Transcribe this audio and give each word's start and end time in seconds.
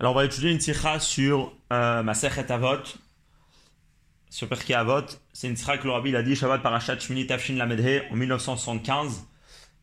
Alors, 0.00 0.12
on 0.12 0.16
va 0.16 0.24
étudier 0.24 0.50
une 0.50 0.60
sikha 0.60 0.98
sur 0.98 1.52
euh, 1.74 2.02
Masechet 2.02 2.50
Avot, 2.50 2.78
sur 4.30 4.48
Perki 4.48 4.72
Avot. 4.72 5.04
C'est 5.34 5.46
une 5.46 5.56
sikha 5.56 5.76
que 5.76 5.84
le 5.86 5.92
rabbi 5.92 6.16
a 6.16 6.22
dit 6.22 6.34
Shabbat 6.34 6.62
Parashat 6.62 6.98
Shmini 6.98 7.26
Tafshin 7.26 7.56
Lamedhe 7.56 8.04
en 8.10 8.16
1975. 8.16 9.26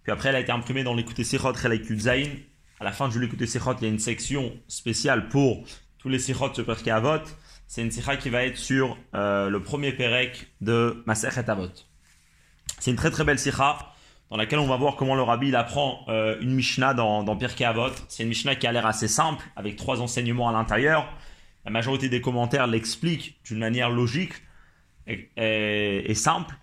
Puis 0.02 0.12
après, 0.12 0.30
elle 0.30 0.36
a 0.38 0.40
été 0.40 0.52
imprimée 0.52 0.84
dans 0.84 0.96
l'écouté 0.96 1.24
Sichot 1.24 1.54
Chelek 1.54 1.86
Zain. 2.00 2.32
À 2.80 2.84
la 2.84 2.94
fin 2.94 3.10
du 3.10 3.20
l'écouté 3.20 3.46
Sichot, 3.46 3.76
il 3.80 3.84
y 3.84 3.86
a 3.86 3.90
une 3.90 4.00
section 4.00 4.58
spéciale 4.68 5.30
pour 5.30 5.64
tous 6.00 6.10
les 6.10 6.18
Sichot 6.18 6.52
sur 6.52 6.66
Perki 6.66 6.90
Avot. 6.90 7.24
C'est 7.68 7.84
une 7.84 7.92
sikha 7.92 8.18
qui 8.18 8.32
va 8.32 8.44
être 8.44 8.58
sur 8.58 8.98
euh, 9.14 9.50
le 9.50 9.62
premier 9.62 9.92
Perek 9.92 10.48
de 10.62 11.04
Masechet 11.06 11.48
Avot. 11.48 11.70
C'est 12.80 12.90
une 12.90 12.98
très 12.98 13.12
très 13.12 13.24
belle 13.24 13.38
sikha 13.38 13.94
dans 14.30 14.38
laquelle 14.38 14.60
on 14.60 14.68
va 14.68 14.76
voir 14.76 14.96
comment 14.96 15.16
le 15.16 15.22
rabbi 15.22 15.56
apprend 15.56 16.04
euh, 16.10 16.38
une 16.42 16.54
Mishnah 16.54 16.94
dans, 16.94 17.24
dans 17.24 17.36
Pirkei 17.36 17.66
Avot. 17.66 17.92
C'est 18.08 18.24
une 18.24 18.30
Mishnah 18.30 18.56
qui 18.56 18.68
a 18.68 18.72
l'air 18.72 18.86
assez 18.86 19.08
simple, 19.08 19.46
avec 19.56 19.76
trois 19.78 20.02
enseignements 20.02 20.50
à 20.50 20.52
l'intérieur. 20.52 21.08
La 21.66 21.72
majorité 21.72 22.10
des 22.10 22.22
commentaires 22.22 22.68
l'expliquent 22.68 23.40
d'une 23.46 23.60
manière 23.60 23.90
logique 23.90 24.34
et, 25.08 26.14
simple. 26.16 26.56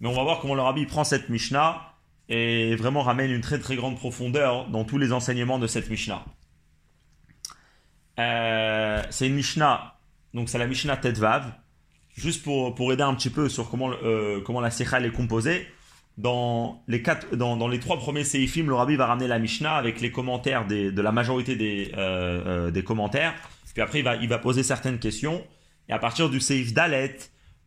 Mais 0.00 0.08
on 0.08 0.12
va 0.12 0.24
voir 0.24 0.40
comment 0.40 0.54
le 0.54 0.62
rabbi 0.62 0.86
prend 0.86 1.04
cette 1.04 1.28
Mishnah 1.28 1.94
et 2.28 2.74
vraiment 2.74 3.02
ramène 3.02 3.30
une 3.30 3.40
très 3.40 3.58
très 3.58 3.76
grande 3.76 3.96
profondeur 3.96 4.68
dans 4.68 4.84
tous 4.84 4.98
les 4.98 5.12
enseignements 5.12 5.58
de 5.58 5.66
cette 5.68 5.88
Mishnah. 5.90 6.24
Euh, 8.18 9.02
c'est 9.10 9.26
une 9.28 9.34
Mishnah, 9.34 9.94
donc 10.34 10.48
c'est 10.48 10.58
la 10.58 10.66
Mishnah 10.66 10.96
Tetvav. 10.96 11.52
Juste 12.14 12.42
pour, 12.42 12.74
pour 12.74 12.92
aider 12.92 13.02
un 13.02 13.14
petit 13.14 13.30
peu 13.30 13.48
sur 13.48 13.70
comment, 13.70 13.90
euh, 14.02 14.40
comment 14.44 14.60
la 14.60 14.70
Sikha 14.70 15.00
est 15.00 15.10
composée 15.12 15.66
dans 16.18 16.82
les, 16.88 17.02
quatre, 17.02 17.34
dans, 17.36 17.68
les 17.68 17.78
trois 17.78 17.98
premiers 17.98 18.24
séifim, 18.24 18.66
le 18.66 18.74
rabbi 18.74 18.96
va 18.96 19.06
ramener 19.06 19.28
la 19.28 19.38
Mishnah 19.38 19.74
avec 19.74 20.00
les 20.00 20.10
commentaires 20.10 20.66
de 20.66 21.00
la 21.00 21.12
majorité 21.12 21.56
des, 21.56 21.92
euh, 21.96 22.70
euh, 22.70 22.82
commentaires. 22.82 23.34
Puis 23.72 23.82
après, 23.82 24.00
il 24.20 24.28
va, 24.28 24.38
poser 24.38 24.62
certaines 24.62 24.98
questions. 24.98 25.42
Et 25.88 25.92
à 25.92 25.98
partir 25.98 26.28
du 26.28 26.40
séif 26.40 26.74
Dalet, 26.74 27.16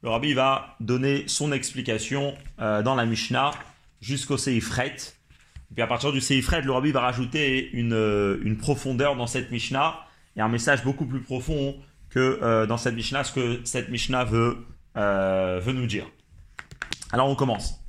le 0.04 0.10
rabbi 0.10 0.34
va 0.34 0.76
donner 0.80 1.24
son 1.28 1.52
explication 1.52 2.36
euh, 2.62 2.84
dans 2.84 2.94
la 2.94 3.06
Mishnah 3.06 3.52
jusqu'au 4.02 4.38
séif 4.38 4.70
Ret. 4.70 4.96
Puis 5.74 5.82
à 5.82 5.88
partir 5.88 6.12
du 6.12 6.22
séif 6.22 6.48
Ret, 6.48 6.62
le 6.62 6.72
rabbi 6.72 6.92
va 6.92 7.02
rajouter 7.02 7.72
une, 7.72 8.58
profondeur 8.60 9.16
dans 9.16 9.28
cette 9.28 9.50
Mishnah 9.50 10.00
et 10.36 10.42
un 10.42 10.48
message 10.50 10.84
beaucoup 10.84 11.06
plus 11.06 11.22
profond 11.22 11.76
que 12.12 12.66
dans 12.68 12.78
cette 12.78 12.96
Mishnah, 12.96 13.24
ce 13.24 13.34
que 13.34 13.62
cette 13.64 13.90
Mishnah 13.90 14.26
veut 14.26 14.58
nous 14.96 15.88
dire. 15.88 16.06
Alors 17.12 17.28
on 17.28 17.36
commence. 17.36 17.85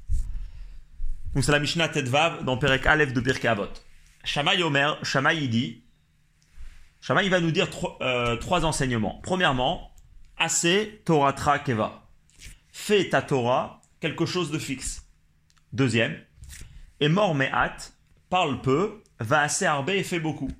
Donc 1.37 1.45
c'est 1.45 1.53
la 1.53 1.59
Mishnah 1.59 1.91
Tedvav 1.91 2.45
dans 2.45 2.57
Perek 2.57 2.87
Aleph 2.87 3.13
de 3.13 3.21
Pirkei 3.21 3.49
Avot. 3.49 3.69
Shamaï 4.25 4.63
Omer, 4.63 4.99
Shamaï 5.05 5.49
dit, 5.49 5.85
Shamaï 7.03 7.29
va 7.29 7.41
nous 7.41 7.51
dire 7.51 7.69
euh, 8.01 8.37
trois, 8.37 8.65
enseignements. 8.65 9.21
Premièrement, 9.23 9.93
assez 10.39 11.03
Torah 11.05 11.35
keva. 11.59 12.09
Fais 12.73 13.11
ta 13.11 13.21
Torah 13.21 13.83
quelque 14.01 14.25
chose 14.25 14.51
de 14.51 14.59
fixe. 14.59 15.11
Deuxième, 15.75 16.19
et 17.01 17.11
mort 17.11 17.35
me'at, 17.35 17.93
parle 18.31 18.63
peu, 18.63 19.03
va 19.21 19.43
assez 19.43 19.67
arbe 19.67 19.91
et 19.91 20.05
fait 20.05 20.21
beaucoup. 20.21 20.51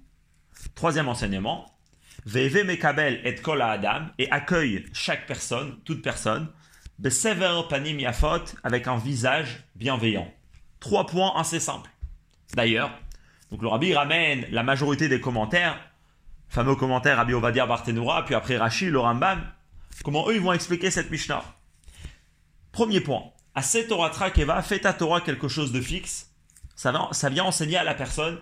Troisième 0.75 1.09
enseignement, 1.09 1.75
Veve 2.27 2.67
mekabel 2.67 3.23
et 3.25 3.37
kol 3.37 3.63
adam, 3.63 4.09
et 4.19 4.31
accueille 4.31 4.85
chaque 4.93 5.27
personne, 5.27 5.79
toute 5.87 6.03
personne, 6.03 6.53
besever 6.99 7.63
panim 7.71 7.99
yafot, 7.99 8.45
avec 8.63 8.89
un 8.89 8.99
visage 8.99 9.65
bienveillant. 9.75 10.31
Trois 10.81 11.07
points 11.07 11.33
assez 11.37 11.61
simples. 11.61 11.91
D'ailleurs, 12.55 12.91
donc 13.51 13.63
le 13.63 13.69
rabbi 13.69 13.95
ramène 13.95 14.47
la 14.51 14.63
majorité 14.63 15.09
des 15.09 15.21
commentaires, 15.21 15.79
fameux 16.49 16.77
commentaires 16.77 17.17
Rabbi 17.17 17.35
Ovadia 17.35 17.67
Barthénoura, 17.67 18.25
puis 18.25 18.35
après 18.35 18.57
Rachid, 18.57 18.91
le 18.91 18.99
Rambam, 18.99 19.45
comment 20.05 20.29
eux 20.29 20.35
ils 20.35 20.41
vont 20.41 20.53
expliquer 20.53 20.91
cette 20.91 21.11
Mishnah. 21.11 21.45
Premier 22.73 23.01
point, 23.01 23.25
à 23.55 23.63
cette 23.63 23.89
Torah 23.89 24.31
Keva, 24.31 24.63
fait 24.63 24.81
ta 24.81 24.93
Torah 24.93 25.21
quelque 25.21 25.49
chose 25.49 25.73
de 25.73 25.81
fixe, 25.81 26.31
ça, 26.75 27.09
ça 27.13 27.31
vient 27.31 27.45
enseigner 27.45 27.77
à 27.77 27.85
la 27.85 27.95
personne 27.95 28.39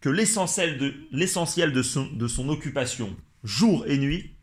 que 0.00 0.08
l'essentiel 0.08 0.78
de, 0.78 0.94
l'essentiel 1.12 1.72
de, 1.72 1.82
son, 1.82 2.06
de 2.06 2.26
son 2.28 2.48
occupation, 2.48 3.16
jour 3.44 3.84
et 3.86 3.98
nuit, 3.98 4.34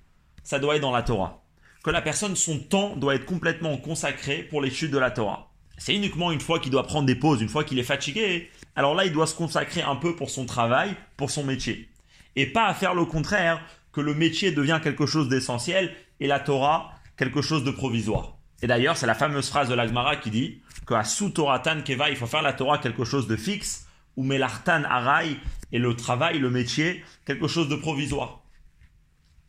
ça 0.43 0.59
doit 0.59 0.75
être 0.75 0.81
dans 0.81 0.91
la 0.91 1.03
Torah. 1.03 1.43
Que 1.83 1.89
la 1.89 2.01
personne, 2.01 2.35
son 2.35 2.59
temps 2.59 2.95
doit 2.95 3.15
être 3.15 3.25
complètement 3.25 3.77
consacré 3.77 4.43
pour 4.43 4.61
l'étude 4.61 4.91
de 4.91 4.97
la 4.97 5.11
Torah. 5.11 5.51
C'est 5.77 5.95
uniquement 5.95 6.31
une 6.31 6.41
fois 6.41 6.59
qu'il 6.59 6.71
doit 6.71 6.83
prendre 6.83 7.05
des 7.05 7.15
pauses, 7.15 7.41
une 7.41 7.49
fois 7.49 7.63
qu'il 7.63 7.79
est 7.79 7.83
fatigué. 7.83 8.49
Alors 8.75 8.95
là, 8.95 9.05
il 9.05 9.11
doit 9.11 9.27
se 9.27 9.35
consacrer 9.35 9.81
un 9.81 9.95
peu 9.95 10.15
pour 10.15 10.29
son 10.29 10.45
travail, 10.45 10.95
pour 11.17 11.31
son 11.31 11.43
métier. 11.43 11.89
Et 12.35 12.45
pas 12.45 12.67
à 12.67 12.73
faire 12.73 12.93
le 12.93 13.05
contraire, 13.05 13.61
que 13.91 14.01
le 14.01 14.13
métier 14.13 14.51
devient 14.51 14.81
quelque 14.83 15.05
chose 15.05 15.29
d'essentiel 15.29 15.95
et 16.19 16.27
la 16.27 16.39
Torah 16.39 16.91
quelque 17.17 17.41
chose 17.41 17.63
de 17.63 17.71
provisoire. 17.71 18.37
Et 18.61 18.67
d'ailleurs, 18.67 18.97
c'est 18.97 19.07
la 19.07 19.15
fameuse 19.15 19.47
phrase 19.47 19.69
de 19.69 19.73
l'Agmara 19.73 20.17
qui 20.17 20.31
dit 20.31 20.61
qu'à 20.85 21.03
sous 21.03 21.29
Toratan 21.29 21.81
Keva, 21.81 22.09
il 22.09 22.17
faut 22.17 22.27
faire 22.27 22.41
la 22.41 22.53
Torah 22.53 22.77
quelque 22.77 23.05
chose 23.05 23.27
de 23.27 23.37
fixe, 23.37 23.87
ou 24.17 24.23
Melartan 24.23 24.83
Arai, 24.83 25.37
et 25.71 25.79
le 25.79 25.95
travail, 25.95 26.39
le 26.39 26.49
métier, 26.49 27.03
quelque 27.25 27.47
chose 27.47 27.69
de 27.69 27.75
provisoire. 27.75 28.41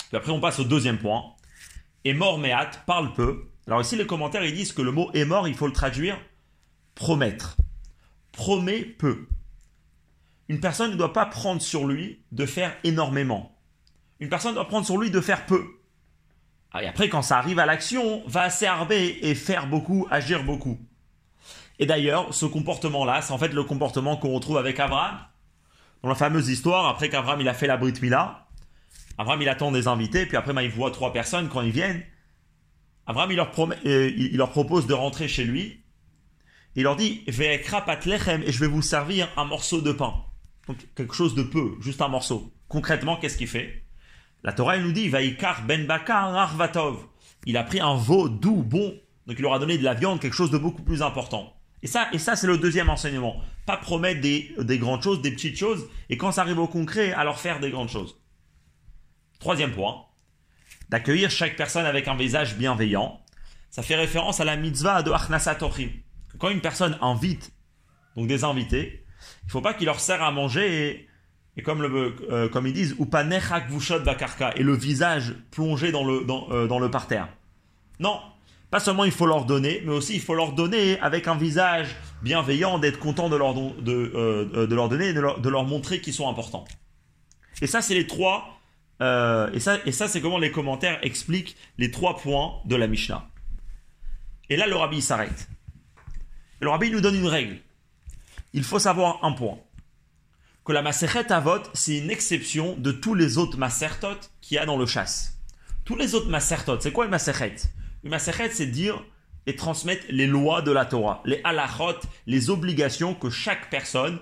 Puis 0.08 0.16
après, 0.16 0.32
on 0.32 0.40
passe 0.40 0.60
au 0.60 0.64
deuxième 0.64 0.98
point. 0.98 1.24
Et 2.04 2.14
mort 2.14 2.38
Mehat 2.38 2.70
parle 2.86 3.12
peu, 3.14 3.48
alors 3.66 3.80
ici, 3.80 3.96
les 3.96 4.06
commentaires, 4.06 4.44
ils 4.44 4.54
disent 4.54 4.72
que 4.72 4.82
le 4.82 4.92
mot 4.92 5.10
est 5.12 5.24
mort, 5.24 5.48
il 5.48 5.54
faut 5.54 5.66
le 5.66 5.72
traduire 5.72 6.18
promettre. 6.94 7.56
Promet 8.32 8.82
peu. 8.82 9.26
Une 10.48 10.60
personne 10.60 10.92
ne 10.92 10.96
doit 10.96 11.12
pas 11.12 11.26
prendre 11.26 11.60
sur 11.60 11.86
lui 11.86 12.22
de 12.30 12.46
faire 12.46 12.76
énormément. 12.84 13.58
Une 14.20 14.28
personne 14.28 14.54
doit 14.54 14.68
prendre 14.68 14.86
sur 14.86 14.98
lui 14.98 15.10
de 15.10 15.20
faire 15.20 15.46
peu. 15.46 15.64
Ah, 16.72 16.82
et 16.82 16.86
après, 16.86 17.08
quand 17.08 17.22
ça 17.22 17.38
arrive 17.38 17.58
à 17.58 17.66
l'action, 17.66 18.22
va 18.26 18.50
s'arber 18.50 19.18
et 19.22 19.34
faire 19.34 19.66
beaucoup, 19.66 20.06
agir 20.10 20.44
beaucoup. 20.44 20.78
Et 21.78 21.86
d'ailleurs, 21.86 22.32
ce 22.34 22.46
comportement-là, 22.46 23.22
c'est 23.22 23.32
en 23.32 23.38
fait 23.38 23.52
le 23.52 23.64
comportement 23.64 24.16
qu'on 24.16 24.32
retrouve 24.32 24.58
avec 24.58 24.78
Abraham. 24.78 25.18
Dans 26.02 26.08
la 26.08 26.14
fameuse 26.14 26.48
histoire, 26.48 26.86
après 26.86 27.08
qu'Abraham 27.08 27.40
il 27.40 27.48
a 27.48 27.54
fait 27.54 27.66
la 27.66 27.76
Brit 27.76 27.94
Mila, 28.00 28.46
Abraham 29.18 29.42
il 29.42 29.48
attend 29.48 29.72
des 29.72 29.88
invités, 29.88 30.26
puis 30.26 30.36
après 30.36 30.52
ben, 30.52 30.62
il 30.62 30.70
voit 30.70 30.90
trois 30.90 31.12
personnes 31.12 31.48
quand 31.48 31.62
ils 31.62 31.72
viennent, 31.72 32.02
Abraham, 33.06 33.30
il 33.30 33.36
leur, 33.36 33.52
euh, 33.86 34.12
il 34.16 34.36
leur 34.36 34.50
propose 34.50 34.86
de 34.86 34.94
rentrer 34.94 35.28
chez 35.28 35.44
lui. 35.44 35.84
Il 36.74 36.82
leur 36.82 36.96
dit, 36.96 37.22
et 37.26 37.32
je 37.32 38.60
vais 38.60 38.66
vous 38.66 38.82
servir 38.82 39.28
un 39.36 39.44
morceau 39.44 39.80
de 39.80 39.92
pain. 39.92 40.14
Donc, 40.66 40.76
quelque 40.94 41.14
chose 41.14 41.34
de 41.34 41.42
peu, 41.42 41.74
juste 41.80 42.02
un 42.02 42.08
morceau. 42.08 42.52
Concrètement, 42.68 43.16
qu'est-ce 43.16 43.38
qu'il 43.38 43.48
fait? 43.48 43.84
La 44.42 44.52
Torah, 44.52 44.76
elle 44.76 44.82
nous 44.82 44.92
dit, 44.92 45.08
Vaikar 45.08 45.64
ben 45.64 45.86
bakar 45.86 46.34
arvatov. 46.34 46.98
Il 47.46 47.56
a 47.56 47.64
pris 47.64 47.80
un 47.80 47.96
veau 47.96 48.28
doux, 48.28 48.62
bon. 48.62 48.94
Donc, 49.26 49.38
il 49.38 49.42
leur 49.42 49.54
a 49.54 49.58
donné 49.58 49.78
de 49.78 49.84
la 49.84 49.94
viande, 49.94 50.20
quelque 50.20 50.34
chose 50.34 50.50
de 50.50 50.58
beaucoup 50.58 50.82
plus 50.82 51.02
important. 51.02 51.56
Et 51.82 51.86
ça, 51.86 52.08
et 52.12 52.18
ça 52.18 52.36
c'est 52.36 52.46
le 52.46 52.58
deuxième 52.58 52.88
enseignement. 52.88 53.40
Pas 53.64 53.76
promettre 53.76 54.20
des, 54.20 54.54
des 54.58 54.78
grandes 54.78 55.02
choses, 55.02 55.22
des 55.22 55.30
petites 55.30 55.56
choses, 55.56 55.88
et 56.08 56.16
quand 56.16 56.32
ça 56.32 56.42
arrive 56.42 56.58
au 56.58 56.66
concret, 56.66 57.12
alors 57.12 57.38
faire 57.38 57.60
des 57.60 57.70
grandes 57.70 57.90
choses. 57.90 58.20
Troisième 59.38 59.72
point, 59.72 60.05
d'accueillir 60.88 61.30
chaque 61.30 61.56
personne 61.56 61.86
avec 61.86 62.08
un 62.08 62.16
visage 62.16 62.56
bienveillant. 62.56 63.20
Ça 63.70 63.82
fait 63.82 63.96
référence 63.96 64.40
à 64.40 64.44
la 64.44 64.56
mitzvah 64.56 65.02
de 65.02 65.10
Achnasatochim. 65.10 65.90
Quand 66.38 66.48
une 66.50 66.60
personne 66.60 66.96
invite 67.00 67.52
donc 68.16 68.28
des 68.28 68.44
invités, 68.44 69.04
il 69.44 69.50
faut 69.50 69.60
pas 69.60 69.74
qu'il 69.74 69.86
leur 69.86 70.00
sert 70.00 70.22
à 70.22 70.30
manger 70.30 71.08
et, 71.56 71.62
comme, 71.62 71.82
le, 71.82 72.16
euh, 72.30 72.48
comme 72.48 72.66
ils 72.66 72.72
disent, 72.72 72.96
bakarka, 72.98 74.52
et 74.56 74.62
le 74.62 74.74
visage 74.74 75.34
plongé 75.50 75.92
dans 75.92 76.04
le, 76.04 76.24
dans, 76.24 76.48
euh, 76.50 76.88
parterre. 76.88 77.28
Non, 77.98 78.20
pas 78.70 78.80
seulement 78.80 79.04
il 79.04 79.12
faut 79.12 79.26
leur 79.26 79.46
donner, 79.46 79.82
mais 79.84 79.92
aussi 79.92 80.14
il 80.14 80.20
faut 80.20 80.34
leur 80.34 80.52
donner 80.52 81.00
avec 81.00 81.28
un 81.28 81.36
visage 81.36 81.96
bienveillant, 82.22 82.78
d'être 82.78 82.98
content 82.98 83.28
de 83.28 83.36
leur, 83.36 83.54
euh, 83.58 84.66
de 84.66 84.74
leur 84.74 84.88
donner 84.88 85.08
et 85.08 85.12
de 85.14 85.20
leur, 85.20 85.40
de 85.40 85.48
leur 85.48 85.64
montrer 85.64 86.00
qu'ils 86.00 86.14
sont 86.14 86.28
importants. 86.28 86.64
Et 87.62 87.66
ça, 87.66 87.80
c'est 87.80 87.94
les 87.94 88.06
trois 88.06 88.55
euh, 89.02 89.50
et 89.52 89.60
ça, 89.60 89.78
et 89.84 89.92
ça 89.92 90.08
c'est 90.08 90.20
comment 90.20 90.38
les 90.38 90.50
commentaires 90.50 90.98
expliquent 91.02 91.56
les 91.78 91.90
trois 91.90 92.16
points 92.16 92.54
de 92.64 92.76
la 92.76 92.86
Mishnah. 92.86 93.28
Et 94.48 94.56
là, 94.56 94.66
le 94.66 94.76
rabbi 94.76 95.02
s'arrête. 95.02 95.48
Le 96.60 96.68
rabbi 96.68 96.90
nous 96.90 97.00
donne 97.00 97.16
une 97.16 97.26
règle. 97.26 97.58
Il 98.52 98.64
faut 98.64 98.78
savoir 98.78 99.24
un 99.24 99.32
point. 99.32 99.58
Que 100.64 100.72
la 100.72 100.82
Masechet 100.82 101.30
Avot, 101.32 101.62
c'est 101.74 101.98
une 101.98 102.10
exception 102.10 102.74
de 102.76 102.90
tous 102.90 103.14
les 103.14 103.38
autres 103.38 103.58
Masertot 103.58 104.18
qu'il 104.40 104.56
y 104.56 104.58
a 104.58 104.66
dans 104.66 104.78
le 104.78 104.86
chasse. 104.86 105.38
Tous 105.84 105.96
les 105.96 106.14
autres 106.14 106.28
Masertot, 106.28 106.80
c'est 106.80 106.92
quoi 106.92 107.04
une 107.04 107.10
Masechet? 107.10 107.56
Une 108.02 108.10
Masechet, 108.10 108.50
c'est 108.50 108.66
dire 108.66 109.02
et 109.46 109.54
transmettre 109.54 110.04
les 110.08 110.26
lois 110.26 110.62
de 110.62 110.72
la 110.72 110.84
Torah, 110.84 111.22
les 111.24 111.40
halachot, 111.44 112.00
les 112.26 112.50
obligations 112.50 113.14
que 113.14 113.30
chaque 113.30 113.70
personne 113.70 114.18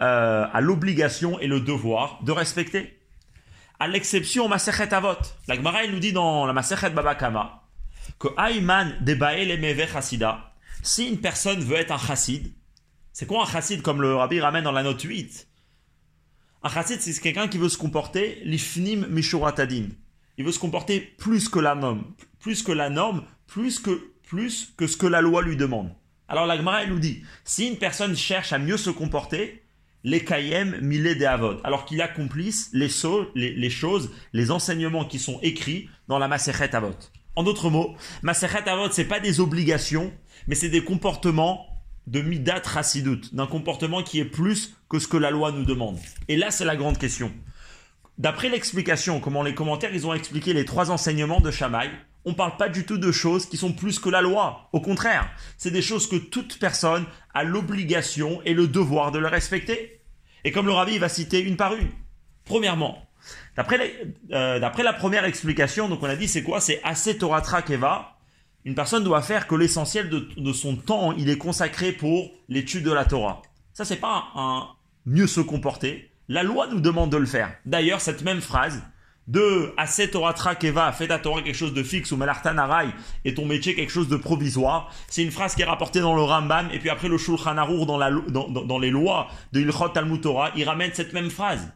euh, 0.00 0.46
a 0.50 0.60
l'obligation 0.60 1.38
et 1.40 1.46
le 1.46 1.60
devoir 1.60 2.22
de 2.22 2.32
respecter 2.32 2.95
à 3.78 3.88
l'exception 3.88 4.48
Masechet 4.48 4.92
Avot. 4.94 5.18
La 5.48 5.54
Gemara, 5.54 5.86
nous 5.86 5.98
dit 5.98 6.12
dans 6.12 6.46
la 6.46 6.52
Masechet 6.52 6.90
Babakama 6.90 7.62
que 8.18 8.28
Ayman 8.38 8.96
Debael 9.00 9.50
Emeve 9.50 9.90
Chassida, 9.90 10.54
si 10.82 11.08
une 11.08 11.20
personne 11.20 11.60
veut 11.60 11.76
être 11.76 11.92
un 11.92 11.98
chassid, 11.98 12.52
c'est 13.12 13.26
quoi 13.26 13.42
un 13.42 13.46
chassid 13.46 13.82
comme 13.82 14.00
le 14.00 14.14
rabbi 14.14 14.40
ramène 14.40 14.64
dans 14.64 14.72
la 14.72 14.82
note 14.82 15.02
8 15.02 15.48
Un 16.62 16.68
chassid, 16.68 17.00
c'est 17.00 17.20
quelqu'un 17.20 17.48
qui 17.48 17.58
veut 17.58 17.68
se 17.68 17.78
comporter 17.78 18.40
l'ifnim 18.44 19.06
mishuratadin. 19.08 19.88
Il 20.38 20.44
veut 20.44 20.52
se 20.52 20.58
comporter 20.58 21.00
plus 21.00 21.48
que 21.48 21.58
la 21.58 21.74
norme, 21.74 22.04
plus 22.38 22.62
que 22.62 22.72
la 22.72 22.90
norme, 22.90 23.24
plus 23.46 23.80
que, 23.80 24.12
plus 24.22 24.72
que 24.76 24.86
ce 24.86 24.96
que 24.96 25.06
la 25.06 25.20
loi 25.20 25.42
lui 25.42 25.56
demande. 25.56 25.90
Alors 26.28 26.46
la 26.46 26.56
Gemara, 26.56 26.86
nous 26.86 26.98
dit, 26.98 27.22
si 27.44 27.68
une 27.68 27.78
personne 27.78 28.16
cherche 28.16 28.52
à 28.52 28.58
mieux 28.58 28.76
se 28.76 28.90
comporter, 28.90 29.65
les 30.04 30.24
kayem 30.24 30.78
milé 30.80 31.14
de 31.14 31.24
avod, 31.24 31.60
alors 31.64 31.84
qu'il 31.84 32.00
accomplisse 32.00 32.70
les, 32.72 32.88
les, 33.34 33.70
choses, 33.70 34.10
les 34.32 34.50
enseignements 34.50 35.04
qui 35.04 35.18
sont 35.18 35.38
écrits 35.42 35.88
dans 36.08 36.18
la 36.18 36.28
Masechet 36.28 36.74
Avot. 36.74 36.94
En 37.34 37.42
d'autres 37.42 37.70
mots, 37.70 37.94
Masechet 38.22 38.68
Avot, 38.68 38.90
c'est 38.90 39.04
pas 39.04 39.20
des 39.20 39.40
obligations, 39.40 40.12
mais 40.46 40.54
c'est 40.54 40.68
des 40.68 40.84
comportements 40.84 41.66
de 42.06 42.20
midat 42.20 42.62
rasidut, 42.64 43.20
d'un 43.32 43.46
comportement 43.46 44.02
qui 44.02 44.20
est 44.20 44.24
plus 44.24 44.76
que 44.88 44.98
ce 44.98 45.08
que 45.08 45.16
la 45.16 45.30
loi 45.30 45.50
nous 45.50 45.64
demande. 45.64 45.98
Et 46.28 46.36
là, 46.36 46.50
c'est 46.50 46.64
la 46.64 46.76
grande 46.76 46.98
question. 46.98 47.32
D'après 48.18 48.48
l'explication, 48.48 49.20
comment 49.20 49.42
les 49.42 49.54
commentaires, 49.54 49.94
ils 49.94 50.06
ont 50.06 50.14
expliqué 50.14 50.54
les 50.54 50.64
trois 50.64 50.90
enseignements 50.90 51.40
de 51.40 51.50
Shamaï, 51.50 51.90
on 52.26 52.30
ne 52.30 52.34
parle 52.34 52.56
pas 52.56 52.68
du 52.68 52.84
tout 52.84 52.98
de 52.98 53.12
choses 53.12 53.46
qui 53.46 53.56
sont 53.56 53.72
plus 53.72 54.00
que 54.00 54.08
la 54.08 54.20
loi. 54.20 54.68
Au 54.72 54.80
contraire, 54.80 55.30
c'est 55.56 55.70
des 55.70 55.80
choses 55.80 56.08
que 56.08 56.16
toute 56.16 56.58
personne 56.58 57.06
a 57.32 57.44
l'obligation 57.44 58.42
et 58.44 58.52
le 58.52 58.66
devoir 58.66 59.12
de 59.12 59.20
respecter. 59.24 60.02
Et 60.44 60.50
comme 60.50 60.66
le 60.66 60.72
rabbi 60.72 60.98
va 60.98 61.08
citer 61.08 61.40
une 61.40 61.56
par 61.56 61.74
une. 61.74 61.88
Premièrement, 62.44 62.98
euh, 64.32 64.58
d'après 64.58 64.82
la 64.82 64.92
première 64.92 65.24
explication, 65.24 65.88
donc 65.88 66.02
on 66.02 66.06
a 66.06 66.16
dit 66.16 66.26
c'est 66.26 66.42
quoi? 66.42 66.60
C'est 66.60 66.80
assez 66.82 67.16
Torah 67.16 67.62
Keva. 67.62 68.18
Une 68.64 68.74
personne 68.74 69.04
doit 69.04 69.22
faire 69.22 69.46
que 69.46 69.54
l'essentiel 69.54 70.10
de, 70.10 70.52
son 70.52 70.74
temps, 70.74 71.12
il 71.12 71.30
est 71.30 71.38
consacré 71.38 71.92
pour 71.92 72.32
l'étude 72.48 72.82
de 72.82 72.92
la 72.92 73.04
Torah. 73.04 73.42
Ça, 73.72 73.84
c'est 73.84 73.96
pas 74.00 74.24
un 74.34 74.66
mieux 75.04 75.28
se 75.28 75.40
comporter. 75.40 76.10
La 76.28 76.42
loi 76.42 76.66
nous 76.66 76.80
demande 76.80 77.10
de 77.10 77.16
le 77.16 77.26
faire. 77.26 77.54
D'ailleurs, 77.64 78.00
cette 78.00 78.22
même 78.22 78.40
phrase, 78.40 78.82
de 79.26 79.72
Aset 79.76 80.08
Torah 80.08 80.32
Trakeva, 80.32 80.92
fais 80.92 81.08
ta 81.08 81.18
Torah 81.18 81.42
quelque 81.42 81.56
chose 81.56 81.74
de 81.74 81.82
fixe 81.82 82.12
ou 82.12 82.16
Melartan 82.16 82.56
Arai 82.58 82.88
et 83.24 83.34
ton 83.34 83.44
métier 83.44 83.74
quelque 83.74 83.92
chose 83.92 84.08
de 84.08 84.16
provisoire. 84.16 84.92
C'est 85.08 85.22
une 85.22 85.32
phrase 85.32 85.54
qui 85.54 85.62
est 85.62 85.66
rapportée 85.66 86.00
dans 86.00 86.14
le 86.14 86.22
Rambam 86.22 86.68
et 86.72 86.78
puis 86.78 86.90
après 86.90 87.08
le 87.08 87.18
Shulchan 87.18 87.56
Arour 87.56 87.86
dans, 87.86 87.98
la, 87.98 88.10
dans, 88.10 88.48
dans, 88.48 88.78
les 88.78 88.90
lois 88.90 89.28
de 89.52 89.60
Ilchot 89.60 89.88
Talmud 89.88 90.20
Torah, 90.20 90.52
il 90.56 90.64
ramène 90.64 90.90
cette 90.94 91.12
même 91.12 91.30
phrase. 91.30 91.72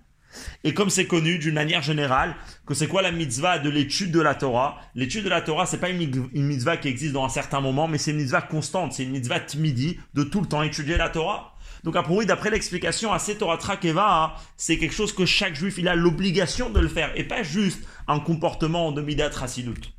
Et 0.64 0.74
comme 0.74 0.90
c'est 0.90 1.06
connu 1.06 1.38
d'une 1.38 1.54
manière 1.54 1.82
générale, 1.82 2.36
que 2.66 2.74
c'est 2.74 2.86
quoi 2.86 3.02
la 3.02 3.10
mitzvah 3.10 3.58
de 3.58 3.68
l'étude 3.68 4.12
de 4.12 4.20
la 4.20 4.34
Torah? 4.34 4.78
L'étude 4.94 5.24
de 5.24 5.28
la 5.28 5.40
Torah, 5.40 5.66
c'est 5.66 5.78
pas 5.78 5.88
une, 5.88 6.28
mitzvah 6.32 6.76
qui 6.76 6.88
existe 6.88 7.12
dans 7.12 7.24
un 7.24 7.28
certain 7.28 7.60
moment, 7.60 7.88
mais 7.88 7.98
c'est 7.98 8.12
une 8.12 8.18
mitzvah 8.18 8.42
constante, 8.42 8.92
c'est 8.92 9.02
une 9.02 9.10
mitzvah 9.10 9.40
timidi 9.40 9.98
de 10.14 10.22
tout 10.22 10.40
le 10.40 10.46
temps 10.46 10.62
étudier 10.62 10.96
la 10.96 11.08
Torah. 11.08 11.56
Donc 11.84 11.96
a 11.96 12.02
priori, 12.02 12.26
d'après 12.26 12.50
l'explication, 12.50 13.12
assez 13.12 13.36
Torah 13.36 13.56
Trakeva, 13.56 14.36
c'est 14.56 14.78
quelque 14.78 14.94
chose 14.94 15.14
que 15.14 15.24
chaque 15.24 15.54
juif 15.54 15.76
il 15.78 15.88
a 15.88 15.94
l'obligation 15.94 16.70
de 16.70 16.80
le 16.80 16.88
faire, 16.88 17.12
et 17.18 17.24
pas 17.24 17.42
juste 17.42 17.82
un 18.06 18.20
comportement 18.20 18.92
de 18.92 19.00
midat 19.00 19.30
rasidut. 19.30 19.94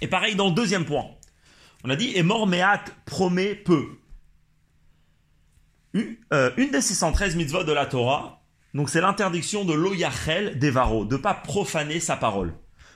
Et 0.00 0.08
pareil 0.08 0.34
dans 0.34 0.48
le 0.48 0.54
deuxième 0.54 0.84
point. 0.84 1.06
On 1.84 1.90
a 1.90 1.96
dit, 1.96 2.12
et 2.14 2.22
mort 2.22 2.48
promet 3.04 3.54
peu. 3.54 3.86
Euh, 6.32 6.50
une, 6.56 6.70
des 6.70 6.80
613 6.80 7.36
mitzvot 7.36 7.62
de 7.62 7.72
la 7.72 7.86
Torah, 7.86 8.42
donc 8.72 8.90
c'est 8.90 9.00
l'interdiction 9.00 9.64
de 9.64 9.74
l'oyachel 9.74 10.58
varo, 10.70 11.04
de 11.04 11.16
pas 11.16 11.34
profaner 11.34 12.00
sa 12.00 12.16
parole, 12.16 12.54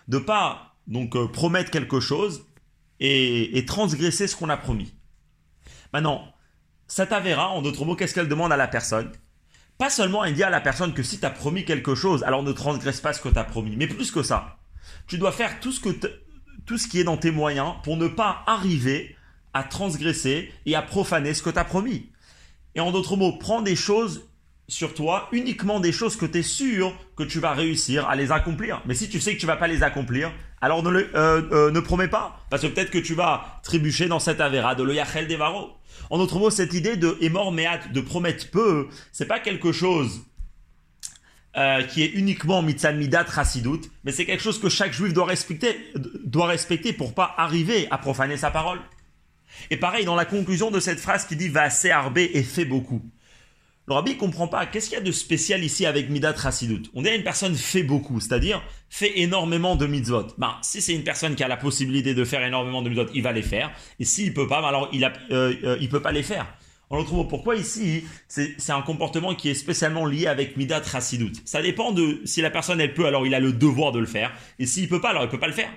de 0.09 0.19
pas 0.19 0.75
donc 0.89 1.15
euh, 1.15 1.29
promettre 1.29 1.71
quelque 1.71 2.01
chose 2.01 2.47
et, 2.99 3.57
et 3.57 3.65
transgresser 3.65 4.27
ce 4.27 4.35
qu'on 4.35 4.49
a 4.49 4.57
promis. 4.57 4.93
Maintenant, 5.93 6.25
ça 6.89 7.07
avérera, 7.11 7.51
en 7.51 7.63
d'autres 7.63 7.85
mots, 7.85 7.95
qu'est-ce 7.95 8.15
qu'elle 8.15 8.29
demande 8.29 8.53
à 8.53 8.57
la 8.57 8.67
personne? 8.67 9.13
Pas 9.77 9.91
seulement 9.91 10.25
elle 10.25 10.35
dit 10.35 10.43
à 10.43 10.51
la 10.51 10.61
personne 10.61 10.95
que 10.95 11.03
si 11.03 11.21
tu 11.21 11.27
as 11.27 11.31
promis 11.31 11.65
quelque 11.65 11.95
chose, 11.95 12.25
alors 12.25 12.43
ne 12.43 12.51
transgresse 12.51 13.01
pas 13.01 13.13
ce 13.13 13.21
que 13.21 13.29
tu 13.29 13.39
as 13.39 13.45
promis, 13.45 13.77
mais 13.77 13.87
plus 13.87 14.11
que 14.11 14.23
ça. 14.23 14.57
Tu 15.07 15.19
dois 15.19 15.31
faire 15.31 15.61
tout 15.61 15.71
ce, 15.71 16.89
qui 16.89 17.01
est 17.01 17.05
dans 17.05 17.19
tes 17.19 17.31
moyens 17.31 17.75
pour 17.85 17.97
ne 17.97 18.09
pas 18.09 18.43
arriver 18.47 19.15
à 19.53 19.63
transgresser 19.63 20.53
et 20.67 20.75
à 20.75 20.83
profaner 20.83 21.35
ce 21.35 21.43
que 21.43 21.51
tu 21.51 21.59
as 21.59 21.65
promis. 21.65 22.11
Et 22.75 22.81
en 22.81 22.91
d'autres 22.91 23.17
mots, 23.17 23.37
prends 23.39 23.63
des 23.63 23.77
choses 23.77 24.29
sur 24.67 24.95
toi, 24.95 25.29
uniquement 25.33 25.81
des 25.81 25.93
choses 25.93 26.17
que 26.17 26.27
tu 26.27 26.39
es 26.39 26.43
sûr 26.43 26.93
que 27.17 27.23
tu 27.23 27.39
vas 27.39 27.53
réussir 27.53 28.09
à 28.09 28.17
les 28.17 28.33
accomplir. 28.33 28.83
Mais 28.87 28.95
si 28.95 29.09
tu 29.09 29.21
sais 29.21 29.35
que 29.35 29.41
tu 29.41 29.47
vas 29.47 29.57
pas 29.57 29.67
les 29.67 29.83
accomplir, 29.83 30.31
alors 30.61 30.83
ne, 30.83 30.91
euh, 30.91 31.09
euh, 31.15 31.71
ne 31.71 31.81
promets 31.81 32.09
pas, 32.09 32.41
parce 32.51 32.63
que 32.63 32.67
peut-être 32.67 32.91
que 32.91 32.99
tu 32.99 33.15
vas 33.15 33.61
trébucher 33.63 34.09
dans 34.09 34.19
cette 34.19 34.41
avéra 34.41 34.75
de 34.75 34.83
le 34.83 34.95
yachel 34.95 35.27
des 35.27 35.37
varos. 35.37 35.71
En 36.11 36.19
d'autres 36.19 36.39
mots, 36.39 36.51
cette 36.51 36.75
idée 36.75 36.97
de 36.97 37.17
émor 37.21 37.53
méat, 37.53 37.81
de 37.93 38.01
promettre 38.01 38.51
peu, 38.51 38.89
c'est 39.13 39.27
pas 39.27 39.41
quelque 39.41 39.73
chose 39.73 40.23
euh, 41.57 41.83
qui 41.83 42.03
est 42.03 42.09
uniquement 42.09 42.63
mitzal 42.63 42.97
midat 42.97 43.27
mais 44.05 44.13
c'est 44.13 44.25
quelque 44.25 44.43
chose 44.43 44.61
que 44.61 44.69
chaque 44.69 44.93
juif 44.93 45.13
doit 45.13 45.27
respecter, 45.27 45.77
doit 46.25 46.47
respecter 46.47 46.93
pour 46.93 47.15
pas 47.15 47.35
arriver 47.37 47.89
à 47.91 47.99
profaner 47.99 48.37
sa 48.37 48.51
parole. 48.51 48.81
Et 49.71 49.77
pareil, 49.77 50.05
dans 50.05 50.15
la 50.15 50.25
conclusion 50.25 50.71
de 50.71 50.79
cette 50.79 51.01
phrase 51.01 51.27
qui 51.27 51.37
dit 51.37 51.49
va 51.49 51.69
arbé 51.93 52.31
et 52.35 52.43
fait 52.43 52.65
beaucoup. 52.65 53.03
Le 53.89 53.95
rabbi 53.95 54.19
comprend 54.19 54.49
pas. 54.49 54.67
Qu'est-ce 54.67 54.91
qu'il 54.91 54.99
y 54.99 55.01
a 55.01 55.05
de 55.05 55.13
spécial 55.13 55.65
ici 55.65 55.87
avec 55.87 56.11
Midat 56.11 56.35
Hasidut 56.45 56.83
On 56.93 57.01
dit 57.01 57.09
une 57.09 57.23
personne 57.23 57.55
fait 57.55 57.83
beaucoup, 57.83 58.21
c'est-à-dire 58.21 58.63
fait 58.91 59.19
énormément 59.21 59.77
de 59.77 59.87
mitzvot. 59.87 60.27
Ben, 60.37 60.57
si 60.61 60.83
c'est 60.83 60.95
une 60.95 61.05
personne 61.05 61.35
qui 61.35 61.43
a 61.43 61.49
la 61.49 61.57
possibilité 61.57 62.13
de 62.15 62.23
faire 62.27 62.45
énormément 62.45 62.83
de 62.83 62.91
mitzvot, 62.91 63.07
il 63.15 63.23
va 63.23 63.33
les 63.33 63.41
faire. 63.43 63.71
Et 63.99 64.05
s'il 64.05 64.35
peut 64.35 64.47
pas, 64.47 64.61
ben 64.61 64.69
alors 64.69 64.91
il 64.93 65.01
ne 65.01 65.07
euh, 65.31 65.55
euh, 65.65 65.89
peut 65.89 66.03
pas 66.03 66.13
les 66.13 66.23
faire. 66.23 66.47
On 66.91 66.99
retrouve 66.99 67.29
pourquoi 67.29 67.57
ici, 67.57 68.05
c'est 68.29 68.73
un 68.73 68.83
comportement 68.83 69.35
qui 69.35 69.49
est 69.49 69.55
spécialement 69.55 70.05
lié 70.05 70.27
avec 70.27 70.59
Midat 70.59 70.83
Hasidut. 70.93 71.33
Ça 71.47 71.63
dépend 71.63 71.93
de 71.93 72.21
si 72.27 72.43
la 72.43 72.51
personne 72.51 72.83
elle 72.83 72.93
peut, 72.93 73.07
alors 73.07 73.27
il 73.27 73.35
a 73.35 73.41
le 73.41 73.55
devoir 73.55 73.93
de 73.93 74.01
le 74.01 74.07
faire. 74.07 74.33
Et 74.59 74.67
s'il 74.67 74.91
peut 74.91 75.01
pas, 75.01 75.11
alors 75.11 75.23
il 75.23 75.31
peut 75.31 75.41
pas 75.41 75.47
le 75.47 75.55
faire. 75.55 75.71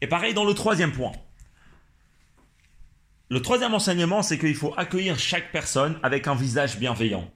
Et 0.00 0.06
pareil 0.06 0.32
dans 0.32 0.44
le 0.46 0.54
troisième 0.54 0.92
point. 0.92 1.12
Le 3.30 3.40
troisième 3.40 3.72
enseignement, 3.72 4.22
c'est 4.22 4.38
qu'il 4.38 4.54
faut 4.54 4.74
accueillir 4.76 5.18
chaque 5.18 5.50
personne 5.50 5.98
avec 6.02 6.26
un 6.26 6.34
visage 6.34 6.78
bienveillant. 6.78 7.26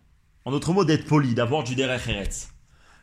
En 0.44 0.50
d'autres 0.50 0.74
mots, 0.74 0.84
d'être 0.84 1.06
poli, 1.06 1.32
d'avoir 1.34 1.64
du 1.64 1.74
derech 1.74 2.08
eretz. 2.08 2.50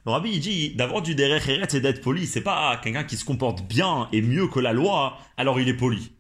Le 0.05 0.11
rabbi 0.11 0.39
dit 0.39 0.75
d'avoir 0.75 1.01
du 1.01 1.15
derech 1.15 1.49
eretz 1.49 1.73
et 1.73 1.81
d'être 1.81 2.01
poli, 2.01 2.27
c'est 2.27 2.41
pas 2.41 2.77
quelqu'un 2.77 3.03
qui 3.03 3.17
se 3.17 3.25
comporte 3.25 3.63
bien 3.63 4.07
et 4.11 4.21
mieux 4.21 4.47
que 4.47 4.59
la 4.59 4.71
loi, 4.71 5.17
alors 5.35 5.59
il 5.59 5.67
est 5.67 5.73
poli. 5.73 6.11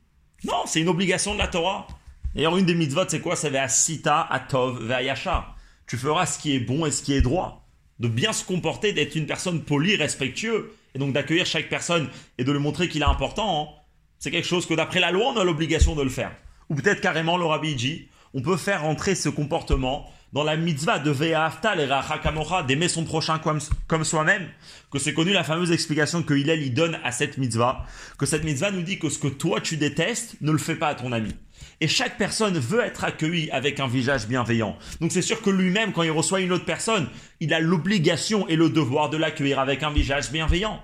Non, 0.43 0.63
c'est 0.65 0.81
une 0.81 0.89
obligation 0.89 1.35
de 1.35 1.39
la 1.39 1.47
Torah. 1.47 1.85
D'ailleurs, 2.33 2.57
une 2.57 2.65
des 2.65 2.73
mitzvot, 2.73 3.07
c'est 3.07 3.21
quoi? 3.21 3.35
C'est 3.35 3.53
sita, 3.69 4.21
atov, 4.21 4.83
ve'ayasha. 4.83 5.53
Tu 5.85 5.97
feras 5.97 6.25
ce 6.25 6.39
qui 6.39 6.55
est 6.55 6.59
bon 6.59 6.87
et 6.87 6.91
ce 6.91 7.03
qui 7.03 7.13
est 7.13 7.21
droit. 7.21 7.67
De 7.99 8.07
bien 8.07 8.33
se 8.33 8.43
comporter, 8.43 8.91
d'être 8.91 9.15
une 9.15 9.27
personne 9.27 9.61
polie, 9.61 9.97
respectueux, 9.97 10.73
et 10.95 10.99
donc 10.99 11.13
d'accueillir 11.13 11.45
chaque 11.45 11.69
personne 11.69 12.09
et 12.39 12.43
de 12.43 12.51
lui 12.51 12.59
montrer 12.59 12.89
qu'il 12.89 13.03
est 13.03 13.05
important. 13.05 13.61
Hein. 13.61 13.81
C'est 14.17 14.31
quelque 14.31 14.47
chose 14.47 14.65
que 14.65 14.73
d'après 14.73 14.99
la 14.99 15.11
loi, 15.11 15.31
on 15.31 15.37
a 15.37 15.43
l'obligation 15.43 15.95
de 15.95 16.01
le 16.01 16.09
faire. 16.09 16.35
Ou 16.69 16.75
peut-être 16.75 17.01
carrément 17.01 17.37
le 17.37 17.45
rabbi 17.45 17.75
dit, 17.75 18.07
on 18.33 18.41
peut 18.41 18.57
faire 18.57 18.81
rentrer 18.81 19.15
ce 19.15 19.29
comportement 19.29 20.11
dans 20.33 20.43
la 20.43 20.57
mitzvah 20.57 20.99
de 20.99 21.11
Ve'aftal 21.11 21.79
et 21.79 21.85
Rachakamocha, 21.85 22.63
d'aimer 22.63 22.89
son 22.89 23.05
prochain 23.05 23.39
comme, 23.39 23.59
comme 23.87 24.03
soi-même, 24.03 24.49
que 24.91 24.99
c'est 24.99 25.13
connu 25.13 25.31
la 25.31 25.45
fameuse 25.45 25.71
explication 25.71 26.23
que 26.23 26.33
Hillel 26.33 26.61
y 26.61 26.71
donne 26.71 26.99
à 27.05 27.13
cette 27.13 27.37
mitzvah, 27.37 27.85
que 28.17 28.25
cette 28.25 28.43
mitzvah 28.43 28.71
nous 28.71 28.81
dit 28.81 28.99
que 28.99 29.07
ce 29.09 29.17
que 29.17 29.29
toi 29.29 29.61
tu 29.61 29.77
détestes, 29.77 30.35
ne 30.41 30.51
le 30.51 30.57
fais 30.57 30.75
pas 30.75 30.89
à 30.89 30.95
ton 30.95 31.13
ami. 31.13 31.33
Et 31.79 31.87
chaque 31.87 32.17
personne 32.17 32.57
veut 32.57 32.81
être 32.81 33.05
accueillie 33.05 33.49
avec 33.51 33.79
un 33.79 33.87
visage 33.87 34.27
bienveillant. 34.27 34.77
Donc 34.99 35.13
c'est 35.13 35.21
sûr 35.21 35.41
que 35.41 35.49
lui-même, 35.49 35.93
quand 35.93 36.03
il 36.03 36.11
reçoit 36.11 36.41
une 36.41 36.51
autre 36.51 36.65
personne, 36.65 37.07
il 37.39 37.53
a 37.53 37.61
l'obligation 37.61 38.45
et 38.49 38.57
le 38.57 38.69
devoir 38.69 39.09
de 39.09 39.15
l'accueillir 39.15 39.59
avec 39.59 39.83
un 39.83 39.91
visage 39.91 40.31
bienveillant. 40.31 40.83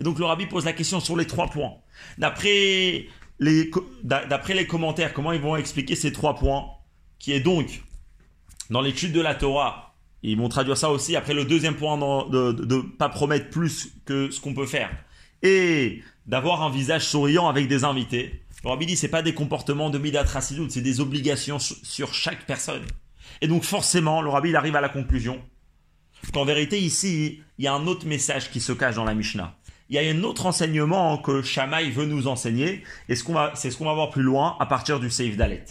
Et 0.00 0.04
donc 0.04 0.18
le 0.18 0.24
rabbi 0.24 0.46
pose 0.46 0.64
la 0.64 0.72
question 0.72 1.00
sur 1.00 1.16
les 1.16 1.26
trois 1.26 1.48
points. 1.48 1.72
D'après 2.18 3.06
d'après 4.02 4.54
les 4.54 4.66
commentaires, 4.66 5.14
comment 5.14 5.32
ils 5.32 5.40
vont 5.40 5.56
expliquer 5.56 5.96
ces 5.96 6.12
trois 6.12 6.36
points, 6.36 6.66
qui 7.18 7.32
est 7.32 7.40
donc 7.40 7.82
dans 8.68 8.80
l'étude 8.80 9.12
de 9.12 9.20
la 9.20 9.34
Torah, 9.34 9.94
ils 10.22 10.36
vont 10.36 10.48
traduire 10.48 10.76
ça 10.76 10.90
aussi 10.90 11.16
après 11.16 11.34
le 11.34 11.44
deuxième 11.44 11.74
point 11.74 11.96
de 11.96 12.52
ne 12.52 12.80
pas 12.82 13.08
promettre 13.08 13.50
plus 13.50 13.92
que 14.04 14.30
ce 14.30 14.40
qu'on 14.40 14.54
peut 14.54 14.66
faire, 14.66 14.90
et 15.42 16.02
d'avoir 16.26 16.62
un 16.62 16.70
visage 16.70 17.06
souriant 17.06 17.48
avec 17.48 17.66
des 17.66 17.84
invités. 17.84 18.42
Le 18.62 18.68
rabbi 18.68 18.84
dit 18.84 18.96
c'est 18.96 19.08
pas 19.08 19.22
des 19.22 19.32
comportements 19.32 19.88
de 19.88 19.98
midat 19.98 20.26
c'est 20.26 20.82
des 20.82 21.00
obligations 21.00 21.58
sur 21.58 22.12
chaque 22.12 22.46
personne. 22.46 22.84
Et 23.40 23.48
donc 23.48 23.64
forcément, 23.64 24.20
le 24.20 24.28
rabbi 24.28 24.54
arrive 24.54 24.76
à 24.76 24.82
la 24.82 24.90
conclusion 24.90 25.40
qu'en 26.34 26.44
vérité 26.44 26.78
ici, 26.78 27.40
il 27.58 27.64
y 27.64 27.68
a 27.68 27.74
un 27.74 27.86
autre 27.86 28.06
message 28.06 28.50
qui 28.50 28.60
se 28.60 28.72
cache 28.72 28.96
dans 28.96 29.04
la 29.04 29.14
Mishnah 29.14 29.56
il 29.90 29.96
y 29.96 29.98
a 29.98 30.08
un 30.08 30.22
autre 30.22 30.46
enseignement 30.46 31.18
que 31.18 31.42
Shamaï 31.42 31.90
veut 31.90 32.06
nous 32.06 32.28
enseigner, 32.28 32.84
et 33.08 33.16
c'est 33.16 33.70
ce 33.70 33.76
qu'on 33.76 33.84
va 33.84 33.94
voir 33.94 34.10
plus 34.10 34.22
loin 34.22 34.56
à 34.60 34.66
partir 34.66 35.00
du 35.00 35.10
Seif 35.10 35.36
Dalet. 35.36 35.64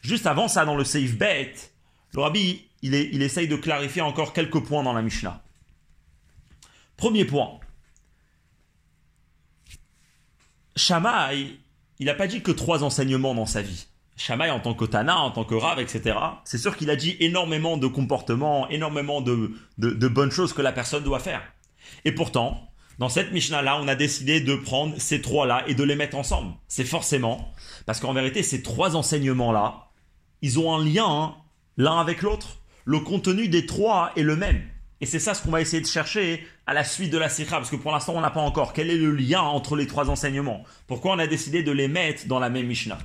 Juste 0.00 0.26
avant 0.26 0.48
ça, 0.48 0.64
dans 0.64 0.74
le 0.74 0.84
Seif 0.84 1.18
Bet, 1.18 1.52
le 2.14 2.22
Rabbi, 2.22 2.64
il, 2.80 3.22
essaye 3.22 3.48
de 3.48 3.56
clarifier 3.56 4.02
encore 4.02 4.32
quelques 4.32 4.60
points 4.64 4.82
dans 4.82 4.94
la 4.94 5.02
Mishnah. 5.02 5.42
Premier 6.96 7.26
point. 7.26 7.60
Shamaï, 10.74 11.58
il 11.98 12.06
n'a 12.06 12.14
pas 12.14 12.26
dit 12.26 12.42
que 12.42 12.52
trois 12.52 12.82
enseignements 12.82 13.34
dans 13.34 13.46
sa 13.46 13.60
vie. 13.60 13.86
Shamaï 14.16 14.50
en 14.50 14.60
tant 14.60 14.74
que 14.74 14.84
Tana, 14.86 15.18
en 15.18 15.30
tant 15.30 15.44
que 15.44 15.54
Rav, 15.54 15.78
etc., 15.78 16.16
c'est 16.44 16.58
sûr 16.58 16.76
qu'il 16.76 16.88
a 16.90 16.96
dit 16.96 17.16
énormément 17.20 17.76
de 17.76 17.86
comportements, 17.86 18.68
énormément 18.70 19.20
de, 19.20 19.52
bonnes 19.76 20.30
choses 20.30 20.54
que 20.54 20.62
la 20.62 20.72
personne 20.72 21.04
doit 21.04 21.18
faire. 21.18 21.42
Et 22.04 22.12
pourtant, 22.12 22.71
dans 22.98 23.08
cette 23.08 23.32
Mishnah-là, 23.32 23.80
on 23.80 23.88
a 23.88 23.94
décidé 23.94 24.40
de 24.40 24.54
prendre 24.54 24.94
ces 24.98 25.20
trois-là 25.20 25.64
et 25.66 25.74
de 25.74 25.82
les 25.82 25.96
mettre 25.96 26.16
ensemble. 26.16 26.54
C'est 26.68 26.84
forcément, 26.84 27.52
parce 27.86 28.00
qu'en 28.00 28.12
vérité, 28.12 28.42
ces 28.42 28.62
trois 28.62 28.96
enseignements-là, 28.96 29.88
ils 30.42 30.58
ont 30.58 30.74
un 30.74 30.84
lien 30.84 31.06
hein, 31.06 31.36
l'un 31.76 32.00
avec 32.00 32.22
l'autre. 32.22 32.58
Le 32.84 33.00
contenu 33.00 33.48
des 33.48 33.66
trois 33.66 34.12
est 34.16 34.22
le 34.22 34.36
même. 34.36 34.62
Et 35.00 35.06
c'est 35.06 35.18
ça 35.18 35.34
ce 35.34 35.42
qu'on 35.42 35.50
va 35.50 35.60
essayer 35.60 35.82
de 35.82 35.86
chercher 35.86 36.46
à 36.66 36.74
la 36.74 36.84
suite 36.84 37.10
de 37.10 37.18
la 37.18 37.28
Sikha, 37.28 37.56
parce 37.56 37.70
que 37.70 37.76
pour 37.76 37.90
l'instant, 37.90 38.14
on 38.14 38.20
n'a 38.20 38.30
pas 38.30 38.40
encore. 38.40 38.72
Quel 38.72 38.90
est 38.90 38.96
le 38.96 39.12
lien 39.12 39.40
entre 39.40 39.74
les 39.74 39.86
trois 39.86 40.10
enseignements? 40.10 40.62
Pourquoi 40.86 41.12
on 41.12 41.18
a 41.18 41.26
décidé 41.26 41.62
de 41.62 41.72
les 41.72 41.88
mettre 41.88 42.26
dans 42.26 42.38
la 42.38 42.50
même 42.50 42.66
Mishnah? 42.66 42.98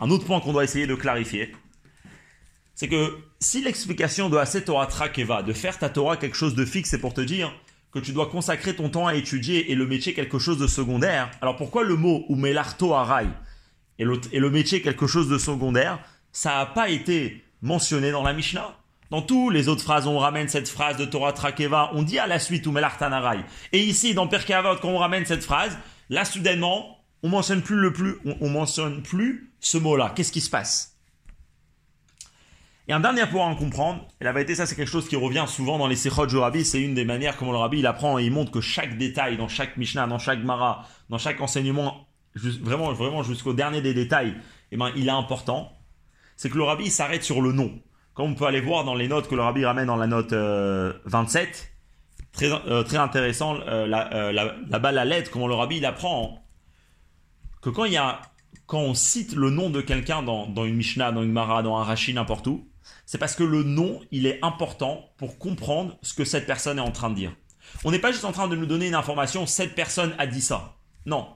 Un 0.00 0.10
autre 0.10 0.26
point 0.26 0.40
qu'on 0.40 0.52
doit 0.52 0.64
essayer 0.64 0.88
de 0.88 0.94
clarifier, 0.96 1.52
c'est 2.74 2.88
que 2.88 3.16
si 3.38 3.62
l'explication 3.62 4.28
de 4.28 4.36
Aset 4.36 4.62
Torah 4.62 4.86
Trakeva, 4.86 5.44
de 5.44 5.52
faire 5.52 5.78
ta 5.78 5.88
Torah 5.88 6.16
quelque 6.16 6.36
chose 6.36 6.56
de 6.56 6.64
fixe, 6.64 6.90
c'est 6.90 6.98
pour 6.98 7.14
te 7.14 7.20
dire 7.20 7.54
que 7.94 8.00
tu 8.00 8.12
dois 8.12 8.26
consacrer 8.26 8.74
ton 8.74 8.88
temps 8.88 9.06
à 9.06 9.14
étudier 9.14 9.70
et 9.70 9.76
le 9.76 9.86
métier 9.86 10.14
quelque 10.14 10.40
chose 10.40 10.58
de 10.58 10.66
secondaire, 10.66 11.30
alors 11.40 11.54
pourquoi 11.54 11.84
le 11.84 11.94
mot 11.94 12.24
ou 12.28 12.34
Melarto 12.34 12.92
Arai 12.92 13.28
et 14.00 14.04
le, 14.04 14.20
et 14.32 14.40
métier 14.40 14.82
quelque 14.82 15.06
chose 15.06 15.28
de 15.28 15.38
secondaire, 15.38 16.00
ça 16.32 16.56
n'a 16.56 16.66
pas 16.66 16.88
été 16.88 17.44
mentionné 17.62 18.10
dans 18.10 18.24
la 18.24 18.32
Mishnah? 18.32 18.76
Dans 19.10 19.22
tous 19.22 19.48
les 19.48 19.68
autres 19.68 19.82
phrases, 19.82 20.08
on 20.08 20.18
ramène 20.18 20.48
cette 20.48 20.68
phrase 20.68 20.96
de 20.96 21.04
Torah 21.04 21.32
Trakeva, 21.32 21.90
on 21.94 22.02
dit 22.02 22.18
à 22.18 22.26
la 22.26 22.40
suite 22.40 22.66
ou 22.66 22.72
Melartanarai. 22.72 23.44
Et 23.72 23.78
ici, 23.78 24.12
dans 24.12 24.26
Pirkei 24.26 24.54
Avot, 24.54 24.76
quand 24.82 24.88
on 24.88 24.98
ramène 24.98 25.24
cette 25.24 25.44
phrase, 25.44 25.78
là, 26.10 26.24
soudainement, 26.24 26.98
on 27.22 27.28
mentionne 27.28 27.62
plus 27.62 27.76
le 27.76 27.92
plus, 27.92 28.16
on, 28.40 28.48
mentionne 28.48 29.02
plus 29.02 29.52
ce 29.60 29.78
mot-là. 29.78 30.12
Qu'est-ce 30.16 30.32
qui 30.32 30.40
se 30.40 30.50
passe? 30.50 30.93
Et 32.86 32.92
un 32.92 33.00
dernier 33.00 33.26
point 33.26 33.50
à 33.50 33.54
comprendre, 33.54 34.06
et 34.20 34.24
la 34.24 34.32
vérité, 34.32 34.54
ça 34.54 34.66
c'est 34.66 34.76
quelque 34.76 34.90
chose 34.90 35.08
qui 35.08 35.16
revient 35.16 35.46
souvent 35.48 35.78
dans 35.78 35.86
les 35.86 35.96
Sechot 35.96 36.26
du 36.26 36.36
Rabbi, 36.36 36.64
c'est 36.64 36.82
une 36.82 36.94
des 36.94 37.06
manières 37.06 37.36
comment 37.38 37.52
le 37.52 37.58
Rabbi 37.58 37.78
il 37.78 37.86
apprend 37.86 38.18
et 38.18 38.24
il 38.24 38.30
montre 38.30 38.50
que 38.50 38.60
chaque 38.60 38.98
détail 38.98 39.38
dans 39.38 39.48
chaque 39.48 39.76
Mishnah, 39.78 40.06
dans 40.06 40.18
chaque 40.18 40.44
Mara, 40.44 40.86
dans 41.08 41.16
chaque 41.16 41.40
enseignement, 41.40 42.06
vraiment, 42.34 42.92
vraiment 42.92 43.22
jusqu'au 43.22 43.54
dernier 43.54 43.80
des 43.80 43.94
détails, 43.94 44.34
eh 44.70 44.76
ben, 44.76 44.90
il 44.96 45.08
est 45.08 45.10
important. 45.10 45.72
C'est 46.36 46.50
que 46.50 46.58
le 46.58 46.64
Rabbi 46.64 46.90
s'arrête 46.90 47.22
sur 47.22 47.40
le 47.40 47.52
nom. 47.52 47.80
Comme 48.14 48.30
on 48.30 48.34
peut 48.34 48.46
aller 48.46 48.60
voir 48.60 48.84
dans 48.84 48.94
les 48.94 49.08
notes 49.08 49.28
que 49.28 49.34
le 49.34 49.42
rabbi 49.42 49.64
ramène 49.64 49.86
dans 49.86 49.96
la 49.96 50.06
note 50.06 50.32
27, 50.32 50.34
euh, 50.36 51.00
très, 52.32 52.46
euh, 52.46 52.84
très 52.84 52.96
intéressant, 52.96 53.56
euh, 53.66 53.86
là-bas 53.86 54.92
la 54.92 55.04
lettre, 55.04 55.32
comment 55.32 55.48
le 55.48 55.54
rabbi 55.54 55.78
il 55.78 55.86
apprend 55.86 56.40
que 57.60 57.70
quand, 57.70 57.86
il 57.86 57.94
y 57.94 57.96
a, 57.96 58.20
quand 58.66 58.78
on 58.78 58.94
cite 58.94 59.34
le 59.34 59.50
nom 59.50 59.68
de 59.68 59.80
quelqu'un 59.80 60.22
dans, 60.22 60.46
dans, 60.46 60.64
une 60.64 60.76
Mishnah, 60.76 61.10
dans 61.10 61.22
une 61.22 61.32
Mara, 61.32 61.62
dans 61.62 61.76
un 61.76 61.82
Rashi, 61.82 62.14
n'importe 62.14 62.46
où, 62.46 62.68
c'est 63.06 63.18
parce 63.18 63.34
que 63.34 63.44
le 63.44 63.62
nom, 63.62 64.00
il 64.10 64.26
est 64.26 64.38
important 64.42 65.10
pour 65.16 65.38
comprendre 65.38 65.96
ce 66.02 66.14
que 66.14 66.24
cette 66.24 66.46
personne 66.46 66.78
est 66.78 66.82
en 66.82 66.92
train 66.92 67.10
de 67.10 67.14
dire. 67.14 67.34
On 67.84 67.90
n'est 67.90 67.98
pas 67.98 68.12
juste 68.12 68.24
en 68.24 68.32
train 68.32 68.48
de 68.48 68.56
nous 68.56 68.66
donner 68.66 68.88
une 68.88 68.94
information, 68.94 69.46
cette 69.46 69.74
personne 69.74 70.14
a 70.18 70.26
dit 70.26 70.40
ça. 70.40 70.76
Non. 71.06 71.28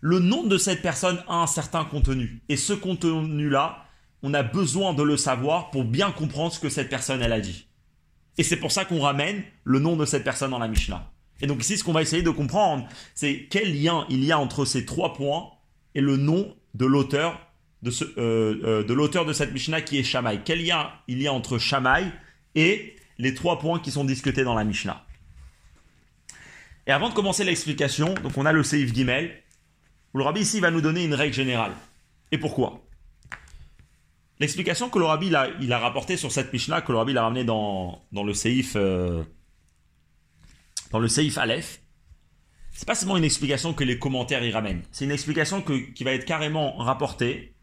Le 0.00 0.18
nom 0.18 0.44
de 0.44 0.58
cette 0.58 0.82
personne 0.82 1.22
a 1.28 1.36
un 1.36 1.46
certain 1.46 1.84
contenu. 1.84 2.42
Et 2.48 2.56
ce 2.56 2.72
contenu-là, 2.72 3.84
on 4.22 4.34
a 4.34 4.42
besoin 4.42 4.94
de 4.94 5.02
le 5.02 5.16
savoir 5.16 5.70
pour 5.70 5.84
bien 5.84 6.10
comprendre 6.10 6.52
ce 6.52 6.60
que 6.60 6.68
cette 6.68 6.88
personne 6.88 7.22
elle 7.22 7.32
a 7.32 7.40
dit. 7.40 7.68
Et 8.38 8.42
c'est 8.42 8.56
pour 8.56 8.72
ça 8.72 8.84
qu'on 8.84 9.00
ramène 9.00 9.42
le 9.64 9.78
nom 9.78 9.96
de 9.96 10.04
cette 10.04 10.24
personne 10.24 10.50
dans 10.50 10.58
la 10.58 10.68
Mishnah. 10.68 11.10
Et 11.40 11.46
donc 11.46 11.62
ici, 11.62 11.76
ce 11.76 11.84
qu'on 11.84 11.92
va 11.92 12.02
essayer 12.02 12.22
de 12.22 12.30
comprendre, 12.30 12.86
c'est 13.14 13.46
quel 13.50 13.80
lien 13.80 14.06
il 14.08 14.24
y 14.24 14.32
a 14.32 14.38
entre 14.38 14.64
ces 14.64 14.84
trois 14.84 15.14
points 15.14 15.50
et 15.94 16.00
le 16.00 16.16
nom 16.16 16.54
de 16.74 16.86
l'auteur 16.86 17.40
euh, 17.84 17.90
euh, 18.18 18.82
de 18.84 18.94
l'auteur 18.94 19.24
de 19.24 19.32
cette 19.32 19.52
Mishnah 19.52 19.80
qui 19.82 19.98
est 19.98 20.02
Shammai. 20.02 20.40
Quel 20.44 20.64
lien 20.64 20.90
il 21.08 21.20
y 21.20 21.26
a 21.26 21.32
entre 21.32 21.58
Shammai 21.58 22.06
et 22.54 22.96
les 23.18 23.34
trois 23.34 23.58
points 23.58 23.78
qui 23.78 23.90
sont 23.90 24.04
discutés 24.04 24.44
dans 24.44 24.54
la 24.54 24.64
Mishnah? 24.64 25.04
Et 26.86 26.92
avant 26.92 27.08
de 27.08 27.14
commencer 27.14 27.44
l'explication, 27.44 28.14
donc 28.14 28.36
on 28.36 28.46
a 28.46 28.52
le 28.52 28.62
Seif 28.62 28.94
Gimel, 28.94 29.42
où 30.14 30.18
le 30.18 30.24
rabbi 30.24 30.40
ici 30.40 30.60
va 30.60 30.70
nous 30.70 30.80
donner 30.80 31.04
une 31.04 31.14
règle 31.14 31.34
générale. 31.34 31.72
Et 32.32 32.38
pourquoi? 32.38 32.82
L'explication 34.38 34.90
que 34.90 34.98
le 34.98 35.06
Rabbi 35.06 35.32
il 35.60 35.72
a, 35.72 35.78
rapporté 35.78 36.18
sur 36.18 36.30
cette 36.30 36.52
Mishnah, 36.52 36.82
que 36.82 36.92
le 36.92 36.98
Rabbi 36.98 37.16
a 37.16 37.22
ramené 37.22 37.44
dans, 37.44 38.04
dans 38.12 38.22
le 38.22 38.34
Seif 38.34 38.74
euh, 38.76 39.22
dans 40.92 40.98
le 40.98 41.08
c'est 42.76 42.86
pas 42.86 42.94
seulement 42.94 43.16
une 43.16 43.24
explication 43.24 43.72
que 43.72 43.84
les 43.84 43.98
commentaires 43.98 44.44
y 44.44 44.50
ramènent. 44.50 44.82
C'est 44.92 45.06
une 45.06 45.10
explication 45.10 45.62
qui 45.62 46.04
va 46.04 46.12
être 46.12 46.26
carrément 46.26 46.76
rapportée 46.76 47.55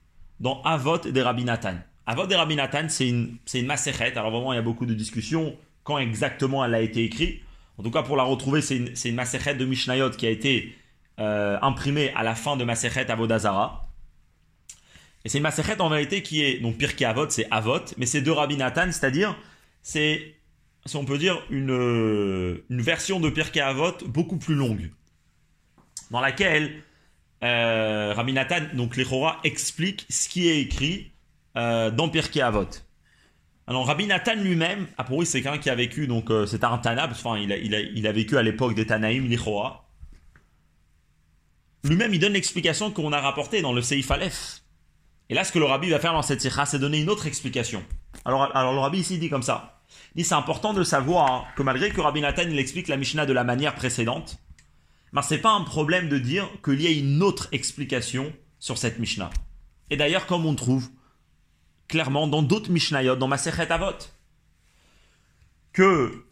dans 0.44 0.62
Avot 0.64 0.98
des 0.98 1.22
Rabbi 1.22 1.46
Nathan. 1.46 1.76
Avot 2.06 2.28
des 2.28 2.36
Rabbi 2.36 2.58
Nathan, 2.58 2.90
c'est 2.90 3.08
une, 3.08 3.38
une 3.54 3.72
Alors 3.72 4.30
vraiment, 4.30 4.52
il 4.52 4.58
y 4.58 4.60
a 4.60 4.62
beaucoup 4.62 4.86
de 4.86 4.94
discussions 4.94 5.56
quand 5.84 5.98
exactement 5.98 6.66
elle 6.66 6.76
a 6.76 6.82
été 6.82 7.06
écrite. 7.06 7.42
En 7.78 7.84
tout 7.84 7.92
cas, 7.92 8.04
pour 8.04 8.18
la 8.18 8.24
retrouver, 8.24 8.62
c'est 8.62 8.76
une, 8.76 8.90
une 8.90 9.58
de 9.58 9.66
Mishnayot 9.66 10.10
qui 10.12 10.28
a 10.28 10.30
été 10.30 10.76
euh, 11.22 11.58
imprimée 11.62 12.12
à 12.14 12.24
la 12.24 12.36
fin 12.36 12.58
de 12.58 12.66
Maserhet 12.66 13.10
Avodazara. 13.10 13.90
Et 15.24 15.30
c'est 15.30 15.38
une 15.38 15.44
Masechet 15.44 15.80
en 15.80 15.88
vérité 15.88 16.22
qui 16.22 16.44
est, 16.44 16.60
donc 16.60 16.78
pire 16.78 16.98
qu'Avot, 16.98 17.30
c'est 17.30 17.48
Avot, 17.50 17.80
mais 17.98 18.06
c'est 18.06 18.22
de 18.22 18.30
Rabbi 18.30 18.58
Nathan, 18.58 18.92
c'est-à-dire, 18.92 19.38
c'est, 19.82 20.36
si 20.86 20.98
on 20.98 21.06
peut 21.06 21.18
dire, 21.18 21.42
une, 21.52 22.62
une 22.70 22.82
version 22.82 23.22
de 23.22 23.30
Pirkei 23.30 23.62
Avot 23.62 23.96
beaucoup 24.08 24.38
plus 24.38 24.56
longue, 24.56 24.92
dans 26.12 26.20
laquelle 26.20 26.84
euh, 27.44 28.14
Rabbi 28.16 28.34
Nathan, 28.34 28.62
donc 28.74 28.96
les 28.96 29.06
explique 29.44 30.06
ce 30.10 30.30
qui 30.30 30.48
est 30.48 30.60
écrit 30.60 31.12
euh, 31.58 31.92
dans 31.92 32.10
Pirkei 32.10 32.42
Avot. 32.42 32.70
Alors 33.68 33.86
Rabbi 33.86 34.08
Nathan 34.08 34.36
lui-même, 34.36 34.88
ah 34.98 35.04
pour 35.04 35.20
lui 35.20 35.26
c'est 35.26 35.42
quelqu'un 35.42 35.58
qui 35.58 35.70
a 35.70 35.76
vécu, 35.76 36.08
donc 36.08 36.32
euh, 36.32 36.46
c'est 36.46 36.64
un 36.64 36.78
Tana, 36.78 37.08
enfin 37.10 37.38
il 37.38 37.52
a, 37.54 37.56
a, 37.56 38.10
a 38.10 38.12
vécu 38.12 38.38
à 38.38 38.44
l'époque 38.44 38.76
des 38.76 38.86
Tanaïm, 38.86 39.26
l'Ichora. 39.28 39.88
Lui-même 41.84 42.14
il 42.14 42.20
donne 42.20 42.34
l'explication 42.34 42.92
qu'on 42.92 43.14
a 43.14 43.20
rapportée 43.20 43.62
dans 43.62 43.74
le 43.74 43.82
Seif 43.82 44.10
Aleph. 44.12 44.62
Et 45.30 45.34
là, 45.34 45.44
ce 45.44 45.52
que 45.52 45.60
le 45.60 45.66
rabbi 45.66 45.90
va 45.90 46.00
faire 46.00 46.14
dans 46.14 46.22
cette 46.22 46.42
sikha, 46.42 46.66
c'est 46.66 46.80
donner 46.80 47.00
une 47.00 47.10
autre 47.10 47.28
explication. 47.28 47.84
Alors, 48.26 48.56
alors 48.56 48.74
le 48.74 48.80
rabbi 48.80 49.00
ici 49.00 49.18
dit 49.18 49.30
comme 49.30 49.44
ça. 49.44 49.82
Il 50.16 50.22
dit 50.22 50.28
c'est 50.28 50.36
important 50.36 50.74
de 50.74 50.84
savoir 50.84 51.48
que 51.56 51.64
malgré 51.64 51.90
que 51.90 52.02
Rabbi 52.02 52.22
Nathan 52.22 52.44
il 52.44 52.60
explique 52.60 52.88
la 52.88 52.98
Mishnah 52.98 53.26
de 53.26 53.34
la 53.34 53.44
manière 53.44 53.76
précédente, 53.76 54.38
ben 55.14 55.22
c'est 55.22 55.38
pas 55.38 55.52
un 55.52 55.62
problème 55.62 56.10
de 56.10 56.18
dire 56.18 56.50
qu'il 56.64 56.82
y 56.82 56.88
a 56.88 56.92
une 56.92 57.24
autre 57.24 57.48
explication 57.52 58.34
sur 58.60 58.78
cette 58.78 59.00
Mishnah. 59.00 59.30
Et 59.90 59.98
d'ailleurs, 59.98 60.26
comme 60.26 60.46
on 60.46 60.56
trouve 60.56 60.90
clairement 61.88 62.28
dans 62.28 62.42
d'autres 62.42 62.72
Mishnayot, 62.72 63.16
dans 63.16 63.28
Masechet 63.28 63.72
Avot, 63.72 63.98
que 65.72 66.26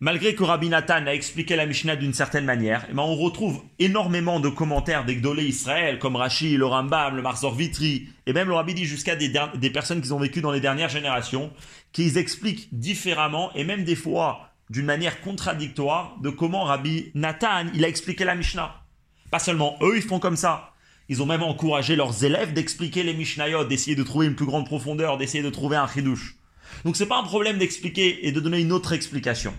Malgré 0.00 0.36
que 0.36 0.44
Rabbi 0.44 0.68
Nathan 0.68 1.08
a 1.08 1.12
expliqué 1.12 1.56
la 1.56 1.66
Mishnah 1.66 1.96
d'une 1.96 2.14
certaine 2.14 2.44
manière, 2.44 2.86
eh 2.88 2.94
ben, 2.94 3.02
on 3.02 3.16
retrouve 3.16 3.60
énormément 3.80 4.38
de 4.38 4.48
commentaires 4.48 5.04
des 5.04 5.20
Israël, 5.40 5.98
comme 5.98 6.14
Rashi, 6.14 6.56
le 6.56 6.66
Rambam, 6.66 7.16
le 7.16 7.22
Marzor 7.22 7.56
Vitri, 7.56 8.08
et 8.26 8.32
même 8.32 8.46
le 8.46 8.54
Rabbi 8.54 8.74
dit 8.74 8.84
jusqu'à 8.84 9.16
des, 9.16 9.70
personnes 9.70 10.00
qui 10.00 10.12
ont 10.12 10.20
vécu 10.20 10.40
dans 10.40 10.52
les 10.52 10.60
dernières 10.60 10.88
générations, 10.88 11.52
qui 11.90 12.16
expliquent 12.16 12.68
différemment, 12.70 13.52
et 13.56 13.64
même 13.64 13.82
des 13.82 13.96
fois 13.96 14.50
d'une 14.70 14.86
manière 14.86 15.20
contradictoire, 15.20 16.16
de 16.20 16.30
comment 16.30 16.64
Rabbi 16.64 17.10
Nathan 17.14 17.66
il 17.74 17.84
a 17.84 17.88
expliqué 17.88 18.24
la 18.24 18.34
Mishnah. 18.34 18.82
Pas 19.30 19.38
seulement 19.38 19.78
eux, 19.82 19.96
ils 19.96 20.02
font 20.02 20.18
comme 20.18 20.36
ça. 20.36 20.72
Ils 21.08 21.22
ont 21.22 21.26
même 21.26 21.42
encouragé 21.42 21.96
leurs 21.96 22.24
élèves 22.24 22.52
d'expliquer 22.52 23.02
les 23.02 23.14
Mishnayot, 23.14 23.64
d'essayer 23.64 23.96
de 23.96 24.02
trouver 24.02 24.26
une 24.26 24.34
plus 24.34 24.46
grande 24.46 24.66
profondeur, 24.66 25.16
d'essayer 25.16 25.42
de 25.42 25.50
trouver 25.50 25.76
un 25.76 25.88
chidouche. 25.88 26.36
Donc 26.84 26.96
c'est 26.96 27.06
pas 27.06 27.18
un 27.18 27.24
problème 27.24 27.58
d'expliquer 27.58 28.26
et 28.26 28.32
de 28.32 28.40
donner 28.40 28.60
une 28.60 28.72
autre 28.72 28.92
explication. 28.92 29.54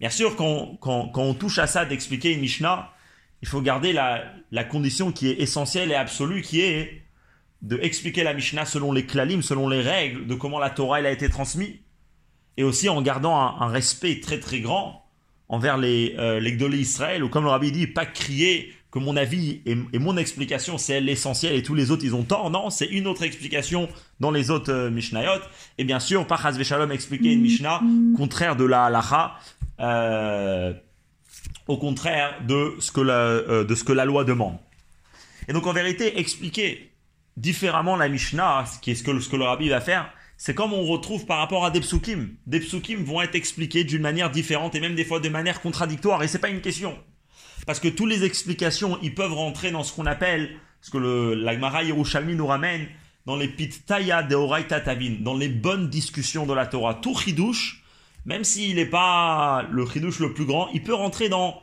Bien 0.00 0.08
sûr, 0.08 0.36
quand, 0.36 0.78
on 0.82 1.34
touche 1.34 1.58
à 1.58 1.66
ça 1.66 1.84
d'expliquer 1.84 2.32
une 2.32 2.40
Mishnah, 2.40 2.90
il 3.42 3.48
faut 3.48 3.60
garder 3.60 3.92
la, 3.92 4.64
condition 4.64 5.12
qui 5.12 5.28
est 5.28 5.40
essentielle 5.40 5.90
et 5.90 5.94
absolue, 5.94 6.40
qui 6.40 6.62
est 6.62 7.02
de 7.60 7.78
expliquer 7.82 8.22
la 8.22 8.32
Mishnah 8.32 8.64
selon 8.64 8.92
les 8.92 9.04
klalim, 9.04 9.42
selon 9.42 9.68
les 9.68 9.82
règles 9.82 10.26
de 10.26 10.34
comment 10.34 10.58
la 10.58 10.70
Torah 10.70 11.00
elle 11.00 11.06
a 11.06 11.10
été 11.10 11.28
transmise, 11.28 11.76
et 12.56 12.64
aussi 12.64 12.88
en 12.88 13.00
gardant 13.02 13.36
un, 13.36 13.68
respect 13.68 14.20
très 14.20 14.40
très 14.40 14.60
grand 14.60 15.04
envers 15.48 15.78
les, 15.78 16.14
euh, 16.18 16.40
les 16.40 16.52
Israël, 16.78 17.24
ou 17.24 17.28
comme 17.28 17.44
le 17.44 17.50
rabbi 17.50 17.72
dit, 17.72 17.86
pas 17.86 18.06
crier 18.06 18.72
que 18.90 18.98
mon 18.98 19.16
avis 19.16 19.60
et, 19.66 19.98
mon 19.98 20.16
explication 20.16 20.76
c'est 20.76 21.00
l'essentiel 21.00 21.54
et 21.54 21.62
tous 21.62 21.74
les 21.74 21.90
autres 21.90 22.04
ils 22.04 22.14
ont 22.14 22.24
tort. 22.24 22.50
Non, 22.50 22.70
c'est 22.70 22.86
une 22.86 23.06
autre 23.06 23.22
explication 23.22 23.88
dans 24.18 24.30
les 24.30 24.50
autres 24.50 24.72
euh, 24.72 24.90
Mishnayot. 24.90 25.40
Et 25.78 25.84
bien 25.84 26.00
sûr, 26.00 26.26
pas 26.26 26.36
Chaz 26.36 26.60
Shalom 26.62 26.90
expliquer 26.90 27.32
une 27.32 27.42
Mishnah 27.42 27.80
contraire 28.16 28.56
de 28.56 28.64
la 28.64 28.86
halacha, 28.86 29.34
euh, 29.78 30.74
au 31.68 31.78
contraire 31.78 32.34
de 32.46 32.74
ce, 32.80 32.90
que 32.90 33.00
la, 33.00 33.14
euh, 33.14 33.64
de 33.64 33.74
ce 33.74 33.84
que 33.84 33.92
la 33.92 34.04
loi 34.04 34.24
demande. 34.24 34.56
Et 35.48 35.52
donc 35.52 35.66
en 35.66 35.72
vérité, 35.72 36.18
expliquer 36.18 36.92
différemment 37.36 37.96
la 37.96 38.08
Mishnah, 38.08 38.64
ce 38.66 38.80
qui 38.80 38.90
est 38.90 38.94
ce 38.94 39.04
que, 39.04 39.18
ce 39.20 39.28
que 39.28 39.36
le 39.36 39.44
rabbi 39.44 39.68
va 39.68 39.80
faire, 39.80 40.12
c'est 40.42 40.54
comme 40.54 40.72
on 40.72 40.86
retrouve 40.86 41.26
par 41.26 41.36
rapport 41.36 41.66
à 41.66 41.70
des 41.70 41.80
psukim. 41.80 42.30
Des 42.46 42.60
psukim 42.60 43.04
vont 43.04 43.20
être 43.20 43.34
expliqués 43.34 43.84
d'une 43.84 44.00
manière 44.00 44.30
différente 44.30 44.74
et 44.74 44.80
même 44.80 44.94
des 44.94 45.04
fois 45.04 45.20
de 45.20 45.28
manière 45.28 45.60
contradictoire. 45.60 46.22
Et 46.22 46.28
c'est 46.28 46.38
pas 46.38 46.48
une 46.48 46.62
question. 46.62 46.96
Parce 47.66 47.78
que 47.78 47.88
toutes 47.88 48.08
les 48.08 48.24
explications, 48.24 48.98
ils 49.02 49.14
peuvent 49.14 49.34
rentrer 49.34 49.70
dans 49.70 49.84
ce 49.84 49.92
qu'on 49.92 50.06
appelle, 50.06 50.56
ce 50.80 50.90
que 50.90 50.96
le, 50.96 51.34
l'Agmara 51.34 51.84
Yerushalmi 51.84 52.36
nous 52.36 52.46
ramène, 52.46 52.88
dans 53.26 53.36
les 53.36 53.48
pitaya 53.48 54.22
de 54.22 54.34
Oraita 54.34 54.80
Tavin, 54.80 55.16
dans 55.20 55.36
les 55.36 55.50
bonnes 55.50 55.90
discussions 55.90 56.46
de 56.46 56.54
la 56.54 56.64
Torah. 56.64 56.94
Tout 56.94 57.14
chidouche, 57.14 57.84
même 58.24 58.42
s'il 58.42 58.76
n'est 58.76 58.86
pas 58.86 59.66
le 59.70 59.84
chidouche 59.84 60.20
le 60.20 60.32
plus 60.32 60.46
grand, 60.46 60.68
il 60.72 60.82
peut 60.82 60.94
rentrer 60.94 61.28
dans 61.28 61.60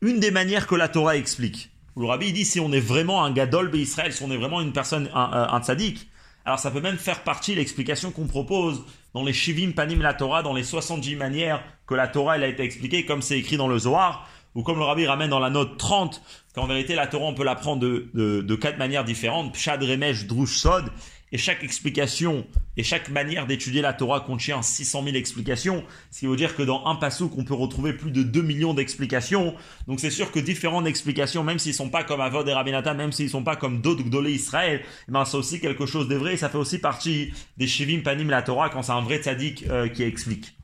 une 0.00 0.20
des 0.20 0.30
manières 0.30 0.66
que 0.66 0.74
la 0.74 0.88
Torah 0.88 1.18
explique. 1.18 1.68
Le 1.98 2.06
rabbi 2.06 2.32
dit 2.32 2.46
si 2.46 2.60
on 2.60 2.72
est 2.72 2.80
vraiment 2.80 3.22
un 3.24 3.30
gadol 3.30 3.70
Israël, 3.76 4.14
si 4.14 4.22
on 4.22 4.30
est 4.30 4.38
vraiment 4.38 4.62
une 4.62 4.72
personne, 4.72 5.10
un, 5.12 5.48
un 5.52 5.62
tzaddik, 5.62 6.08
alors 6.48 6.58
ça 6.58 6.70
peut 6.70 6.80
même 6.80 6.96
faire 6.96 7.24
partie 7.24 7.52
de 7.52 7.58
l'explication 7.58 8.10
qu'on 8.10 8.26
propose 8.26 8.82
dans 9.12 9.22
les 9.22 9.34
Shivim 9.34 9.72
Panim 9.72 10.00
la 10.00 10.14
Torah, 10.14 10.42
dans 10.42 10.54
les 10.54 10.62
70 10.62 11.14
manières 11.14 11.62
que 11.86 11.94
la 11.94 12.08
Torah 12.08 12.36
a 12.36 12.46
été 12.46 12.62
expliquée, 12.62 13.04
comme 13.04 13.20
c'est 13.20 13.38
écrit 13.38 13.58
dans 13.58 13.68
le 13.68 13.78
Zohar, 13.78 14.26
ou 14.54 14.62
comme 14.62 14.78
le 14.78 14.84
rabbi 14.84 15.06
ramène 15.06 15.28
dans 15.28 15.40
la 15.40 15.50
note 15.50 15.76
30, 15.76 16.22
qu'en 16.54 16.66
vérité 16.66 16.94
la 16.94 17.06
Torah 17.06 17.26
on 17.26 17.34
peut 17.34 17.44
l'apprendre 17.44 17.82
de, 17.82 18.08
de, 18.14 18.40
de, 18.40 18.54
quatre 18.54 18.78
manières 18.78 19.04
différentes, 19.04 19.52
Pshad, 19.52 19.82
Remesh, 19.82 20.26
Drush, 20.26 20.56
Sod, 20.56 20.86
et 21.32 21.38
chaque 21.38 21.62
explication 21.62 22.46
et 22.76 22.82
chaque 22.82 23.08
manière 23.08 23.46
d'étudier 23.46 23.82
la 23.82 23.92
Torah 23.92 24.20
contient 24.20 24.62
600 24.62 25.04
000 25.04 25.16
explications, 25.16 25.84
ce 26.10 26.20
qui 26.20 26.26
veut 26.26 26.36
dire 26.36 26.54
que 26.54 26.62
dans 26.62 26.86
un 26.86 26.94
passouk, 26.94 27.32
on 27.36 27.44
peut 27.44 27.54
retrouver 27.54 27.92
plus 27.92 28.12
de 28.12 28.22
2 28.22 28.40
millions 28.40 28.72
d'explications. 28.72 29.54
Donc 29.88 30.00
c'est 30.00 30.10
sûr 30.10 30.30
que 30.30 30.38
différentes 30.38 30.86
explications, 30.86 31.42
même 31.42 31.58
s'ils 31.58 31.74
sont 31.74 31.90
pas 31.90 32.04
comme 32.04 32.20
Avod 32.20 32.48
et 32.48 32.52
Rabinata, 32.52 32.94
même 32.94 33.12
s'ils 33.12 33.30
sont 33.30 33.42
pas 33.42 33.56
comme 33.56 33.80
d'autres 33.80 34.04
Gdolé 34.04 34.32
Israël, 34.32 34.82
eh 35.08 35.12
ben 35.12 35.24
c'est 35.24 35.36
aussi 35.36 35.60
quelque 35.60 35.86
chose 35.86 36.08
de 36.08 36.14
vrai, 36.14 36.34
et 36.34 36.36
ça 36.36 36.48
fait 36.48 36.58
aussi 36.58 36.78
partie 36.78 37.32
des 37.56 37.66
Shivim 37.66 38.02
Panim 38.02 38.30
la 38.30 38.42
Torah 38.42 38.70
quand 38.70 38.82
c'est 38.82 38.92
un 38.92 39.00
vrai 39.00 39.18
tzaddik 39.18 39.64
euh, 39.68 39.88
qui 39.88 40.04
explique. 40.04 40.56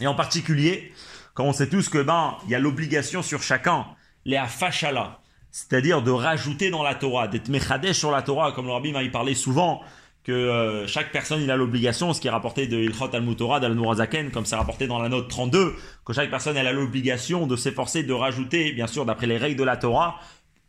Et 0.00 0.06
en 0.06 0.14
particulier, 0.14 0.92
quand 1.34 1.44
on 1.44 1.52
sait 1.52 1.68
tous 1.68 1.88
que 1.88 1.98
ben 1.98 2.36
il 2.44 2.50
y 2.50 2.54
a 2.54 2.58
l'obligation 2.58 3.22
sur 3.22 3.42
chacun, 3.42 3.86
les 4.24 4.36
afashala, 4.36 5.20
c'est-à-dire 5.56 6.02
de 6.02 6.10
rajouter 6.10 6.68
dans 6.68 6.82
la 6.82 6.94
Torah, 6.94 7.28
d'être 7.28 7.48
mechadesh 7.48 7.96
sur 7.96 8.10
la 8.10 8.20
Torah, 8.20 8.52
comme 8.52 8.66
le 8.66 8.72
rabbi 8.72 8.92
m'a 8.92 9.02
parlé 9.08 9.34
souvent, 9.34 9.80
que 10.22 10.30
euh, 10.30 10.86
chaque 10.86 11.12
personne 11.12 11.40
il 11.40 11.50
a 11.50 11.56
l'obligation, 11.56 12.12
ce 12.12 12.20
qui 12.20 12.26
est 12.26 12.30
rapporté 12.30 12.66
de 12.66 12.76
Ilchot 12.76 13.08
al-Mutorah 13.14 13.58
d'Al-Nourazaken, 13.58 14.32
comme 14.32 14.44
c'est 14.44 14.54
rapporté 14.54 14.86
dans 14.86 14.98
la 14.98 15.08
note 15.08 15.28
32, 15.30 15.74
que 16.04 16.12
chaque 16.12 16.28
personne 16.28 16.58
elle 16.58 16.66
a 16.66 16.74
l'obligation 16.74 17.46
de 17.46 17.56
s'efforcer 17.56 18.02
de 18.02 18.12
rajouter, 18.12 18.72
bien 18.72 18.86
sûr 18.86 19.06
d'après 19.06 19.26
les 19.26 19.38
règles 19.38 19.58
de 19.58 19.64
la 19.64 19.78
Torah, 19.78 20.20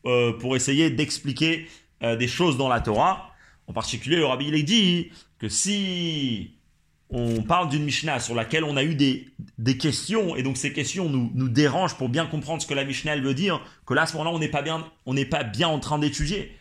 euh, 0.05 0.31
pour 0.31 0.55
essayer 0.55 0.89
d'expliquer 0.89 1.67
euh, 2.01 2.15
des 2.15 2.29
choses 2.29 2.55
dans 2.55 2.69
la 2.69 2.79
Torah. 2.79 3.31
En 3.67 3.73
particulier, 3.73 4.15
le 4.15 4.25
rabbi 4.25 4.47
il 4.47 4.63
dit 4.63 5.11
que 5.37 5.49
si 5.49 6.56
on 7.09 7.41
parle 7.41 7.69
d'une 7.69 7.83
Mishnah 7.83 8.19
sur 8.19 8.35
laquelle 8.35 8.63
on 8.63 8.75
a 8.75 8.83
eu 8.83 8.95
des, 8.95 9.77
questions, 9.77 10.35
et 10.35 10.43
donc 10.43 10.57
ces 10.57 10.73
questions 10.73 11.09
nous, 11.09 11.47
dérangent 11.47 11.95
pour 11.95 12.09
bien 12.09 12.25
comprendre 12.25 12.61
ce 12.61 12.67
que 12.67 12.73
la 12.73 12.83
Mishnah 12.83 13.17
veut 13.17 13.33
dire, 13.33 13.61
que 13.85 13.93
là, 13.93 14.03
à 14.03 14.05
ce 14.05 14.17
moment-là, 14.17 14.35
on 14.35 15.13
n'est 15.13 15.25
pas 15.25 15.43
bien 15.43 15.67
en 15.67 15.79
train 15.79 15.99
d'étudier. 15.99 16.51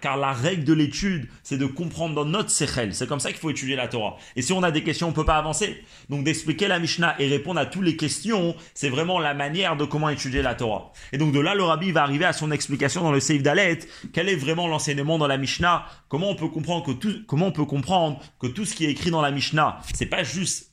Car 0.00 0.16
la 0.16 0.32
règle 0.32 0.64
de 0.64 0.72
l'étude, 0.72 1.28
c'est 1.42 1.58
de 1.58 1.66
comprendre 1.66 2.14
dans 2.14 2.24
notre 2.24 2.50
sechel. 2.50 2.94
C'est 2.94 3.06
comme 3.06 3.20
ça 3.20 3.30
qu'il 3.30 3.40
faut 3.40 3.50
étudier 3.50 3.76
la 3.76 3.88
Torah. 3.88 4.16
Et 4.36 4.42
si 4.42 4.52
on 4.52 4.62
a 4.62 4.70
des 4.70 4.82
questions, 4.82 5.08
on 5.08 5.12
peut 5.12 5.24
pas 5.24 5.36
avancer. 5.36 5.82
Donc 6.08 6.24
d'expliquer 6.24 6.68
la 6.68 6.78
Mishnah 6.78 7.16
et 7.20 7.28
répondre 7.28 7.60
à 7.60 7.66
toutes 7.66 7.84
les 7.84 7.96
questions, 7.96 8.54
c'est 8.74 8.88
vraiment 8.88 9.18
la 9.18 9.34
manière 9.34 9.76
de 9.76 9.84
comment 9.84 10.08
étudier 10.08 10.42
la 10.42 10.54
Torah. 10.54 10.92
Et 11.12 11.18
donc 11.18 11.32
de 11.32 11.40
là, 11.40 11.54
le 11.54 11.62
Rabbi 11.62 11.92
va 11.92 12.02
arriver 12.02 12.24
à 12.24 12.32
son 12.32 12.50
explication 12.50 13.02
dans 13.02 13.12
le 13.12 13.20
Seif 13.20 13.42
Dalet. 13.42 13.80
Quel 14.12 14.28
est 14.28 14.36
vraiment 14.36 14.68
l'enseignement 14.68 15.18
dans 15.18 15.26
la 15.26 15.38
Mishnah? 15.38 15.86
Comment 16.08 16.30
on 16.30 16.34
peut 16.34 16.48
comprendre 16.48 16.84
que 16.84 16.92
tout, 16.92 17.22
comment 17.26 17.46
on 17.46 17.52
peut 17.52 17.64
comprendre 17.64 18.20
que 18.38 18.46
tout 18.46 18.64
ce 18.64 18.74
qui 18.74 18.84
est 18.84 18.90
écrit 18.90 19.10
dans 19.10 19.22
la 19.22 19.30
Mishnah, 19.30 19.80
c'est 19.94 20.06
pas 20.06 20.22
juste 20.22 20.72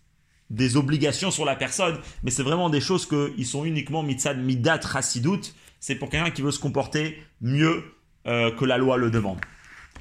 des 0.50 0.78
obligations 0.78 1.32
sur 1.32 1.46
la 1.46 1.56
personne, 1.56 1.98
mais 2.24 2.32
c'est 2.32 2.44
vraiment 2.44 2.70
des 2.70 2.80
choses 2.80 3.08
qui 3.08 3.46
sont 3.46 3.66
uniquement 3.66 4.04
mitzad 4.04 4.40
midat 4.40 4.80
rasidut. 4.84 5.54
C'est 5.80 5.96
pour 5.96 6.10
quelqu'un 6.10 6.32
qui 6.32 6.42
veut 6.42 6.52
se 6.52 6.60
comporter 6.60 7.22
mieux 7.42 7.84
euh, 8.28 8.52
que 8.52 8.66
la 8.66 8.78
loi 8.78 8.98
le 8.98 9.10
demande. 9.10 9.40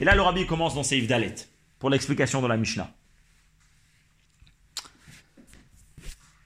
Et 0.01 0.05
là, 0.05 0.15
le 0.15 0.23
rabbi 0.23 0.47
commence 0.47 0.75
dans 0.75 0.83
Seif 0.83 1.07
Dalet 1.07 1.35
pour 1.79 1.91
l'explication 1.91 2.43
de 2.43 2.47
la 2.47 2.57
Mishnah. 2.57 2.91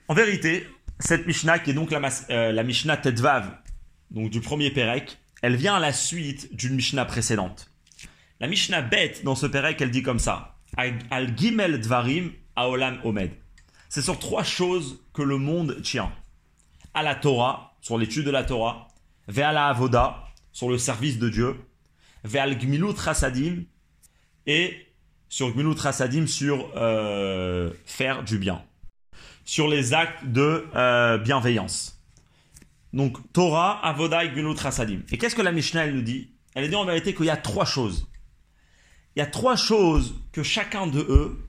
En 0.07 0.13
vérité, 0.13 0.67
cette 0.99 1.25
Mishnah, 1.25 1.59
qui 1.59 1.71
est 1.71 1.73
donc 1.73 1.91
la, 1.91 2.01
euh, 2.29 2.51
la 2.51 2.63
Mishnah 2.63 2.97
Tedvav, 2.97 3.57
donc 4.11 4.29
du 4.29 4.41
premier 4.41 4.69
Pérec, 4.71 5.17
elle 5.41 5.55
vient 5.55 5.75
à 5.75 5.79
la 5.79 5.93
suite 5.93 6.55
d'une 6.55 6.75
Mishnah 6.75 7.05
précédente. 7.05 7.71
La 8.39 8.47
Mishnah 8.47 8.81
bête 8.81 9.23
dans 9.23 9.35
ce 9.35 9.45
Pérec, 9.45 9.79
elle 9.81 9.91
dit 9.91 10.03
comme 10.03 10.19
ça 10.19 10.57
Al 10.77 11.37
Gimel 11.37 11.79
Dvarim 11.79 12.31
Aolam 12.55 12.99
Omed. 13.03 13.31
C'est 13.89 14.01
sur 14.01 14.19
trois 14.19 14.43
choses 14.43 15.03
que 15.13 15.21
le 15.21 15.37
monde 15.37 15.81
tient 15.81 16.11
à 16.93 17.03
la 17.03 17.15
Torah, 17.15 17.75
sur 17.81 17.97
l'étude 17.97 18.25
de 18.25 18.31
la 18.31 18.43
Torah, 18.43 18.87
vers 19.27 19.53
la 19.53 19.67
Avoda, 19.67 20.23
sur 20.51 20.69
le 20.69 20.77
service 20.77 21.19
de 21.19 21.29
Dieu, 21.29 21.55
vers 22.23 22.53
Gmilut 22.55 22.93
Rasadim 22.97 23.63
et 24.45 24.87
sur 25.29 25.51
Gmilut 25.53 25.79
Rasadim 25.79 26.27
sur 26.27 26.71
euh, 26.75 27.71
faire 27.85 28.23
du 28.23 28.37
bien, 28.37 28.63
sur 29.45 29.67
les 29.67 29.93
actes 29.93 30.25
de 30.25 30.65
euh, 30.75 31.17
bienveillance. 31.17 31.99
Donc 32.93 33.17
Torah, 33.31 33.85
Avoda 33.85 34.25
et 34.25 34.29
Gmilut. 34.29 34.55
Et 35.11 35.17
qu'est-ce 35.17 35.35
que 35.35 35.41
la 35.41 35.51
Mishnah 35.51 35.87
nous 35.87 36.01
dit? 36.01 36.29
Elle 36.53 36.69
dit 36.69 36.75
en 36.75 36.85
vérité 36.85 37.13
qu'il 37.15 37.25
y 37.25 37.29
a 37.29 37.37
trois 37.37 37.65
choses. 37.65 38.07
Il 39.15 39.19
y 39.19 39.21
a 39.21 39.25
trois 39.25 39.55
choses 39.55 40.15
que 40.31 40.43
chacun 40.43 40.87
de 40.87 40.99
eux, 40.99 41.39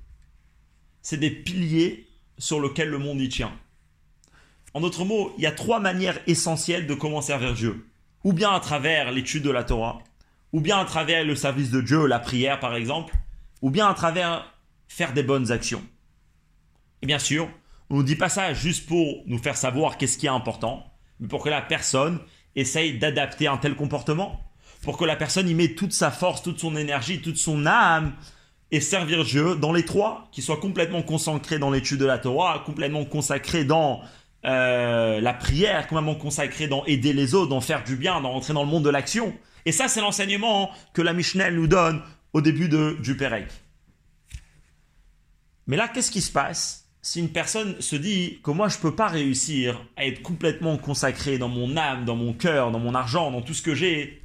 c'est 1.00 1.16
des 1.16 1.30
piliers 1.30 2.08
sur 2.38 2.60
lesquels 2.60 2.88
le 2.88 2.98
monde 2.98 3.20
y 3.20 3.28
tient. 3.28 3.52
En 4.74 4.80
d'autres 4.80 5.04
mots, 5.04 5.34
il 5.36 5.44
y 5.44 5.46
a 5.46 5.52
trois 5.52 5.80
manières 5.80 6.18
essentielles 6.26 6.86
de 6.86 6.94
comment 6.94 7.20
servir 7.20 7.54
Dieu. 7.54 7.86
Ou 8.24 8.32
bien 8.32 8.52
à 8.52 8.60
travers 8.60 9.10
l'étude 9.12 9.42
de 9.42 9.50
la 9.50 9.64
Torah, 9.64 10.02
ou 10.52 10.60
bien 10.60 10.78
à 10.78 10.84
travers 10.84 11.24
le 11.24 11.34
service 11.34 11.70
de 11.70 11.80
Dieu, 11.80 12.06
la 12.06 12.18
prière 12.18 12.60
par 12.60 12.74
exemple, 12.74 13.14
ou 13.62 13.70
bien 13.70 13.88
à 13.88 13.94
travers 13.94 14.52
faire 14.88 15.12
des 15.12 15.22
bonnes 15.22 15.50
actions. 15.50 15.82
Et 17.00 17.06
bien 17.06 17.18
sûr, 17.18 17.48
on 17.90 17.98
ne 17.98 18.02
dit 18.02 18.16
pas 18.16 18.28
ça 18.28 18.54
juste 18.54 18.86
pour 18.86 19.22
nous 19.26 19.38
faire 19.38 19.56
savoir 19.56 19.98
qu'est-ce 19.98 20.18
qui 20.18 20.26
est 20.26 20.30
important, 20.30 20.84
mais 21.20 21.28
pour 21.28 21.42
que 21.42 21.48
la 21.48 21.62
personne 21.62 22.20
essaye 22.54 22.98
d'adapter 22.98 23.46
un 23.46 23.56
tel 23.56 23.74
comportement, 23.74 24.40
pour 24.82 24.98
que 24.98 25.04
la 25.04 25.16
personne 25.16 25.48
y 25.48 25.54
mette 25.54 25.76
toute 25.76 25.92
sa 25.92 26.10
force, 26.10 26.42
toute 26.42 26.58
son 26.58 26.76
énergie, 26.76 27.20
toute 27.20 27.36
son 27.36 27.66
âme, 27.66 28.14
et 28.70 28.80
servir 28.80 29.24
Dieu 29.24 29.54
dans 29.56 29.72
les 29.72 29.84
trois, 29.84 30.28
qui 30.32 30.40
soit 30.40 30.56
complètement 30.56 31.02
consacré 31.02 31.58
dans 31.58 31.70
l'étude 31.70 32.00
de 32.00 32.06
la 32.06 32.18
Torah, 32.18 32.62
complètement 32.64 33.04
consacré 33.04 33.64
dans 33.64 34.00
euh, 34.44 35.20
la 35.20 35.34
prière, 35.34 35.86
complètement 35.86 36.14
consacré 36.14 36.66
dans 36.66 36.84
aider 36.86 37.12
les 37.12 37.34
autres, 37.34 37.48
dans 37.48 37.60
faire 37.60 37.84
du 37.84 37.96
bien, 37.96 38.20
dans 38.20 38.32
rentrer 38.32 38.54
dans 38.54 38.64
le 38.64 38.68
monde 38.68 38.84
de 38.84 38.90
l'action. 38.90 39.32
Et 39.64 39.72
ça, 39.72 39.88
c'est 39.88 40.00
l'enseignement 40.00 40.70
que 40.94 41.02
la 41.02 41.12
Mishnah 41.12 41.50
nous 41.50 41.66
donne 41.66 42.02
au 42.32 42.40
début 42.40 42.68
de, 42.68 42.96
du 43.00 43.16
Pérec. 43.16 43.46
Mais 45.66 45.76
là, 45.76 45.88
qu'est-ce 45.88 46.10
qui 46.10 46.20
se 46.20 46.32
passe 46.32 46.82
si 47.04 47.18
une 47.18 47.30
personne 47.30 47.80
se 47.80 47.96
dit 47.96 48.38
que 48.44 48.52
moi, 48.52 48.68
je 48.68 48.76
ne 48.76 48.82
peux 48.82 48.94
pas 48.94 49.08
réussir 49.08 49.84
à 49.96 50.06
être 50.06 50.22
complètement 50.22 50.78
consacré 50.78 51.36
dans 51.36 51.48
mon 51.48 51.76
âme, 51.76 52.04
dans 52.04 52.14
mon 52.14 52.32
cœur, 52.32 52.70
dans 52.70 52.78
mon 52.78 52.94
argent, 52.94 53.32
dans 53.32 53.42
tout 53.42 53.54
ce 53.54 53.62
que 53.62 53.74
j'ai, 53.74 54.22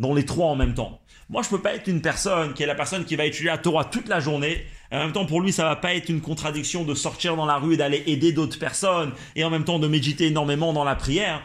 dans 0.00 0.12
les 0.12 0.24
trois 0.24 0.48
en 0.48 0.56
même 0.56 0.74
temps? 0.74 0.99
Moi, 1.30 1.42
je 1.42 1.48
peux 1.48 1.62
pas 1.62 1.74
être 1.74 1.86
une 1.86 2.02
personne 2.02 2.52
qui 2.54 2.64
est 2.64 2.66
la 2.66 2.74
personne 2.74 3.04
qui 3.04 3.16
va 3.16 3.24
étudier 3.24 3.50
la 3.50 3.58
Torah 3.58 3.84
toute 3.84 4.08
la 4.08 4.20
journée. 4.20 4.66
En 4.90 4.98
même 4.98 5.12
temps, 5.12 5.24
pour 5.24 5.40
lui, 5.40 5.52
ça 5.52 5.64
va 5.64 5.76
pas 5.76 5.94
être 5.94 6.08
une 6.08 6.20
contradiction 6.20 6.84
de 6.84 6.94
sortir 6.94 7.36
dans 7.36 7.46
la 7.46 7.56
rue 7.56 7.74
et 7.74 7.76
d'aller 7.76 8.02
aider 8.06 8.32
d'autres 8.32 8.58
personnes 8.58 9.12
et 9.36 9.44
en 9.44 9.50
même 9.50 9.64
temps 9.64 9.78
de 9.78 9.86
méditer 9.86 10.26
énormément 10.26 10.72
dans 10.72 10.84
la 10.84 10.96
prière. 10.96 11.40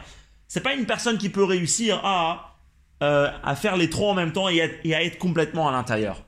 C'est 0.48 0.60
pas 0.60 0.74
une 0.74 0.86
personne 0.86 1.18
qui 1.18 1.28
peut 1.28 1.44
réussir 1.44 2.00
à 2.04 2.56
euh, 3.02 3.30
à 3.44 3.54
faire 3.54 3.76
les 3.76 3.90
trois 3.90 4.12
en 4.12 4.14
même 4.14 4.32
temps 4.32 4.48
et 4.48 4.62
à, 4.62 5.04
être 5.04 5.18
complètement 5.18 5.68
à 5.68 5.72
l'intérieur. 5.72 6.24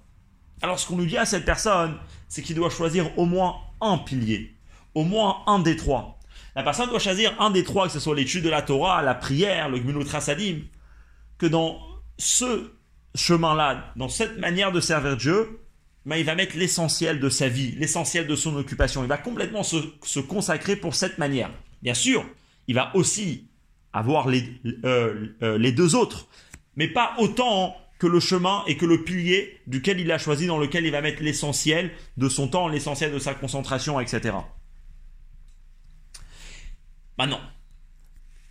Alors 0.60 0.78
ce 0.78 0.86
qu'on 0.86 0.96
nous 0.96 1.06
dit 1.06 1.16
à 1.16 1.24
cette 1.24 1.46
personne, 1.46 1.96
c'est 2.28 2.42
qu'il 2.42 2.56
doit 2.56 2.68
choisir 2.68 3.18
au 3.18 3.24
moins 3.24 3.56
un 3.80 3.96
pilier, 3.96 4.54
au 4.94 5.02
moins 5.02 5.38
un 5.46 5.60
des 5.60 5.76
trois. 5.76 6.18
La 6.54 6.62
personne 6.62 6.90
doit 6.90 6.98
choisir 6.98 7.34
un 7.40 7.50
des 7.50 7.64
trois, 7.64 7.86
que 7.86 7.92
ce 7.92 8.00
soit 8.00 8.14
l'étude 8.14 8.44
de 8.44 8.50
la 8.50 8.60
Torah, 8.60 9.00
la 9.00 9.14
prière, 9.14 9.70
le 9.70 9.78
Gmilut 9.78 10.04
que 11.38 11.46
dans 11.46 11.80
ce 12.18 12.70
chemin-là, 13.18 13.92
dans 13.96 14.08
cette 14.08 14.38
manière 14.38 14.72
de 14.72 14.80
servir 14.80 15.16
Dieu, 15.16 15.60
ben, 16.06 16.16
il 16.16 16.24
va 16.24 16.34
mettre 16.34 16.56
l'essentiel 16.56 17.20
de 17.20 17.28
sa 17.28 17.48
vie, 17.48 17.72
l'essentiel 17.72 18.26
de 18.26 18.36
son 18.36 18.56
occupation. 18.56 19.02
Il 19.02 19.08
va 19.08 19.18
complètement 19.18 19.62
se, 19.62 20.20
consacrer 20.20 20.76
pour 20.76 20.94
cette 20.94 21.18
manière. 21.18 21.50
Bien 21.82 21.94
sûr, 21.94 22.24
il 22.66 22.74
va 22.74 22.94
aussi 22.94 23.48
avoir 23.92 24.28
les, 24.28 24.44
euh, 24.84 25.28
euh, 25.42 25.58
les 25.58 25.72
deux 25.72 25.94
autres 25.94 26.28
mais 26.78 26.86
pas 26.86 27.14
autant 27.18 27.76
que 27.98 28.06
le 28.06 28.20
chemin 28.20 28.62
et 28.68 28.76
que 28.76 28.86
le 28.86 29.02
pilier 29.02 29.60
duquel 29.66 29.98
il 29.98 30.10
a 30.12 30.16
choisi, 30.16 30.46
dans 30.46 30.58
lequel 30.58 30.86
il 30.86 30.92
va 30.92 31.00
mettre 31.00 31.22
l'essentiel 31.22 31.90
de 32.16 32.28
son 32.28 32.46
temps, 32.46 32.68
l'essentiel 32.68 33.12
de 33.12 33.18
sa 33.18 33.34
concentration, 33.34 33.98
etc. 33.98 34.36
Maintenant, 37.18 37.40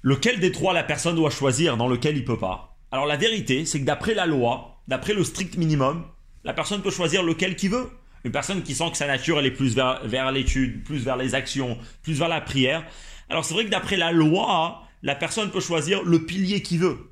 lequel 0.01 0.41
des 0.41 0.51
trois 0.51 0.73
la 0.73 0.83
personne 0.83 1.15
doit 1.15 1.29
choisir 1.29 1.77
dans 1.77 1.87
lequel 1.87 2.17
il 2.17 2.25
peut 2.25 2.37
pas? 2.37 2.76
Alors 2.97 3.05
la 3.05 3.15
vérité, 3.15 3.63
c'est 3.67 3.79
que 3.79 3.85
d'après 3.85 4.15
la 4.15 4.25
loi, 4.25 4.81
d'après 4.87 5.13
le 5.13 5.23
strict 5.23 5.55
minimum, 5.55 6.03
la 6.43 6.51
personne 6.51 6.81
peut 6.81 6.89
choisir 6.89 7.21
lequel 7.21 7.55
qu'il 7.55 7.69
veut. 7.69 7.91
Une 8.23 8.31
personne 8.31 8.63
qui 8.63 8.73
sent 8.73 8.89
que 8.89 8.97
sa 8.97 9.05
nature 9.05 9.37
elle 9.37 9.45
est 9.45 9.51
plus 9.51 9.75
vers, 9.75 10.31
l'étude, 10.31 10.83
plus 10.83 11.03
vers 11.03 11.15
les 11.15 11.35
actions, 11.35 11.77
plus 12.01 12.17
vers 12.17 12.27
la 12.27 12.41
prière. 12.41 12.83
Alors 13.29 13.45
c'est 13.45 13.53
vrai 13.53 13.65
que 13.65 13.69
d'après 13.69 13.97
la 13.97 14.11
loi, 14.11 14.81
la 15.03 15.13
personne 15.13 15.51
peut 15.51 15.59
choisir 15.59 16.01
le 16.01 16.25
pilier 16.25 16.63
qu'il 16.63 16.79
veut. 16.79 17.11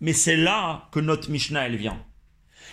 Mais 0.00 0.14
c'est 0.14 0.38
là 0.38 0.88
que 0.90 1.00
notre 1.00 1.30
Mishnah, 1.30 1.66
elle 1.66 1.76
vient. 1.76 2.02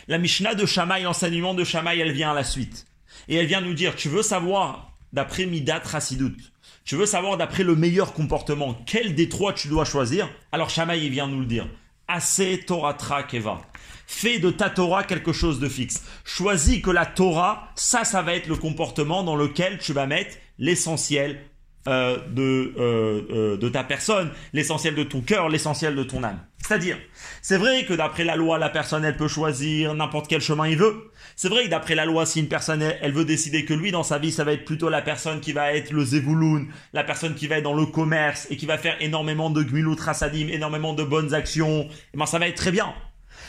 La 0.07 0.17
Mishnah 0.17 0.55
de 0.55 0.65
Shamaï, 0.65 1.03
l'enseignement 1.03 1.53
de 1.53 1.65
Shamaï, 1.65 1.99
elle 1.99 2.13
vient 2.13 2.31
à 2.31 2.33
la 2.33 2.45
suite. 2.45 2.87
Et 3.27 3.35
elle 3.35 3.47
vient 3.47 3.59
nous 3.59 3.73
dire, 3.73 3.97
tu 3.97 4.07
veux 4.07 4.23
savoir, 4.23 4.93
d'après 5.11 5.47
Midat 5.47 5.81
Rasidut, 5.83 6.37
tu 6.85 6.95
veux 6.95 7.07
savoir 7.07 7.35
d'après 7.35 7.63
le 7.63 7.75
meilleur 7.75 8.13
comportement, 8.13 8.73
quel 8.85 9.15
des 9.15 9.27
trois 9.27 9.51
tu 9.51 9.67
dois 9.67 9.83
choisir? 9.83 10.29
Alors 10.53 10.69
Shamaï, 10.69 11.07
il 11.07 11.11
vient 11.11 11.27
nous 11.27 11.41
le 11.41 11.45
dire. 11.45 11.67
Assez 12.07 12.59
Torah 12.65 12.95
Keva. 13.23 13.61
Fais 14.05 14.39
de 14.39 14.49
ta 14.49 14.69
Torah 14.69 15.03
quelque 15.03 15.33
chose 15.33 15.59
de 15.59 15.67
fixe. 15.67 16.03
Choisis 16.23 16.81
que 16.81 16.89
la 16.89 17.05
Torah, 17.05 17.69
ça, 17.75 18.05
ça 18.05 18.21
va 18.21 18.33
être 18.33 18.47
le 18.47 18.55
comportement 18.55 19.23
dans 19.23 19.35
lequel 19.35 19.77
tu 19.79 19.91
vas 19.91 20.07
mettre 20.07 20.37
l'essentiel 20.57 21.41
euh, 21.87 22.17
de, 22.27 22.73
euh, 22.77 23.21
euh, 23.31 23.57
de 23.57 23.69
ta 23.69 23.81
personne, 23.81 24.29
l'essentiel 24.51 24.93
de 24.93 25.03
ton 25.03 25.21
cœur, 25.21 25.47
l'essentiel 25.47 25.95
de 25.95 26.03
ton 26.03 26.21
âme. 26.21 26.39
C'est-à-dire, 26.57 26.97
c'est 27.41 27.55
vrai 27.55 27.85
que 27.85 27.93
d'après 27.93 28.25
la 28.25 28.35
loi, 28.35 28.57
la 28.57 28.67
personne, 28.67 29.05
elle 29.05 29.15
peut 29.15 29.29
choisir 29.29 29.93
n'importe 29.93 30.27
quel 30.27 30.41
chemin 30.41 30.67
il 30.67 30.77
veut. 30.77 31.11
C'est 31.37 31.47
vrai 31.47 31.63
que 31.63 31.69
d'après 31.69 31.95
la 31.95 32.05
loi, 32.05 32.25
si 32.25 32.41
une 32.41 32.49
personne, 32.49 32.81
elle, 32.81 33.13
veut 33.13 33.23
décider 33.23 33.63
que 33.63 33.73
lui, 33.73 33.91
dans 33.91 34.03
sa 34.03 34.17
vie, 34.17 34.33
ça 34.33 34.43
va 34.43 34.51
être 34.51 34.65
plutôt 34.65 34.89
la 34.89 35.01
personne 35.01 35.39
qui 35.39 35.53
va 35.53 35.71
être 35.71 35.91
le 35.91 36.03
zevouloun, 36.03 36.67
la 36.91 37.05
personne 37.05 37.35
qui 37.35 37.47
va 37.47 37.59
être 37.59 37.63
dans 37.63 37.73
le 37.73 37.85
commerce 37.85 38.47
et 38.49 38.57
qui 38.57 38.65
va 38.65 38.77
faire 38.77 38.97
énormément 38.99 39.49
de 39.49 39.63
gmilut 39.63 39.95
rasadim, 39.97 40.49
énormément 40.49 40.93
de 40.93 41.05
bonnes 41.05 41.33
actions, 41.33 41.87
eh 42.13 42.17
ben, 42.17 42.25
ça 42.25 42.37
va 42.37 42.49
être 42.49 42.57
très 42.57 42.71
bien. 42.71 42.93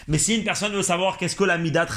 Mais 0.07 0.19
si 0.19 0.37
une 0.37 0.45
personne 0.45 0.73
veut 0.73 0.83
savoir 0.83 1.17
qu'est-ce 1.17 1.35
que 1.35 1.43
la 1.43 1.59
midat 1.59 1.89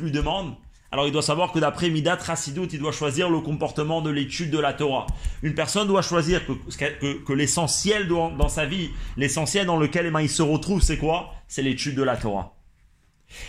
lui 0.00 0.12
demande, 0.12 0.54
alors 0.90 1.06
il 1.06 1.12
doit 1.12 1.22
savoir 1.22 1.52
que 1.52 1.58
d'après 1.58 1.90
Midat 1.90 2.16
Rasidut, 2.16 2.68
il 2.72 2.78
doit 2.78 2.92
choisir 2.92 3.28
le 3.28 3.40
comportement 3.40 4.00
de 4.00 4.10
l'étude 4.10 4.50
de 4.50 4.58
la 4.58 4.72
Torah. 4.72 5.06
Une 5.42 5.54
personne 5.54 5.86
doit 5.86 6.02
choisir 6.02 6.42
que, 6.46 7.14
que, 7.24 7.32
l'essentiel 7.32 8.08
dans, 8.08 8.48
sa 8.48 8.64
vie, 8.64 8.90
l'essentiel 9.16 9.66
dans 9.66 9.76
lequel 9.76 10.06
eh 10.06 10.10
ben, 10.10 10.22
il 10.22 10.30
se 10.30 10.42
retrouve, 10.42 10.80
c'est 10.80 10.96
quoi? 10.96 11.34
C'est 11.46 11.62
l'étude 11.62 11.94
de 11.94 12.02
la 12.02 12.16
Torah. 12.16 12.57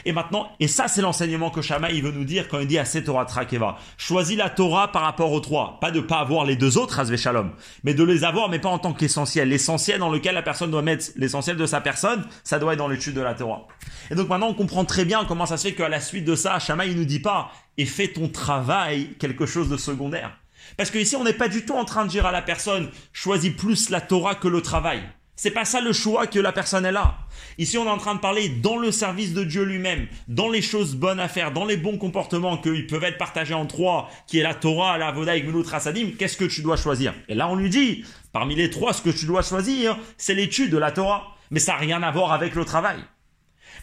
Et 0.05 0.11
maintenant, 0.11 0.51
et 0.59 0.67
ça 0.67 0.87
c'est 0.87 1.01
l'enseignement 1.01 1.49
que 1.49 1.61
Shama 1.61 1.91
il 1.91 2.03
veut 2.03 2.11
nous 2.11 2.25
dire 2.25 2.47
quand 2.47 2.59
il 2.59 2.67
dit 2.67 2.77
à 2.77 2.85
cette 2.85 3.05
Torah 3.05 3.25
Trakeva. 3.25 3.77
Choisis 3.97 4.37
la 4.37 4.49
Torah 4.49 4.91
par 4.91 5.03
rapport 5.03 5.31
aux 5.31 5.39
trois. 5.39 5.77
Pas 5.79 5.91
de 5.91 6.01
pas 6.01 6.19
avoir 6.19 6.45
les 6.45 6.55
deux 6.55 6.77
autres, 6.77 6.99
Hazve 6.99 7.15
Shalom. 7.15 7.51
Mais 7.83 7.93
de 7.93 8.03
les 8.03 8.23
avoir, 8.23 8.49
mais 8.49 8.59
pas 8.59 8.69
en 8.69 8.79
tant 8.79 8.93
qu'essentiel. 8.93 9.49
L'essentiel 9.49 9.99
dans 9.99 10.09
lequel 10.09 10.35
la 10.35 10.41
personne 10.41 10.71
doit 10.71 10.81
mettre 10.81 11.05
l'essentiel 11.15 11.57
de 11.57 11.65
sa 11.65 11.81
personne, 11.81 12.25
ça 12.43 12.59
doit 12.59 12.73
être 12.73 12.79
dans 12.79 12.87
l'étude 12.87 13.15
de 13.15 13.21
la 13.21 13.33
Torah. 13.33 13.67
Et 14.11 14.15
donc 14.15 14.29
maintenant 14.29 14.49
on 14.49 14.53
comprend 14.53 14.85
très 14.85 15.05
bien 15.05 15.25
comment 15.25 15.45
ça 15.45 15.57
se 15.57 15.67
fait 15.67 15.73
qu'à 15.73 15.89
la 15.89 16.01
suite 16.01 16.25
de 16.25 16.35
ça, 16.35 16.59
Shama 16.59 16.85
il 16.85 16.97
nous 16.97 17.05
dit 17.05 17.19
pas, 17.19 17.51
et 17.77 17.85
fais 17.85 18.07
ton 18.07 18.27
travail 18.27 19.15
quelque 19.19 19.45
chose 19.45 19.69
de 19.69 19.77
secondaire. 19.77 20.37
Parce 20.77 20.91
que 20.91 20.97
ici 20.97 21.15
on 21.15 21.23
n'est 21.23 21.33
pas 21.33 21.47
du 21.47 21.65
tout 21.65 21.73
en 21.73 21.85
train 21.85 22.05
de 22.05 22.09
dire 22.09 22.25
à 22.25 22.31
la 22.31 22.41
personne, 22.41 22.89
choisis 23.13 23.53
plus 23.53 23.89
la 23.89 24.01
Torah 24.01 24.35
que 24.35 24.47
le 24.47 24.61
travail. 24.61 25.01
C'est 25.41 25.51
pas 25.51 25.63
ça 25.63 25.79
le 25.79 25.93
choix 25.93 26.27
que 26.27 26.37
la 26.37 26.51
personne 26.51 26.85
est 26.85 26.91
là. 26.91 27.15
Ici, 27.57 27.77
on 27.77 27.85
est 27.85 27.89
en 27.89 27.97
train 27.97 28.13
de 28.13 28.19
parler 28.19 28.49
dans 28.49 28.75
le 28.75 28.91
service 28.91 29.33
de 29.33 29.45
Dieu 29.45 29.63
lui-même, 29.63 30.07
dans 30.27 30.49
les 30.49 30.61
choses 30.61 30.95
bonnes 30.95 31.21
à 31.21 31.29
faire, 31.29 31.53
dans 31.53 31.63
les 31.63 31.77
bons 31.77 31.97
comportements 31.97 32.57
qui 32.57 32.83
peuvent 32.83 33.05
être 33.05 33.17
partagés 33.17 33.53
en 33.53 33.65
trois, 33.65 34.09
qui 34.27 34.39
est 34.39 34.43
la 34.43 34.53
Torah, 34.53 34.97
la 34.97 35.13
Voda 35.13 35.37
et 35.37 35.41
Gmilut 35.41 35.65
Rasadim. 35.65 36.09
Qu'est-ce 36.19 36.35
que 36.35 36.43
tu 36.43 36.61
dois 36.61 36.75
choisir? 36.75 37.13
Et 37.29 37.35
là, 37.35 37.47
on 37.47 37.55
lui 37.55 37.69
dit, 37.69 38.03
parmi 38.33 38.53
les 38.53 38.69
trois, 38.69 38.91
ce 38.91 39.01
que 39.01 39.11
tu 39.11 39.25
dois 39.27 39.41
choisir, 39.41 39.97
c'est 40.17 40.33
l'étude 40.33 40.71
de 40.71 40.77
la 40.77 40.91
Torah. 40.91 41.37
Mais 41.51 41.61
ça 41.61 41.71
n'a 41.71 41.77
rien 41.77 42.03
à 42.03 42.11
voir 42.11 42.33
avec 42.33 42.53
le 42.53 42.65
travail. 42.65 42.97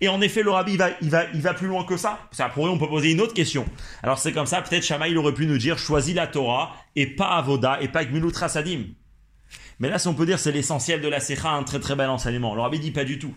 Et 0.02 0.08
en 0.08 0.20
effet, 0.20 0.42
le 0.42 0.50
rabbi, 0.50 0.72
il 0.72 0.78
va, 0.78 0.90
il 1.00 1.08
va, 1.08 1.24
il 1.32 1.40
va 1.40 1.54
plus 1.54 1.68
loin 1.68 1.84
que 1.84 1.96
ça. 1.96 2.18
Ça 2.32 2.50
pourrait, 2.50 2.68
on 2.68 2.76
peut 2.76 2.86
poser 2.86 3.12
une 3.12 3.22
autre 3.22 3.32
question. 3.32 3.64
Alors 4.02 4.18
c'est 4.18 4.32
comme 4.32 4.44
ça, 4.44 4.60
peut-être 4.60 4.84
Shama, 4.84 5.08
il 5.08 5.16
aurait 5.16 5.32
pu 5.32 5.46
nous 5.46 5.56
dire, 5.56 5.78
choisis 5.78 6.14
la 6.14 6.26
Torah 6.26 6.76
et 6.96 7.06
pas 7.06 7.28
Avoda 7.28 7.78
et 7.80 7.88
pas 7.88 8.04
Gmilut 8.04 8.36
Rasadim. 8.38 8.88
Mais 9.78 9.88
là, 9.88 9.98
si 9.98 10.08
on 10.08 10.14
peut 10.14 10.26
dire, 10.26 10.38
c'est 10.38 10.52
l'essentiel 10.52 11.00
de 11.00 11.08
la 11.08 11.20
Secha, 11.20 11.50
un 11.50 11.62
très 11.62 11.80
très 11.80 11.96
bel 11.96 12.08
enseignement. 12.08 12.54
Le 12.54 12.62
rabbi 12.62 12.78
dit 12.78 12.92
pas 12.92 13.04
du 13.04 13.18
tout. 13.18 13.34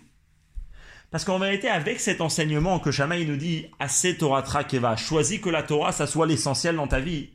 Parce 1.10 1.24
qu'en 1.24 1.38
vérité, 1.38 1.68
avec 1.68 1.98
cet 1.98 2.20
enseignement 2.20 2.78
que 2.78 2.92
Shamaï 2.92 3.26
nous 3.26 3.36
dit, 3.36 3.66
assez 3.80 4.16
Torah 4.16 4.42
Keva, 4.64 4.96
choisis 4.96 5.40
que 5.40 5.50
la 5.50 5.64
Torah, 5.64 5.90
ça 5.90 6.06
soit 6.06 6.26
l'essentiel 6.26 6.76
dans 6.76 6.86
ta 6.86 7.00
vie. 7.00 7.30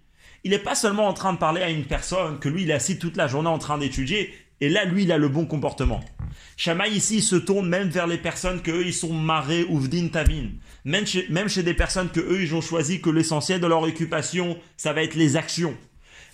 Il 0.46 0.52
n'est 0.52 0.60
pas 0.60 0.76
seulement 0.76 1.08
en 1.08 1.13
train 1.13 1.34
de 1.34 1.38
parler 1.38 1.62
à 1.62 1.70
une 1.70 1.86
personne 1.86 2.39
que 2.39 2.48
lui, 2.48 2.63
il 2.63 2.70
est 2.70 2.76
assis 2.76 2.98
toute 2.98 3.18
la 3.18 3.28
journée 3.28 3.50
en 3.50 3.60
train 3.60 3.78
d'étudier, 3.78 4.34
et 4.62 4.70
là, 4.70 4.86
lui, 4.86 5.04
il 5.04 5.12
a 5.12 5.18
le 5.18 5.28
bon 5.28 5.46
comportement. 5.46 6.00
Shamaï 6.56 6.94
ici 6.94 7.22
se 7.22 7.36
tourne 7.36 7.68
même 7.68 7.89
vers 7.89 8.08
les 8.08 8.18
personnes 8.18 8.62
que 8.62 8.72
eux, 8.72 8.86
ils 8.86 8.94
sont 8.94 9.13
marrés 9.13 9.65
ou 9.68 9.78
vdin 9.78 10.08
tavin. 10.08 10.52
Même 10.86 11.06
chez, 11.06 11.26
même 11.30 11.50
chez 11.50 11.63
des 11.63 11.74
personnes 11.74 12.10
que 12.10 12.22
eux, 12.22 12.44
ils 12.44 12.56
ont 12.56 12.62
choisi 12.62 13.02
que 13.02 13.10
l'essentiel 13.10 13.60
de 13.60 13.68
leur 13.68 13.82
occupation, 13.82 14.58
ça 14.78 14.94
va 14.94 15.04
être 15.04 15.15
les 15.15 15.36
actions. 15.36 15.76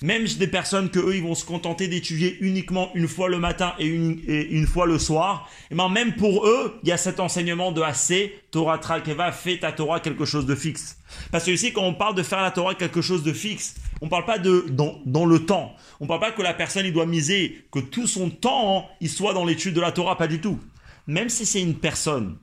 Même 0.03 0.25
des 0.25 0.47
personnes 0.47 0.89
que 0.89 0.99
eux, 0.99 1.15
ils 1.15 1.21
vont 1.21 1.35
se 1.35 1.45
contenter 1.45 1.87
d'étudier 1.87 2.35
uniquement 2.41 2.89
une 2.95 3.07
fois 3.07 3.29
le 3.29 3.37
matin 3.37 3.73
et 3.77 3.85
une, 3.85 4.65
fois 4.65 4.87
le 4.87 4.97
soir, 4.97 5.47
et 5.69 5.75
ben 5.75 5.89
même 5.89 6.15
pour 6.15 6.47
eux, 6.47 6.79
il 6.81 6.89
y 6.89 6.91
a 6.91 6.97
cet 6.97 7.19
enseignement 7.19 7.71
de 7.71 7.81
assez, 7.81 8.35
Torah 8.49 8.79
Trakeva, 8.79 9.31
fais 9.31 9.59
ta 9.59 9.71
Torah 9.71 9.99
quelque 9.99 10.25
chose 10.25 10.47
de 10.47 10.55
fixe. 10.55 10.97
Parce 11.31 11.45
que 11.45 11.51
ici, 11.51 11.71
quand 11.71 11.83
on 11.83 11.93
parle 11.93 12.15
de 12.15 12.23
faire 12.23 12.41
la 12.41 12.49
Torah 12.49 12.73
quelque 12.73 13.01
chose 13.01 13.21
de 13.21 13.31
fixe, 13.31 13.75
on 14.01 14.09
parle 14.09 14.25
pas 14.25 14.39
de 14.39 14.65
dans, 14.69 15.25
le 15.25 15.45
temps. 15.45 15.75
On 15.99 16.07
parle 16.07 16.19
pas 16.19 16.31
que 16.31 16.41
la 16.41 16.55
personne, 16.55 16.87
il 16.87 16.93
doit 16.93 17.05
miser, 17.05 17.63
que 17.71 17.79
tout 17.79 18.07
son 18.07 18.31
temps, 18.31 18.89
il 19.01 19.09
soit 19.09 19.33
dans 19.33 19.45
l'étude 19.45 19.75
de 19.75 19.81
la 19.81 19.91
Torah, 19.91 20.17
pas 20.17 20.27
du 20.27 20.41
tout. 20.41 20.59
Même 21.05 21.29
si 21.29 21.45
c'est 21.45 21.61
une 21.61 21.75
personne 21.75 22.37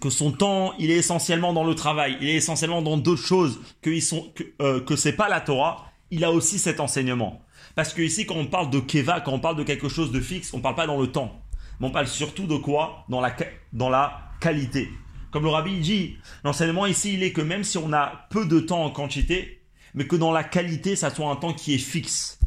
que 0.00 0.10
son 0.10 0.32
temps, 0.32 0.72
il 0.80 0.90
est 0.90 0.96
essentiellement 0.96 1.52
dans 1.52 1.64
le 1.64 1.76
travail, 1.76 2.16
il 2.20 2.28
est 2.28 2.36
essentiellement 2.36 2.82
dans 2.82 2.96
d'autres 2.96 3.24
choses 3.24 3.60
que, 3.82 3.90
ils 3.90 4.02
sont, 4.02 4.32
euh, 4.62 4.80
pas 5.16 5.28
la 5.28 5.40
Torah, 5.40 5.89
il 6.10 6.24
a 6.24 6.30
aussi 6.30 6.58
cet 6.58 6.80
enseignement. 6.80 7.42
Parce 7.74 7.94
que 7.94 8.02
ici, 8.02 8.26
quand 8.26 8.36
on 8.36 8.46
parle 8.46 8.70
de 8.70 8.80
Keva, 8.80 9.20
quand 9.20 9.32
on 9.32 9.40
parle 9.40 9.56
de 9.56 9.62
quelque 9.62 9.88
chose 9.88 10.12
de 10.12 10.20
fixe, 10.20 10.52
on 10.54 10.58
ne 10.58 10.62
parle 10.62 10.74
pas 10.74 10.86
dans 10.86 11.00
le 11.00 11.06
temps. 11.06 11.40
Mais 11.78 11.86
on 11.86 11.90
parle 11.90 12.06
surtout 12.06 12.46
de 12.46 12.56
quoi? 12.56 13.04
Dans 13.08 13.20
la, 13.20 13.34
dans 13.72 13.88
la 13.88 14.30
qualité. 14.40 14.88
Comme 15.30 15.44
le 15.44 15.50
rabbi 15.50 15.78
dit, 15.78 16.16
l'enseignement 16.44 16.86
ici, 16.86 17.14
il 17.14 17.22
est 17.22 17.32
que 17.32 17.40
même 17.40 17.64
si 17.64 17.78
on 17.78 17.92
a 17.92 18.26
peu 18.30 18.46
de 18.46 18.58
temps 18.58 18.84
en 18.84 18.90
quantité, 18.90 19.62
mais 19.94 20.06
que 20.06 20.16
dans 20.16 20.32
la 20.32 20.44
qualité, 20.44 20.96
ça 20.96 21.10
soit 21.10 21.30
un 21.30 21.36
temps 21.36 21.52
qui 21.52 21.74
est 21.74 21.78
fixe 21.78 22.40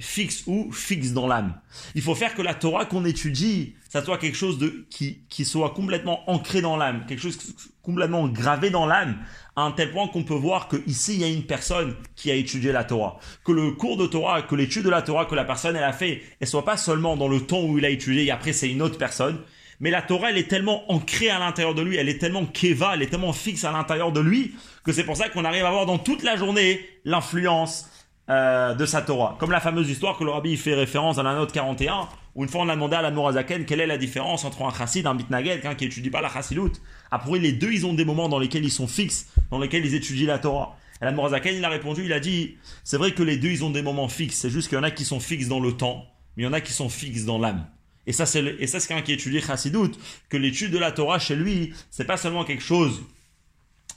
fixe 0.00 0.44
ou 0.46 0.70
fixe 0.72 1.12
dans 1.12 1.26
l'âme. 1.26 1.60
Il 1.94 2.02
faut 2.02 2.14
faire 2.14 2.34
que 2.34 2.42
la 2.42 2.54
Torah 2.54 2.86
qu'on 2.86 3.04
étudie, 3.04 3.74
ça 3.88 4.04
soit 4.04 4.18
quelque 4.18 4.36
chose 4.36 4.58
de 4.58 4.86
qui, 4.90 5.22
qui 5.28 5.44
soit 5.44 5.70
complètement 5.70 6.28
ancré 6.30 6.60
dans 6.60 6.76
l'âme, 6.76 7.04
quelque 7.08 7.20
chose 7.20 7.38
complètement 7.82 8.28
gravé 8.28 8.70
dans 8.70 8.86
l'âme, 8.86 9.16
à 9.56 9.62
un 9.62 9.72
tel 9.72 9.90
point 9.90 10.08
qu'on 10.08 10.24
peut 10.24 10.34
voir 10.34 10.68
que 10.68 10.76
ici 10.86 11.14
il 11.14 11.20
y 11.20 11.24
a 11.24 11.28
une 11.28 11.44
personne 11.44 11.94
qui 12.14 12.30
a 12.30 12.34
étudié 12.34 12.70
la 12.70 12.84
Torah, 12.84 13.18
que 13.44 13.52
le 13.52 13.72
cours 13.72 13.96
de 13.96 14.06
Torah, 14.06 14.42
que 14.42 14.54
l'étude 14.54 14.84
de 14.84 14.90
la 14.90 15.02
Torah 15.02 15.24
que 15.24 15.34
la 15.34 15.44
personne 15.44 15.74
elle 15.74 15.84
a 15.84 15.92
fait, 15.92 16.22
elle 16.38 16.46
soit 16.46 16.64
pas 16.64 16.76
seulement 16.76 17.16
dans 17.16 17.28
le 17.28 17.40
temps 17.40 17.62
où 17.62 17.78
il 17.78 17.84
a 17.84 17.90
étudié 17.90 18.24
et 18.24 18.30
après 18.30 18.52
c'est 18.52 18.70
une 18.70 18.82
autre 18.82 18.98
personne, 18.98 19.38
mais 19.80 19.90
la 19.90 20.02
Torah 20.02 20.30
elle 20.30 20.38
est 20.38 20.48
tellement 20.48 20.90
ancrée 20.92 21.30
à 21.30 21.38
l'intérieur 21.38 21.74
de 21.74 21.82
lui, 21.82 21.96
elle 21.96 22.10
est 22.10 22.18
tellement 22.18 22.44
keva, 22.44 22.92
elle 22.94 23.02
est 23.02 23.10
tellement 23.10 23.32
fixe 23.32 23.64
à 23.64 23.72
l'intérieur 23.72 24.12
de 24.12 24.20
lui 24.20 24.54
que 24.84 24.92
c'est 24.92 25.04
pour 25.04 25.16
ça 25.16 25.28
qu'on 25.28 25.44
arrive 25.44 25.64
à 25.64 25.70
voir 25.70 25.86
dans 25.86 25.98
toute 25.98 26.22
la 26.22 26.36
journée 26.36 26.80
l'influence 27.04 27.90
euh, 28.30 28.74
de 28.74 28.84
sa 28.84 29.00
Torah. 29.00 29.36
Comme 29.38 29.50
la 29.50 29.60
fameuse 29.60 29.88
histoire 29.88 30.18
que 30.18 30.24
le 30.24 30.30
rabbi 30.30 30.58
fait 30.58 30.74
référence 30.74 31.16
dans 31.16 31.22
la 31.22 31.34
note 31.34 31.50
41, 31.50 32.08
une 32.44 32.48
fois 32.48 32.62
on 32.62 32.68
a 32.68 32.74
demandé 32.74 32.96
à 32.96 33.02
la 33.02 33.10
Mourazaken 33.10 33.64
quelle 33.64 33.80
est 33.80 33.86
la 33.86 33.98
différence 33.98 34.44
entre 34.44 34.62
un 34.62 34.72
chassid 34.72 35.04
et 35.04 35.08
un 35.08 35.14
bitnagel, 35.14 35.60
quelqu'un 35.60 35.74
qui 35.74 35.86
étudie 35.86 36.10
pas 36.10 36.20
la 36.20 36.28
chassidout. 36.28 36.72
Après, 37.10 37.38
les 37.38 37.52
deux, 37.52 37.72
ils 37.72 37.86
ont 37.86 37.94
des 37.94 38.04
moments 38.04 38.28
dans 38.28 38.38
lesquels 38.38 38.64
ils 38.64 38.70
sont 38.70 38.86
fixes, 38.86 39.26
dans 39.50 39.58
lesquels 39.58 39.84
ils 39.84 39.94
étudient 39.94 40.26
la 40.28 40.38
Torah. 40.38 40.76
Et 41.00 41.04
la 41.04 41.12
Mourazaken, 41.12 41.56
il 41.56 41.64
a 41.64 41.68
répondu, 41.68 42.04
il 42.04 42.12
a 42.12 42.20
dit, 42.20 42.56
c'est 42.84 42.96
vrai 42.96 43.12
que 43.12 43.22
les 43.22 43.36
deux, 43.36 43.48
ils 43.48 43.64
ont 43.64 43.70
des 43.70 43.82
moments 43.82 44.08
fixes, 44.08 44.36
c'est 44.36 44.50
juste 44.50 44.68
qu'il 44.68 44.76
y 44.76 44.80
en 44.80 44.84
a 44.84 44.90
qui 44.90 45.04
sont 45.04 45.20
fixes 45.20 45.48
dans 45.48 45.60
le 45.60 45.72
temps, 45.72 46.06
mais 46.36 46.44
il 46.44 46.46
y 46.46 46.48
en 46.48 46.52
a 46.52 46.60
qui 46.60 46.72
sont 46.72 46.88
fixes 46.88 47.24
dans 47.24 47.38
l'âme. 47.38 47.66
Et 48.06 48.12
ça, 48.12 48.24
c'est 48.24 48.42
et 48.58 48.66
ça, 48.66 48.78
quelqu'un 48.80 49.02
qui 49.02 49.12
étudie 49.12 49.40
chassidout, 49.40 49.92
que 50.28 50.36
l'étude 50.36 50.70
de 50.70 50.78
la 50.78 50.92
Torah 50.92 51.18
chez 51.18 51.36
lui, 51.36 51.74
c'est 51.90 52.06
pas 52.06 52.16
seulement 52.16 52.44
quelque 52.44 52.62
chose 52.62 53.02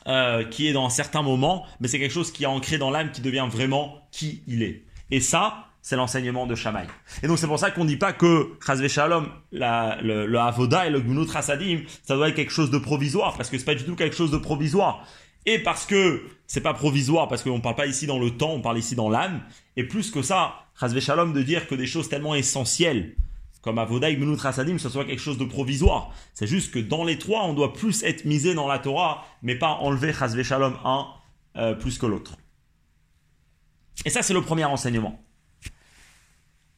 euh, 0.07 0.43
qui 0.43 0.67
est 0.67 0.73
dans 0.73 0.85
un 0.85 0.89
certain 0.89 1.21
moment, 1.21 1.65
mais 1.79 1.87
c'est 1.87 1.99
quelque 1.99 2.13
chose 2.13 2.31
qui 2.31 2.43
est 2.43 2.47
ancré 2.47 2.77
dans 2.77 2.89
l'âme, 2.89 3.11
qui 3.11 3.21
devient 3.21 3.47
vraiment 3.49 4.07
qui 4.11 4.43
il 4.47 4.63
est. 4.63 4.83
Et 5.11 5.19
ça, 5.19 5.70
c'est 5.81 5.95
l'enseignement 5.95 6.45
de 6.45 6.55
Shamaï. 6.55 6.87
Et 7.23 7.27
donc 7.27 7.39
c'est 7.39 7.47
pour 7.47 7.59
ça 7.59 7.71
qu'on 7.71 7.83
ne 7.83 7.89
dit 7.89 7.97
pas 7.97 8.13
que 8.13 8.51
Chazve 8.65 8.83
le, 8.83 10.01
le, 10.01 10.85
et 10.85 10.89
le 10.89 10.99
Gunut 11.01 11.29
Rasadim, 11.29 11.81
ça 12.03 12.15
doit 12.15 12.29
être 12.29 12.35
quelque 12.35 12.51
chose 12.51 12.69
de 12.71 12.77
provisoire, 12.77 13.35
parce 13.35 13.49
que 13.49 13.57
c'est 13.57 13.65
pas 13.65 13.75
du 13.75 13.83
tout 13.83 13.95
quelque 13.95 14.15
chose 14.15 14.31
de 14.31 14.37
provisoire. 14.37 15.05
Et 15.47 15.57
parce 15.57 15.85
que 15.85 16.23
c'est 16.45 16.61
pas 16.61 16.75
provisoire, 16.75 17.27
parce 17.27 17.43
qu'on 17.43 17.57
ne 17.57 17.61
parle 17.61 17.75
pas 17.75 17.87
ici 17.87 18.05
dans 18.05 18.19
le 18.19 18.29
temps, 18.31 18.51
on 18.51 18.61
parle 18.61 18.77
ici 18.77 18.95
dans 18.95 19.09
l'âme. 19.09 19.41
Et 19.75 19.87
plus 19.87 20.11
que 20.11 20.21
ça, 20.21 20.53
Chazve 20.79 20.99
Shalom 20.99 21.33
de 21.33 21.41
dire 21.41 21.67
que 21.67 21.73
des 21.73 21.87
choses 21.87 22.09
tellement 22.09 22.35
essentielles 22.35 23.15
comme 23.61 23.77
Avoda 23.77 24.09
et 24.09 24.15
Gmenut 24.15 24.39
Rasadim, 24.39 24.77
ce 24.77 24.89
soit 24.89 25.05
quelque 25.05 25.21
chose 25.21 25.37
de 25.37 25.45
provisoire. 25.45 26.13
C'est 26.33 26.47
juste 26.47 26.73
que 26.73 26.79
dans 26.79 27.03
les 27.03 27.17
trois, 27.17 27.43
on 27.43 27.53
doit 27.53 27.73
plus 27.73 28.03
être 28.03 28.25
misé 28.25 28.53
dans 28.53 28.67
la 28.67 28.79
Torah, 28.79 29.25
mais 29.43 29.55
pas 29.55 29.77
enlever 29.81 30.13
Chazve 30.13 30.43
Shalom 30.43 30.77
un 30.83 31.07
euh, 31.57 31.73
plus 31.73 31.97
que 31.97 32.05
l'autre. 32.05 32.37
Et 34.05 34.09
ça, 34.09 34.21
c'est 34.21 34.33
le 34.33 34.41
premier 34.41 34.65
enseignement. 34.65 35.23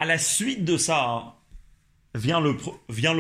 À 0.04 0.06
la 0.06 0.18
suite 0.18 0.66
de 0.66 0.76
ça, 0.76 1.36
vient 2.14 2.42
le, 2.42 2.58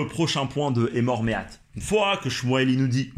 prochain 0.05 0.47
point 0.47 0.69
de 0.69 0.91
Emor 0.93 1.23
Mehat. 1.23 1.47
Une 1.77 1.81
fois 1.81 2.17
que 2.17 2.29
Shmuel 2.29 2.75
nous 2.75 2.89
dit 2.89 3.13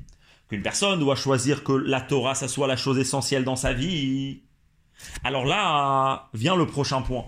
qu'une 0.47 0.61
personne 0.61 0.99
doit 0.99 1.15
choisir 1.15 1.63
que 1.63 1.71
la 1.71 1.99
Torah, 1.99 2.35
ça 2.35 2.47
soit 2.47 2.67
la 2.67 2.77
chose 2.77 2.99
essentielle 2.99 3.43
dans 3.43 3.55
sa 3.55 3.73
vie, 3.73 4.43
alors 5.23 5.45
là 5.45 6.29
vient 6.35 6.55
le 6.55 6.67
prochain 6.67 7.01
point. 7.01 7.25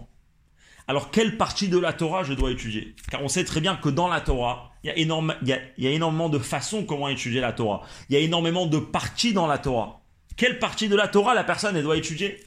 Alors, 0.88 1.10
quelle 1.10 1.38
partie 1.38 1.70
de 1.70 1.80
la 1.80 1.92
Torah 1.92 2.24
je 2.24 2.34
dois 2.34 2.52
étudier? 2.52 2.94
Car 3.10 3.24
on 3.24 3.30
sait 3.30 3.44
très 3.44 3.60
bien 3.60 3.76
que 3.76 3.90
dans 3.90 4.08
la 4.08 4.22
Torah, 4.22 4.74
il 4.84 4.92
y, 4.92 5.88
a 5.88 5.90
énormément 5.90 6.30
de 6.30 6.38
façons 6.38 6.84
comment 6.84 7.10
étudier 7.10 7.42
la 7.42 7.52
Torah. 7.52 7.82
Il 8.10 8.14
y 8.14 8.16
a 8.16 8.22
énormément 8.22 8.68
de 8.68 8.78
parties 8.78 9.34
dans 9.34 9.48
la 9.48 9.58
Torah. 9.58 10.02
Quelle 10.36 10.60
partie 10.60 10.88
de 10.88 10.96
la 10.96 11.08
Torah 11.08 11.34
la 11.34 11.44
personne 11.44 11.82
doit 11.82 11.98
étudier? 11.98 12.38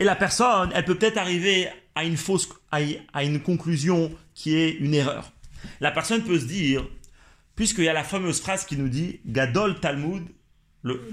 Et 0.00 0.04
la 0.04 0.16
personne, 0.16 0.72
elle 0.74 0.84
peut 0.84 0.96
peut-être 0.96 1.16
arriver 1.16 1.68
à 2.00 2.04
une 2.04 2.16
fausse, 2.16 2.48
à 2.70 3.24
une 3.24 3.40
conclusion 3.40 4.10
qui 4.34 4.56
est 4.56 4.70
une 4.70 4.94
erreur. 4.94 5.32
La 5.80 5.90
personne 5.90 6.24
peut 6.24 6.38
se 6.38 6.46
dire, 6.46 6.86
puisqu'il 7.56 7.84
y 7.84 7.88
a 7.88 7.92
la 7.92 8.04
fameuse 8.04 8.40
phrase 8.40 8.64
qui 8.64 8.76
nous 8.76 8.88
dit 8.88 9.20
Gadol 9.26 9.80
Talmud, 9.80 10.24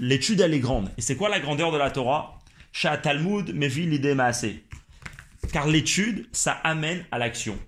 l'étude 0.00 0.40
elle 0.40 0.54
est 0.54 0.60
grande. 0.60 0.90
Et 0.96 1.02
c'est 1.02 1.16
quoi 1.16 1.28
la 1.28 1.40
grandeur 1.40 1.72
de 1.72 1.76
la 1.76 1.90
Torah? 1.90 2.38
Sha 2.72 2.96
Talmud 2.96 3.54
mevi 3.54 3.86
l'idée 3.86 4.16
Car 5.52 5.66
l'étude, 5.66 6.26
ça 6.32 6.52
amène 6.52 7.04
à 7.10 7.18
l'action. 7.18 7.58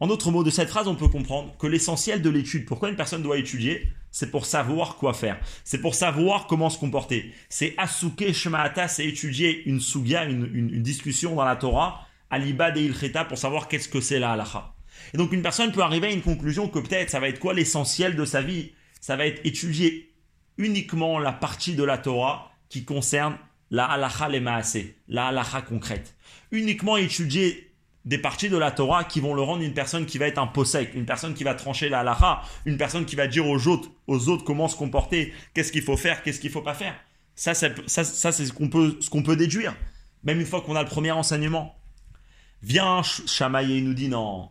En 0.00 0.06
d'autres 0.06 0.30
mots, 0.30 0.44
de 0.44 0.50
cette 0.50 0.68
phrase, 0.68 0.88
on 0.88 0.94
peut 0.94 1.08
comprendre 1.08 1.56
que 1.58 1.66
l'essentiel 1.66 2.22
de 2.22 2.30
l'étude, 2.30 2.66
pourquoi 2.66 2.88
une 2.88 2.96
personne 2.96 3.22
doit 3.22 3.38
étudier, 3.38 3.92
c'est 4.10 4.30
pour 4.30 4.46
savoir 4.46 4.96
quoi 4.96 5.12
faire. 5.12 5.38
C'est 5.64 5.80
pour 5.80 5.94
savoir 5.94 6.46
comment 6.46 6.70
se 6.70 6.78
comporter. 6.78 7.32
C'est 7.48 7.74
asuke 7.78 8.32
shmaata, 8.32 8.88
c'est 8.88 9.06
étudier 9.06 9.68
une 9.68 9.80
sugia, 9.80 10.24
une, 10.24 10.82
discussion 10.82 11.34
dans 11.34 11.44
la 11.44 11.56
Torah, 11.56 12.07
alibad 12.30 12.76
et 12.76 12.84
ilcheta, 12.84 13.24
pour 13.24 13.38
savoir 13.38 13.68
qu'est-ce 13.68 13.88
que 13.88 14.00
c'est 14.00 14.18
la 14.18 14.32
halacha. 14.32 14.74
Et 15.14 15.16
donc 15.16 15.32
une 15.32 15.42
personne 15.42 15.72
peut 15.72 15.82
arriver 15.82 16.08
à 16.08 16.10
une 16.10 16.22
conclusion 16.22 16.68
que 16.68 16.78
peut-être 16.78 17.10
ça 17.10 17.20
va 17.20 17.28
être 17.28 17.38
quoi 17.38 17.54
l'essentiel 17.54 18.16
de 18.16 18.24
sa 18.24 18.42
vie? 18.42 18.72
Ça 19.00 19.16
va 19.16 19.26
être 19.26 19.40
étudier 19.44 20.12
uniquement 20.56 21.18
la 21.18 21.32
partie 21.32 21.74
de 21.74 21.84
la 21.84 21.98
Torah 21.98 22.52
qui 22.68 22.84
concerne 22.84 23.36
la 23.70 23.84
halacha 23.86 24.28
les 24.28 24.40
maasé, 24.40 24.96
la 25.08 25.28
halacha 25.28 25.62
concrète. 25.62 26.16
Uniquement 26.50 26.96
étudier 26.96 27.72
des 28.04 28.18
parties 28.18 28.48
de 28.48 28.56
la 28.56 28.70
Torah 28.70 29.04
qui 29.04 29.20
vont 29.20 29.34
le 29.34 29.42
rendre 29.42 29.62
une 29.62 29.74
personne 29.74 30.06
qui 30.06 30.18
va 30.18 30.26
être 30.26 30.38
un 30.38 30.46
posek, 30.46 30.94
une 30.94 31.04
personne 31.04 31.34
qui 31.34 31.44
va 31.44 31.54
trancher 31.54 31.88
la 31.88 32.00
halacha, 32.00 32.42
une 32.64 32.78
personne 32.78 33.04
qui 33.04 33.16
va 33.16 33.26
dire 33.26 33.46
aux 33.46 33.68
autres, 33.68 33.90
aux 34.06 34.28
autres 34.28 34.44
comment 34.44 34.66
se 34.66 34.76
comporter, 34.76 35.32
qu'est-ce 35.54 35.72
qu'il 35.72 35.82
faut 35.82 35.96
faire, 35.96 36.22
qu'est-ce 36.22 36.40
qu'il 36.40 36.50
faut 36.50 36.62
pas 36.62 36.74
faire. 36.74 36.94
Ça, 37.34 37.54
ça, 37.54 37.68
ça, 37.86 38.32
c'est 38.32 38.46
ce 38.46 38.52
qu'on 38.52 38.68
peut, 38.68 38.96
ce 39.00 39.10
qu'on 39.10 39.22
peut 39.22 39.36
déduire. 39.36 39.76
Même 40.24 40.40
une 40.40 40.46
fois 40.46 40.62
qu'on 40.62 40.74
a 40.74 40.82
le 40.82 40.88
premier 40.88 41.12
enseignement. 41.12 41.78
Viens, 42.62 43.02
Shamaï 43.02 43.82
nous 43.82 43.94
dit 43.94 44.08
non, 44.08 44.50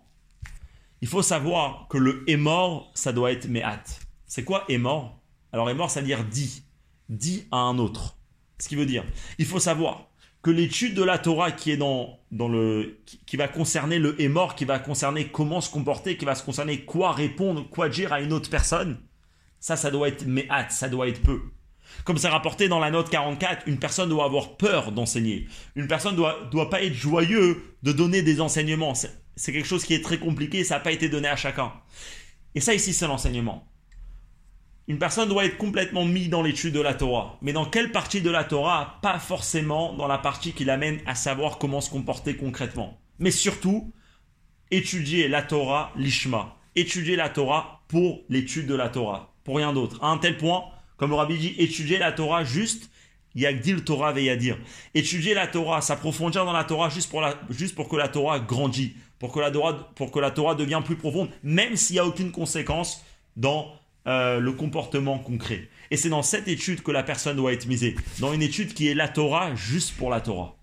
il 1.02 1.08
faut 1.08 1.22
savoir 1.22 1.88
que 1.90 1.98
le 1.98 2.24
est 2.28 2.38
mort, 2.38 2.92
ça 2.96 3.14
doit 3.14 3.32
être 3.32 3.48
méhat. 3.48 3.84
C'est 4.26 4.44
quoi 4.44 4.66
est 4.70 4.78
mort 4.78 5.22
Alors 5.52 5.70
est 5.70 5.76
mort, 5.76 5.92
ça 5.92 6.02
veut 6.02 6.08
dire 6.08 6.24
dit. 6.24 6.64
Dit 7.10 7.48
à 7.52 7.58
un 7.58 7.78
autre. 7.78 8.18
Ce 8.60 8.68
qui 8.68 8.76
veut 8.76 8.86
dire, 8.86 9.04
il 9.38 9.46
faut 9.46 9.60
savoir 9.60 10.08
que 10.42 10.50
l'étude 10.50 10.96
de 10.96 11.04
la 11.04 11.20
Torah 11.20 11.52
qui 11.52 11.72
est 11.72 11.78
dans, 11.78 12.20
dans 12.32 12.48
le 12.48 13.00
qui, 13.06 13.38
va 13.38 13.48
concerner 13.48 14.00
le 14.00 14.20
est 14.20 14.30
mort, 14.30 14.56
qui 14.56 14.66
va 14.66 14.80
concerner 14.80 15.28
comment 15.28 15.62
se 15.62 15.70
comporter, 15.70 16.18
qui 16.18 16.26
va 16.26 16.34
se 16.34 16.44
concerner 16.44 16.84
quoi 16.84 17.12
répondre, 17.12 17.70
quoi 17.70 17.90
dire 17.90 18.14
à 18.14 18.22
une 18.22 18.34
autre 18.34 18.50
personne, 18.50 19.00
ça, 19.60 19.76
ça 19.76 19.92
doit 19.92 20.08
être 20.08 20.26
méhat, 20.26 20.70
ça 20.70 20.90
doit 20.90 21.08
être 21.08 21.22
peu. 21.22 21.42
Comme 22.04 22.18
c'est 22.18 22.28
rapporté 22.28 22.68
dans 22.68 22.80
la 22.80 22.92
note 22.92 23.10
44, 23.10 23.68
une 23.68 23.80
personne 23.80 24.10
doit 24.10 24.26
avoir 24.26 24.58
peur 24.58 24.92
d'enseigner. 24.92 25.48
Une 25.76 25.88
personne 25.88 26.14
ne 26.14 26.18
doit, 26.18 26.38
doit 26.52 26.70
pas 26.70 26.84
être 26.84 26.94
joyeux 26.94 27.76
de 27.84 27.92
donner 27.92 28.22
des 28.22 28.42
enseignements 28.42 28.94
c'est 29.38 29.54
quelque 29.54 29.68
chose 29.68 29.86
qui 29.86 29.94
est 29.94 30.04
très 30.04 30.18
compliqué, 30.18 30.64
ça 30.64 30.76
n'a 30.76 30.80
pas 30.82 30.92
été 30.92 31.10
donné 31.10 31.28
à 31.28 31.36
chacun. 31.36 31.72
Et 32.56 32.60
ça 32.60 32.74
ici, 32.74 32.92
c'est 32.92 33.08
l'enseignement. 33.08 33.72
Une 34.88 34.98
personne 34.98 35.30
doit 35.30 35.46
être 35.46 35.58
complètement 35.58 36.06
mise 36.06 36.30
dans 36.30 36.42
l'étude 36.42 36.74
de 36.74 36.82
la 36.82 36.96
Torah. 36.96 37.38
Mais 37.42 37.54
dans 37.54 37.66
quelle 37.66 37.92
partie 37.92 38.22
de 38.22 38.32
la 38.32 38.44
Torah? 38.44 39.00
Pas 39.02 39.20
forcément 39.20 39.94
dans 39.94 40.08
la 40.08 40.18
partie 40.18 40.54
qui 40.54 40.66
l'amène 40.66 41.02
à 41.06 41.14
savoir 41.14 41.60
comment 41.60 41.82
se 41.82 41.92
comporter 41.92 42.36
concrètement. 42.36 43.00
Mais 43.20 43.32
surtout, 43.32 43.94
étudier 44.72 45.28
la 45.28 45.44
Torah, 45.44 45.92
l'Ishma. 45.96 46.58
Étudier 46.76 47.16
la 47.16 47.30
Torah 47.30 47.84
pour 47.90 48.24
l'étude 48.30 48.66
de 48.66 48.76
la 48.76 48.90
Torah. 48.90 49.36
Pour 49.44 49.58
rien 49.58 49.74
d'autre. 49.74 50.04
À 50.04 50.08
un 50.08 50.18
tel 50.18 50.38
point, 50.38 50.64
comme 50.98 51.12
le 51.12 51.16
rabbi 51.16 51.38
dit, 51.38 51.56
étudier 51.58 51.98
la 51.98 52.12
Torah 52.12 52.44
juste 52.44 52.90
Yagdil 53.38 53.84
Torah 53.84 54.14
dire. 54.14 54.58
Étudier 54.96 55.34
la 55.36 55.48
Torah, 55.48 55.82
s'approfondir 55.82 56.44
dans 56.44 56.54
la 56.54 56.64
Torah 56.64 56.90
juste 56.90 57.10
pour, 57.10 57.22
la, 57.22 57.40
juste 57.50 57.76
pour 57.76 57.88
que 57.88 57.96
la 57.96 58.08
Torah 58.08 58.40
grandit, 58.40 58.96
pour 59.20 59.32
que 59.32 59.40
la 59.40 59.52
Torah, 59.52 59.92
pour 59.96 60.12
que 60.12 60.20
la 60.20 60.32
Torah 60.32 60.56
devienne 60.56 60.84
plus 60.84 60.96
profonde, 60.96 61.30
même 61.44 61.76
s'il 61.76 61.96
n'y 61.96 62.00
a 62.00 62.06
aucune 62.06 62.32
conséquence 62.32 63.06
dans 63.36 63.72
euh, 64.08 64.40
le 64.40 64.52
comportement 64.54 65.20
concret. 65.20 65.70
Et 65.92 65.98
c'est 65.98 66.10
dans 66.10 66.24
cette 66.24 66.48
étude 66.48 66.82
que 66.82 66.92
la 66.92 67.04
personne 67.04 67.38
doit 67.38 67.54
être 67.54 67.68
misée, 67.68 67.96
dans 68.20 68.34
une 68.34 68.42
étude 68.42 68.74
qui 68.74 68.88
est 68.88 68.96
la 68.96 69.08
Torah 69.08 69.54
juste 69.54 69.96
pour 69.96 70.10
la 70.10 70.20
Torah. 70.20 70.58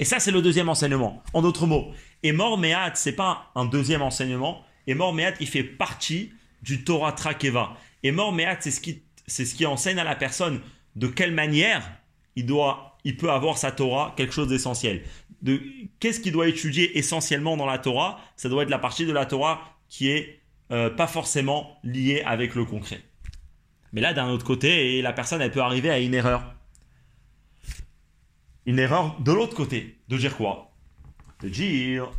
Et 0.00 0.04
ça, 0.04 0.18
c'est 0.18 0.30
le 0.32 0.42
deuxième 0.42 0.68
enseignement. 0.68 1.22
En 1.32 1.42
d'autres 1.42 1.66
mots, 1.66 1.92
et 2.24 2.32
mort 2.32 2.58
Mehat, 2.58 2.92
c'est 2.94 3.12
pas 3.12 3.52
un 3.54 3.66
deuxième 3.66 4.02
enseignement. 4.02 4.64
Et 4.86 4.94
mort 4.94 5.12
Mehat, 5.12 5.34
il 5.38 5.46
fait 5.46 5.62
partie 5.62 6.32
du 6.62 6.82
Torah 6.82 7.12
Trakeva. 7.12 7.76
Et 8.02 8.10
mort 8.10 8.32
Mehat, 8.32 8.56
c'est 8.60 8.70
ce 8.70 8.80
qui, 8.80 9.02
c'est 9.26 9.44
ce 9.44 9.54
qui 9.54 9.66
enseigne 9.66 9.98
à 9.98 10.04
la 10.04 10.16
personne 10.16 10.60
de 10.96 11.06
quelle 11.06 11.32
manière 11.32 11.82
il, 12.36 12.46
doit, 12.46 12.98
il 13.04 13.16
peut 13.16 13.30
avoir 13.30 13.58
sa 13.58 13.72
Torah 13.72 14.14
quelque 14.16 14.32
chose 14.32 14.48
d'essentiel. 14.48 15.02
De, 15.42 15.60
qu'est-ce 16.00 16.20
qu'il 16.20 16.32
doit 16.32 16.48
étudier 16.48 16.98
essentiellement 16.98 17.56
dans 17.56 17.66
la 17.66 17.78
Torah? 17.78 18.20
Ça 18.36 18.48
doit 18.48 18.62
être 18.62 18.70
la 18.70 18.78
partie 18.78 19.06
de 19.06 19.12
la 19.12 19.26
Torah 19.26 19.76
qui 19.88 20.08
est 20.08 20.40
euh, 20.70 20.90
pas 20.90 21.06
forcément 21.06 21.78
liée 21.82 22.22
avec 22.24 22.54
le 22.54 22.64
concret. 22.64 23.02
Mais 23.92 24.00
là, 24.00 24.14
d'un 24.14 24.28
autre 24.28 24.44
côté, 24.44 25.02
la 25.02 25.12
personne, 25.12 25.42
elle 25.42 25.50
peut 25.50 25.60
arriver 25.60 25.90
à 25.90 25.98
une 25.98 26.14
erreur. 26.14 26.54
Une 28.64 28.78
erreur 28.78 29.20
de 29.20 29.32
l'autre 29.32 29.54
côté. 29.54 29.98
De 30.08 30.16
dire 30.16 30.36
quoi? 30.36 30.72
De 31.42 31.48
dire 31.48 32.10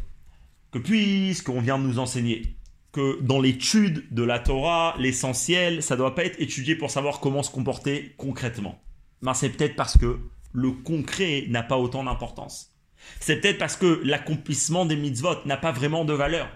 que 0.71 0.77
puisqu'on 0.77 1.61
vient 1.61 1.79
de 1.79 1.83
nous 1.83 1.99
enseigner 1.99 2.55
que 2.93 3.19
dans 3.21 3.41
l'étude 3.41 4.05
de 4.11 4.23
la 4.23 4.39
Torah, 4.39 4.95
l'essentiel, 4.99 5.81
ça 5.83 5.95
ne 5.95 5.97
doit 5.97 6.15
pas 6.15 6.25
être 6.25 6.39
étudié 6.39 6.75
pour 6.75 6.91
savoir 6.91 7.19
comment 7.19 7.43
se 7.43 7.51
comporter 7.51 8.13
concrètement. 8.17 8.79
Ben, 9.23 9.33
c'est 9.33 9.49
peut-être 9.49 9.75
parce 9.75 9.97
que 9.97 10.19
le 10.53 10.71
concret 10.71 11.45
n'a 11.49 11.63
pas 11.63 11.77
autant 11.77 12.03
d'importance. 12.03 12.71
C'est 13.19 13.41
peut-être 13.41 13.57
parce 13.57 13.75
que 13.75 14.01
l'accomplissement 14.05 14.85
des 14.85 14.95
mitzvot 14.95 15.43
n'a 15.45 15.57
pas 15.57 15.71
vraiment 15.71 16.05
de 16.05 16.13
valeur. 16.13 16.47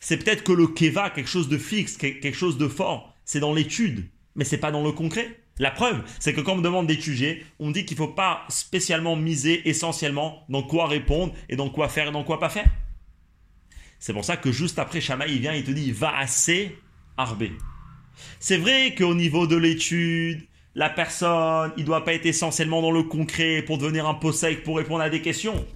C'est 0.00 0.18
peut-être 0.18 0.44
que 0.44 0.52
le 0.52 0.66
keva, 0.66 1.10
quelque 1.10 1.30
chose 1.30 1.48
de 1.48 1.58
fixe, 1.58 1.96
quelque 1.96 2.32
chose 2.32 2.58
de 2.58 2.68
fort, 2.68 3.14
c'est 3.24 3.40
dans 3.40 3.54
l'étude, 3.54 4.06
mais 4.34 4.44
c'est 4.44 4.58
pas 4.58 4.70
dans 4.70 4.84
le 4.84 4.92
concret. 4.92 5.40
La 5.58 5.70
preuve, 5.70 6.02
c'est 6.20 6.34
que 6.34 6.42
quand 6.42 6.52
on 6.52 6.56
me 6.56 6.62
demande 6.62 6.86
d'étudier, 6.86 7.42
on 7.58 7.70
dit 7.70 7.86
qu'il 7.86 7.98
ne 7.98 8.04
faut 8.04 8.12
pas 8.12 8.44
spécialement 8.50 9.16
miser 9.16 9.66
essentiellement 9.66 10.44
dans 10.50 10.62
quoi 10.62 10.86
répondre 10.86 11.32
et 11.48 11.56
dans 11.56 11.70
quoi 11.70 11.88
faire 11.88 12.08
et 12.08 12.12
dans 12.12 12.24
quoi 12.24 12.38
pas 12.38 12.50
faire. 12.50 12.68
C'est 13.98 14.12
pour 14.12 14.24
ça 14.24 14.36
que 14.36 14.52
juste 14.52 14.78
après 14.78 15.00
Shamaï, 15.00 15.34
il 15.34 15.40
vient, 15.40 15.54
il 15.54 15.64
te 15.64 15.70
dit 15.70 15.92
va 15.92 16.16
assez 16.16 16.76
arbé. 17.16 17.52
C'est 18.40 18.56
vrai 18.56 18.94
qu'au 18.94 19.14
niveau 19.14 19.46
de 19.46 19.56
l'étude, 19.56 20.46
la 20.74 20.90
personne, 20.90 21.72
il 21.76 21.84
doit 21.84 22.04
pas 22.04 22.12
être 22.12 22.26
essentiellement 22.26 22.82
dans 22.82 22.90
le 22.90 23.02
concret 23.02 23.62
pour 23.62 23.78
devenir 23.78 24.06
un 24.06 24.32
sec 24.32 24.62
pour 24.62 24.76
répondre 24.76 25.02
à 25.02 25.10
des 25.10 25.22
questions. 25.22 25.66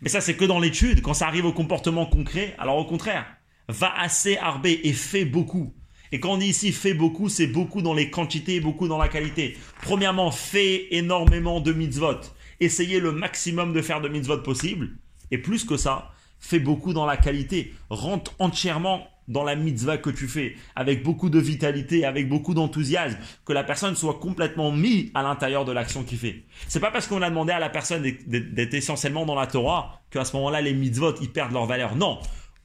Mais 0.00 0.08
ça, 0.08 0.20
c'est 0.20 0.34
que 0.34 0.44
dans 0.44 0.60
l'étude. 0.60 1.02
Quand 1.02 1.14
ça 1.14 1.26
arrive 1.26 1.46
au 1.46 1.52
comportement 1.52 2.06
concret, 2.06 2.54
alors 2.58 2.76
au 2.76 2.84
contraire, 2.84 3.26
va 3.68 3.92
assez 3.98 4.36
arbé 4.36 4.80
et 4.84 4.92
fais 4.92 5.24
beaucoup. 5.24 5.74
Et 6.12 6.20
quand 6.20 6.32
on 6.32 6.36
dit 6.36 6.48
ici 6.48 6.72
fais 6.72 6.92
beaucoup, 6.92 7.30
c'est 7.30 7.46
beaucoup 7.46 7.80
dans 7.80 7.94
les 7.94 8.10
quantités 8.10 8.56
et 8.56 8.60
beaucoup 8.60 8.86
dans 8.86 8.98
la 8.98 9.08
qualité. 9.08 9.56
Premièrement, 9.80 10.30
fais 10.30 10.88
énormément 10.94 11.60
de 11.60 11.72
mitzvot. 11.72 12.20
Essayez 12.60 13.00
le 13.00 13.12
maximum 13.12 13.72
de 13.72 13.80
faire 13.80 14.02
de 14.02 14.08
mitzvot 14.08 14.38
possible. 14.38 14.90
Et 15.30 15.38
plus 15.38 15.64
que 15.64 15.78
ça, 15.78 16.12
fais 16.42 16.58
beaucoup 16.58 16.92
dans 16.92 17.06
la 17.06 17.16
qualité, 17.16 17.72
rentre 17.88 18.34
entièrement 18.38 19.06
dans 19.28 19.44
la 19.44 19.54
mitzvah 19.54 19.96
que 19.96 20.10
tu 20.10 20.26
fais, 20.26 20.56
avec 20.74 21.02
beaucoup 21.02 21.30
de 21.30 21.38
vitalité, 21.38 22.04
avec 22.04 22.28
beaucoup 22.28 22.52
d'enthousiasme, 22.52 23.16
que 23.46 23.52
la 23.52 23.64
personne 23.64 23.94
soit 23.94 24.18
complètement 24.18 24.72
mise 24.72 25.10
à 25.14 25.22
l'intérieur 25.22 25.64
de 25.64 25.72
l'action 25.72 26.02
qu'il 26.02 26.18
fait. 26.18 26.44
C'est 26.68 26.80
pas 26.80 26.90
parce 26.90 27.06
qu'on 27.06 27.22
a 27.22 27.30
demandé 27.30 27.52
à 27.52 27.60
la 27.60 27.70
personne 27.70 28.02
d'être 28.02 28.74
essentiellement 28.74 29.24
dans 29.24 29.36
la 29.36 29.46
Torah 29.46 30.00
qu'à 30.10 30.24
ce 30.24 30.36
moment-là 30.36 30.60
les 30.60 30.74
mitzvot 30.74 31.14
ils 31.22 31.30
perdent 31.30 31.52
leur 31.52 31.66
valeur. 31.66 31.94
Non, 31.94 32.18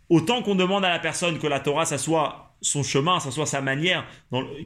autant 0.10 0.42
qu'on 0.42 0.56
demande 0.56 0.84
à 0.84 0.90
la 0.90 1.00
personne 1.00 1.38
que 1.38 1.48
la 1.48 1.60
Torah 1.60 1.86
ça 1.86 2.00
soit 2.00 2.56
son 2.62 2.82
chemin, 2.82 3.20
ça 3.20 3.30
soit 3.30 3.46
sa 3.46 3.62
manière, 3.62 4.04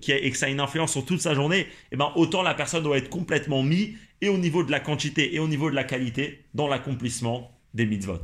et 0.07 0.31
que 0.31 0.37
ça 0.37 0.47
ait 0.47 0.53
une 0.53 0.61
influence 0.61 0.93
sur 0.93 1.03
toute 1.03 1.19
sa 1.19 1.33
journée, 1.33 1.59
et 1.59 1.67
eh 1.91 1.95
ben 1.97 2.13
autant 2.15 2.41
la 2.41 2.53
personne 2.53 2.83
doit 2.83 2.97
être 2.97 3.09
complètement 3.09 3.63
mise 3.63 3.89
et 4.21 4.29
au 4.29 4.37
niveau 4.37 4.63
de 4.63 4.71
la 4.71 4.79
quantité 4.79 5.35
et 5.35 5.39
au 5.39 5.47
niveau 5.49 5.69
de 5.69 5.75
la 5.75 5.83
qualité 5.83 6.45
dans 6.53 6.67
l'accomplissement 6.67 7.51
des 7.73 7.85
mitzvot. 7.85 8.21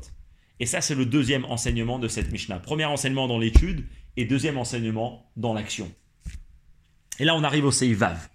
Et 0.60 0.66
ça, 0.66 0.82
c'est 0.82 0.96
le 0.96 1.06
deuxième 1.06 1.46
enseignement 1.46 2.00
de 2.00 2.08
cette 2.08 2.32
Mishnah. 2.32 2.60
Premier 2.60 2.86
enseignement 2.86 3.28
dans 3.28 3.38
l'étude 3.38 3.86
et 4.16 4.26
deuxième 4.26 4.58
enseignement 4.58 5.32
dans 5.36 5.54
l'action. 5.54 5.92
Et 7.20 7.26
là, 7.26 7.36
on 7.36 7.44
arrive 7.44 7.66
au 7.66 7.72
Seivav. 7.72 8.30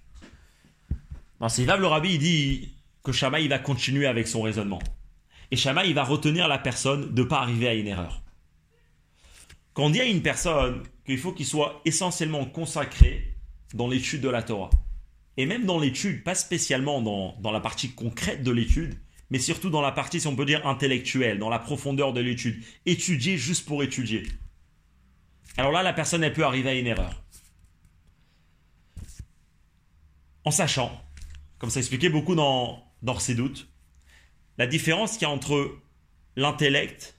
Dans 1.41 1.49
Seivav, 1.49 1.81
le 1.81 1.87
rabbi 1.87 2.15
il 2.15 2.19
dit 2.19 2.75
que 3.03 3.11
Shama 3.11 3.41
il 3.41 3.49
va 3.49 3.59
continuer 3.59 4.07
avec 4.07 4.29
son 4.29 4.43
raisonnement. 4.43 4.81
Et 5.51 5.57
Shama 5.57 5.85
il 5.85 5.95
va 5.95 6.05
retenir 6.05 6.47
la 6.47 6.59
personne 6.59 7.13
de 7.13 7.23
ne 7.23 7.27
pas 7.27 7.41
arriver 7.41 7.69
à 7.69 7.75
une 7.75 7.89
erreur. 7.89 8.23
Quand 9.75 9.87
on 9.87 9.91
dit 9.91 10.01
à 10.01 10.05
une 10.05 10.23
personne 10.23 10.83
qu'il 11.05 11.19
faut 11.19 11.33
qu'il 11.33 11.47
soit 11.47 11.81
essentiellement 11.85 12.45
consacré 12.45 13.35
dans 13.75 13.89
l'étude 13.89 14.21
de 14.21 14.29
la 14.29 14.43
Torah, 14.43 14.71
et 15.37 15.47
même 15.47 15.65
dans 15.65 15.79
l'étude, 15.79 16.23
pas 16.23 16.35
spécialement 16.35 17.01
dans, 17.01 17.37
dans 17.41 17.51
la 17.53 17.61
partie 17.61 17.91
concrète 17.91 18.43
de 18.43 18.51
l'étude, 18.51 18.99
mais 19.33 19.38
surtout 19.38 19.71
dans 19.71 19.81
la 19.81 19.92
partie, 19.92 20.21
si 20.21 20.27
on 20.27 20.37
peut 20.37 20.45
dire, 20.45 20.66
intellectuelle, 20.66 21.38
dans 21.38 21.49
la 21.49 21.59
profondeur 21.59 22.12
de 22.12 22.21
l'étude. 22.21 22.62
Étudier 22.85 23.38
juste 23.38 23.64
pour 23.64 23.83
étudier. 23.83 24.25
Alors 25.57 25.73
là, 25.73 25.83
la 25.83 25.95
personne, 25.95 26.23
elle 26.23 26.35
peut 26.35 26.45
arriver 26.45 26.68
à 26.68 26.75
une 26.75 26.87
erreur. 26.87 27.25
En 30.45 30.51
sachant, 30.51 31.03
comme 31.59 31.71
ça 31.71 31.81
expliqué 31.81 32.11
beaucoup 32.11 32.35
dans, 32.35 32.85
dans 33.01 33.18
ses 33.18 33.35
doutes, 33.35 33.68
la 34.59 34.66
différence 34.66 35.12
qu'il 35.12 35.23
y 35.23 35.25
a 35.25 35.31
entre 35.31 35.79
l'intellect 36.37 37.18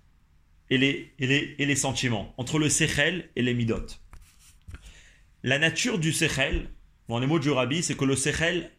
et 0.69 0.78
les, 0.78 1.15
et, 1.17 1.65
les, 1.65 1.76
sentiments, 1.76 2.36
entre 2.38 2.60
le 2.60 2.69
sechel 2.69 3.32
et 3.36 3.41
les 3.41 3.56
midot. 3.56 3.88
La 5.41 5.58
nature 5.58 5.97
du 5.97 6.13
sechel, 6.13 6.69
dans 7.10 7.17
les 7.17 7.26
mots 7.26 7.39
du 7.39 7.49
rabbi, 7.49 7.82
c'est 7.82 7.97
que 7.97 8.06
le 8.06 8.15
sechel, 8.15 8.69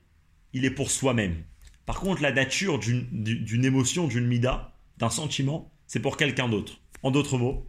il 0.53 0.65
est 0.65 0.71
pour 0.71 0.93
soi-même. 0.93 1.43
Par 1.87 2.01
contre, 2.01 2.23
la 2.23 2.33
nature 2.33 2.79
d'une 2.79 3.65
émotion, 3.65 4.07
d'une 4.07 4.27
mida, 4.27 4.73
d'un 4.99 5.11
sentiment, 5.11 5.71
c'est 5.87 6.01
pour 6.01 6.17
quelqu'un 6.17 6.49
d'autre. 6.49 6.81
En 7.03 7.11
d'autres 7.11 7.37
mots, 7.37 7.69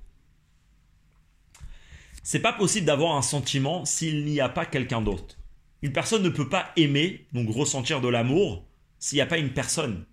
c'est 2.24 2.40
pas 2.40 2.54
possible 2.54 2.86
d'avoir 2.86 3.16
un 3.16 3.22
sentiment 3.22 3.86
s'il 3.86 4.26
n'y 4.26 4.40
a 4.40 4.50
pas 4.50 4.66
quelqu'un 4.66 5.02
d'autre. 5.02 5.38
Une 5.82 5.92
personne 5.92 6.24
ne 6.24 6.30
peut 6.30 6.50
pas 6.50 6.72
aimer, 6.78 7.28
donc 7.34 7.50
ressentir 7.54 8.02
de 8.02 8.08
l'amour, 8.08 8.66
s'il 8.98 9.18
n'y 9.18 9.22
a 9.22 9.28
pas 9.28 9.38
une 9.38 9.54
personne 9.54 10.06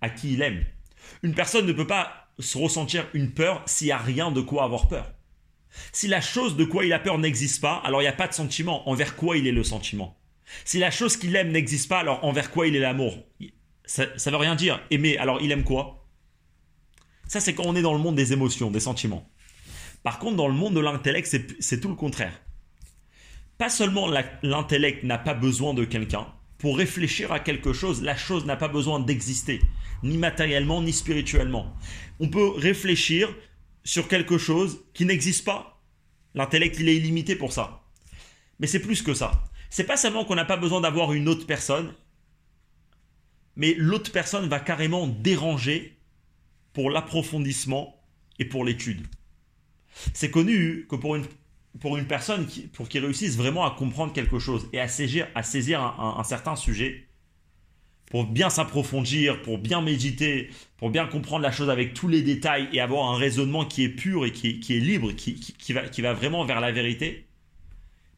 à 0.00 0.08
qui 0.08 0.32
il 0.32 0.42
aime. 0.42 0.64
Une 1.22 1.34
personne 1.34 1.66
ne 1.66 1.72
peut 1.72 1.86
pas 1.86 2.28
se 2.38 2.58
ressentir 2.58 3.06
une 3.12 3.32
peur 3.32 3.62
s'il 3.66 3.88
n'y 3.88 3.92
a 3.92 3.98
rien 3.98 4.32
de 4.32 4.40
quoi 4.40 4.64
avoir 4.64 4.88
peur. 4.88 5.12
Si 5.92 6.08
la 6.08 6.20
chose 6.20 6.56
de 6.56 6.64
quoi 6.64 6.84
il 6.84 6.92
a 6.92 6.98
peur 6.98 7.18
n'existe 7.18 7.60
pas, 7.60 7.76
alors 7.84 8.00
il 8.00 8.04
n'y 8.04 8.08
a 8.08 8.12
pas 8.12 8.26
de 8.26 8.34
sentiment. 8.34 8.88
Envers 8.88 9.14
quoi 9.14 9.36
il 9.36 9.46
est 9.46 9.52
le 9.52 9.62
sentiment 9.62 10.19
Si 10.64 10.78
la 10.78 10.90
chose 10.90 11.16
qu'il 11.16 11.34
aime 11.36 11.50
n'existe 11.50 11.88
pas, 11.88 12.00
alors 12.00 12.24
envers 12.24 12.50
quoi 12.50 12.66
il 12.66 12.76
est 12.76 12.80
l'amour? 12.80 13.16
Ça 13.84 14.06
ne 14.06 14.30
veut 14.30 14.36
rien 14.36 14.54
dire. 14.54 14.80
Aimer, 14.90 15.18
alors 15.18 15.40
il 15.40 15.50
aime 15.52 15.64
quoi? 15.64 16.08
Ça, 17.26 17.40
c'est 17.40 17.54
quand 17.54 17.64
on 17.66 17.76
est 17.76 17.82
dans 17.82 17.92
le 17.92 18.00
monde 18.00 18.16
des 18.16 18.32
émotions, 18.32 18.70
des 18.70 18.80
sentiments. 18.80 19.30
Par 20.02 20.18
contre, 20.18 20.36
dans 20.36 20.48
le 20.48 20.54
monde 20.54 20.74
de 20.74 20.80
l'intellect, 20.80 21.28
c'est 21.60 21.80
tout 21.80 21.88
le 21.88 21.94
contraire. 21.94 22.40
Pas 23.58 23.68
seulement 23.68 24.08
l'intellect 24.42 25.04
n'a 25.04 25.18
pas 25.18 25.34
besoin 25.34 25.74
de 25.74 25.84
quelqu'un, 25.84 26.26
pour 26.58 26.78
réfléchir 26.78 27.32
à 27.32 27.40
quelque 27.40 27.72
chose, 27.72 28.02
la 28.02 28.16
chose 28.16 28.46
n'a 28.46 28.56
pas 28.56 28.68
besoin 28.68 29.00
d'exister, 29.00 29.60
ni 30.02 30.18
matériellement, 30.18 30.82
ni 30.82 30.92
spirituellement. 30.92 31.74
On 32.20 32.28
peut 32.28 32.50
réfléchir 32.50 33.34
sur 33.84 34.08
quelque 34.08 34.38
chose 34.38 34.84
qui 34.94 35.04
n'existe 35.04 35.44
pas. 35.44 35.82
L'intellect, 36.34 36.78
il 36.78 36.88
est 36.88 36.96
illimité 36.96 37.36
pour 37.36 37.52
ça. 37.52 37.82
Mais 38.58 38.66
c'est 38.66 38.80
plus 38.80 39.02
que 39.02 39.14
ça. 39.14 39.44
C'est 39.70 39.84
pas 39.84 39.96
seulement 39.96 40.24
qu'on 40.24 40.34
n'a 40.34 40.44
pas 40.44 40.56
besoin 40.56 40.80
d'avoir 40.80 41.12
une 41.12 41.28
autre 41.28 41.46
personne, 41.46 41.94
mais 43.56 43.74
l'autre 43.78 44.12
personne 44.12 44.48
va 44.48 44.60
carrément 44.60 45.06
déranger 45.06 45.96
pour 46.72 46.90
l'approfondissement 46.90 47.96
et 48.38 48.44
pour 48.44 48.64
l'étude. 48.64 49.06
C'est 50.12 50.30
connu 50.30 50.86
que 50.88 50.96
pour 50.96 51.16
une, 51.16 51.24
pour 51.80 51.96
une 51.96 52.06
personne 52.06 52.46
qui, 52.46 52.62
pour 52.62 52.86
réussisse 52.88 53.36
vraiment 53.36 53.64
à 53.64 53.70
comprendre 53.70 54.12
quelque 54.12 54.38
chose 54.38 54.68
et 54.72 54.80
à 54.80 54.88
saisir, 54.88 55.28
à 55.34 55.42
saisir 55.42 55.80
un 55.80 56.24
certain 56.24 56.56
sujet, 56.56 57.06
pour 58.10 58.24
bien 58.24 58.50
s'approfondir, 58.50 59.40
pour 59.42 59.58
bien 59.58 59.80
méditer, 59.80 60.50
pour 60.78 60.90
bien 60.90 61.06
comprendre 61.06 61.42
la 61.42 61.52
chose 61.52 61.70
avec 61.70 61.94
tous 61.94 62.08
les 62.08 62.22
détails 62.22 62.68
et 62.72 62.80
avoir 62.80 63.12
un 63.12 63.16
raisonnement 63.16 63.64
qui 63.64 63.84
est 63.84 63.88
pur 63.88 64.26
et 64.26 64.32
qui, 64.32 64.48
est 64.48 64.80
libre, 64.80 65.12
qui, 65.12 65.72
va, 65.72 65.88
qui 65.88 66.02
va 66.02 66.12
vraiment 66.12 66.44
vers 66.44 66.60
la 66.60 66.72
vérité, 66.72 67.29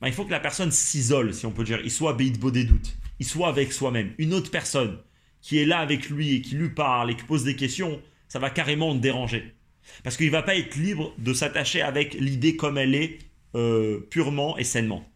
ben, 0.03 0.09
il 0.09 0.15
faut 0.15 0.25
que 0.25 0.33
la 0.33 0.41
personne 0.41 0.73
s'isole, 0.73 1.33
si 1.33 1.47
on 1.47 1.53
peut 1.53 1.63
dire. 1.63 1.81
Il 1.85 1.91
soit 1.91 2.15
beau 2.15 2.51
des 2.51 2.65
doutes, 2.65 2.97
il 3.21 3.27
soit 3.27 3.49
avec 3.49 3.73
soi-même. 3.73 4.13
Une 4.19 4.35
autre 4.35 4.51
personne 4.51 4.99
qui 5.41 5.59
est 5.59 5.65
là 5.65 5.79
avec 5.79 6.11
lui 6.11 6.35
et 6.35 6.43
qui 6.43 6.57
lui 6.57 6.71
parle 6.71 7.13
et 7.13 7.17
qui 7.17 7.23
pose 7.23 7.45
des 7.45 7.55
questions, 7.55 8.03
ça 8.27 8.41
va 8.41 8.51
carrément 8.51 8.93
le 8.93 8.99
déranger. 8.99 9.55
Parce 10.03 10.17
qu'il 10.17 10.27
ne 10.27 10.33
va 10.33 10.43
pas 10.43 10.57
être 10.57 10.75
libre 10.75 11.15
de 11.19 11.33
s'attacher 11.33 11.83
avec 11.83 12.15
l'idée 12.15 12.57
comme 12.57 12.79
elle 12.79 12.97
est, 12.97 13.19
euh, 13.55 14.01
purement 14.11 14.59
et 14.59 14.65
sainement. 14.65 15.09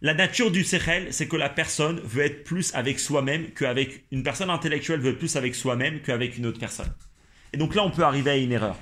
La 0.00 0.14
nature 0.14 0.50
du 0.50 0.64
sechel, 0.64 1.12
c'est 1.12 1.28
que 1.28 1.36
la 1.36 1.50
personne 1.50 2.00
veut 2.00 2.24
être 2.24 2.42
plus 2.42 2.74
avec 2.74 2.98
soi-même 2.98 3.50
qu'avec 3.50 4.06
une 4.10 4.22
personne 4.22 4.48
intellectuelle 4.48 5.00
veut 5.00 5.10
être 5.10 5.18
plus 5.18 5.36
avec 5.36 5.54
soi-même 5.54 6.00
qu'avec 6.00 6.38
une 6.38 6.46
autre 6.46 6.58
personne. 6.58 6.90
Et 7.52 7.58
donc 7.58 7.74
là, 7.74 7.84
on 7.84 7.90
peut 7.90 8.04
arriver 8.04 8.30
à 8.30 8.36
une 8.38 8.52
erreur. 8.52 8.78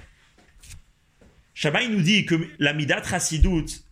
Shabbat 1.61 1.90
nous 1.90 2.03
dit 2.03 2.25
que 2.25 2.37
la 2.61 2.73
midat 2.73 3.03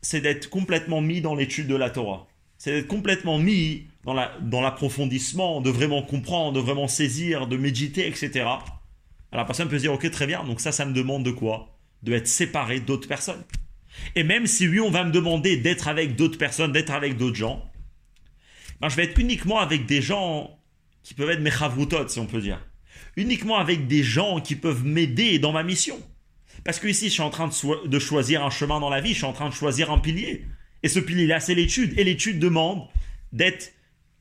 c'est 0.01 0.21
d'être 0.21 0.49
complètement 0.51 1.01
mis 1.01 1.21
dans 1.21 1.35
l'étude 1.35 1.67
de 1.67 1.75
la 1.75 1.91
Torah. 1.91 2.29
C'est 2.59 2.71
d'être 2.71 2.87
complètement 2.87 3.41
mis 3.41 3.89
dans, 4.05 4.15
l'approfondissement, 4.63 5.61
de 5.61 5.71
vraiment 5.71 6.03
comprendre, 6.03 6.53
de 6.53 6.61
vraiment 6.61 6.87
saisir, 6.87 7.49
de 7.49 7.57
méditer, 7.57 8.07
etc. 8.07 8.31
Alors 8.35 8.61
la 9.33 9.45
personne 9.45 9.69
peut 9.69 9.79
se 9.79 9.83
dire, 9.83 9.93
ok, 9.93 10.09
très 10.13 10.29
bien, 10.29 10.45
donc 10.45 10.61
ça, 10.61 10.71
ça 10.71 10.85
me 10.85 10.93
demande 10.93 11.25
de 11.25 11.33
quoi? 11.33 11.77
De 12.05 12.13
être 12.13 12.29
séparé 12.29 12.79
d'autres 12.79 13.09
personnes. 13.09 13.43
Et 14.15 14.23
même 14.23 14.47
si 14.47 14.69
oui, 14.69 14.79
on 14.79 14.91
va 14.91 15.03
me 15.03 15.11
demander 15.11 15.57
d'être 15.57 15.89
avec 15.89 16.15
d'autres 16.15 16.39
personnes, 16.39 16.71
d'être 16.71 16.93
avec 16.93 17.17
d'autres 17.17 17.35
gens, 17.35 17.69
ben, 18.81 18.89
je 18.89 18.95
vais 18.95 19.07
être 19.07 19.19
uniquement 19.19 19.59
avec 19.59 19.87
des 19.87 20.03
gens 20.03 20.57
qui 21.03 21.15
peuvent 21.15 21.31
être 21.31 21.43
mes 21.43 21.51
chavrutot, 21.51 22.07
si 22.07 22.21
on 22.21 22.27
peut 22.27 22.41
dire. 22.41 22.65
Uniquement 23.17 23.57
avec 23.57 23.89
des 23.89 24.05
gens 24.05 24.41
qui 24.41 24.55
peuvent 24.55 24.85
m'aider 24.85 25.41
dans 25.41 25.51
ma 25.51 25.65
mission. 25.65 25.99
Parce 26.65 26.79
que 26.79 26.89
ici, 26.89 27.07
je 27.07 27.13
suis 27.13 27.23
en 27.23 27.31
train 27.31 27.49
de, 27.49 27.99
choisir 27.99 28.45
un 28.45 28.51
chemin 28.51 28.81
dans 28.81 28.91
la 28.91 29.01
vie, 29.01 29.11
je 29.11 29.19
suis 29.19 29.25
en 29.25 29.33
train 29.33 29.49
de 29.49 29.55
choisir 29.55 29.91
un 29.91 29.99
pilier. 29.99 30.45
Et 30.83 30.89
ce 30.89 31.01
pilier-là, 31.01 31.41
c'est 31.41 31.55
l'étude. 31.55 31.99
Et 31.99 32.05
l'étude 32.05 32.39
demande 32.39 32.87
d'être, 33.33 33.73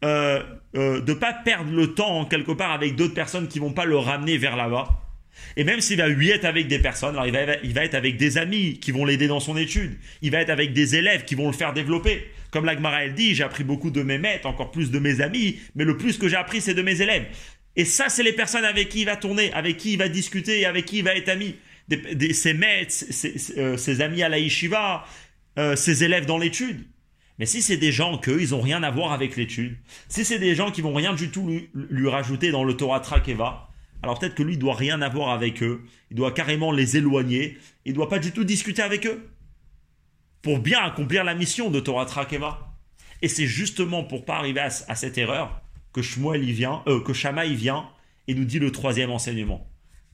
euh, 0.03 0.43
euh, 0.75 1.01
de 1.01 1.13
pas 1.13 1.33
perdre 1.33 1.71
le 1.71 1.93
temps 1.93 2.25
quelque 2.25 2.51
part 2.51 2.71
avec 2.71 2.95
d'autres 2.95 3.13
personnes 3.13 3.47
qui 3.47 3.59
vont 3.59 3.73
pas 3.73 3.85
le 3.85 3.97
ramener 3.97 4.37
vers 4.37 4.55
là-bas 4.55 5.01
et 5.57 5.63
même 5.63 5.81
s'il 5.81 5.97
va 5.97 6.07
lui 6.07 6.29
être 6.29 6.45
avec 6.45 6.67
des 6.67 6.79
personnes, 6.79 7.15
alors 7.15 7.27
il 7.27 7.33
va, 7.33 7.55
il 7.63 7.73
va 7.73 7.83
être 7.83 7.95
avec 7.95 8.17
des 8.17 8.37
amis 8.37 8.79
qui 8.79 8.91
vont 8.91 9.05
l'aider 9.05 9.27
dans 9.27 9.39
son 9.39 9.57
étude. 9.57 9.97
Il 10.21 10.31
va 10.31 10.41
être 10.41 10.49
avec 10.49 10.73
des 10.73 10.95
élèves 10.95 11.25
qui 11.25 11.35
vont 11.35 11.47
le 11.47 11.53
faire 11.53 11.73
développer. 11.73 12.25
Comme 12.51 12.65
l'Agmara 12.65 13.03
elle 13.03 13.13
dit, 13.13 13.35
j'ai 13.35 13.43
appris 13.43 13.63
beaucoup 13.63 13.91
de 13.91 14.01
mes 14.01 14.17
maîtres, 14.17 14.47
encore 14.47 14.71
plus 14.71 14.91
de 14.91 14.99
mes 14.99 15.21
amis, 15.21 15.59
mais 15.75 15.83
le 15.83 15.97
plus 15.97 16.17
que 16.17 16.27
j'ai 16.27 16.37
appris, 16.37 16.61
c'est 16.61 16.73
de 16.73 16.81
mes 16.81 17.01
élèves. 17.01 17.25
Et 17.75 17.85
ça, 17.85 18.07
c'est 18.07 18.23
les 18.23 18.33
personnes 18.33 18.63
avec 18.63 18.89
qui 18.89 19.01
il 19.01 19.05
va 19.05 19.17
tourner, 19.17 19.51
avec 19.53 19.77
qui 19.77 19.93
il 19.93 19.99
va 19.99 20.07
discuter, 20.07 20.65
avec 20.65 20.85
qui 20.85 20.99
il 20.99 21.03
va 21.03 21.15
être 21.15 21.29
ami. 21.29 21.55
Ses 21.89 22.53
maîtres, 22.53 23.05
euh, 23.57 23.77
ses, 23.77 24.01
amis 24.01 24.23
à 24.23 24.29
la 24.29 24.39
yeshiva, 24.39 25.05
euh, 25.57 25.75
ses 25.75 26.03
élèves 26.03 26.25
dans 26.25 26.37
l'étude. 26.37 26.85
Mais 27.37 27.45
si 27.45 27.61
c'est 27.61 27.77
des 27.77 27.91
gens 27.91 28.17
qu'eux, 28.17 28.41
ils 28.41 28.51
n'ont 28.51 28.61
rien 28.61 28.81
à 28.83 28.91
voir 28.91 29.11
avec 29.11 29.35
l'étude, 29.35 29.77
si 30.07 30.23
c'est 30.23 30.39
des 30.39 30.55
gens 30.55 30.71
qui 30.71 30.81
vont 30.81 30.93
rien 30.93 31.13
du 31.13 31.29
tout 31.29 31.47
lui, 31.73 32.09
rajouter 32.09 32.51
dans 32.51 32.63
le 32.63 32.75
Torah 32.77 33.01
Trakeva, 33.01 33.69
alors 34.03 34.19
peut-être 34.19 34.35
que 34.35 34.43
lui, 34.43 34.53
il 34.53 34.59
doit 34.59 34.75
rien 34.75 35.01
avoir 35.01 35.29
avec 35.29 35.61
eux, 35.61 35.83
il 36.11 36.17
doit 36.17 36.31
carrément 36.31 36.71
les 36.71 36.95
éloigner, 36.97 37.57
il 37.83 37.91
ne 37.91 37.95
doit 37.95 38.09
pas 38.09 38.19
du 38.19 38.31
tout 38.31 38.43
discuter 38.43 38.81
avec 38.81 39.05
eux, 39.05 39.29
pour 40.41 40.59
bien 40.59 40.79
accomplir 40.79 41.23
la 41.23 41.35
mission 41.35 41.69
de 41.69 41.79
Torah 41.79 42.05
Trakeva. 42.05 42.71
Et 43.21 43.27
c'est 43.27 43.47
justement 43.47 44.03
pour 44.03 44.25
pas 44.25 44.37
arriver 44.37 44.61
à, 44.61 44.69
cette 44.69 45.17
erreur 45.17 45.61
que 45.91 46.01
Shmuel 46.01 46.43
y 46.47 46.51
vient, 46.51 46.83
euh, 46.87 47.03
vient 47.53 47.89
et 48.27 48.33
nous 48.33 48.45
dit 48.45 48.59
le 48.59 48.71
troisième 48.71 49.09
enseignement. 49.09 49.67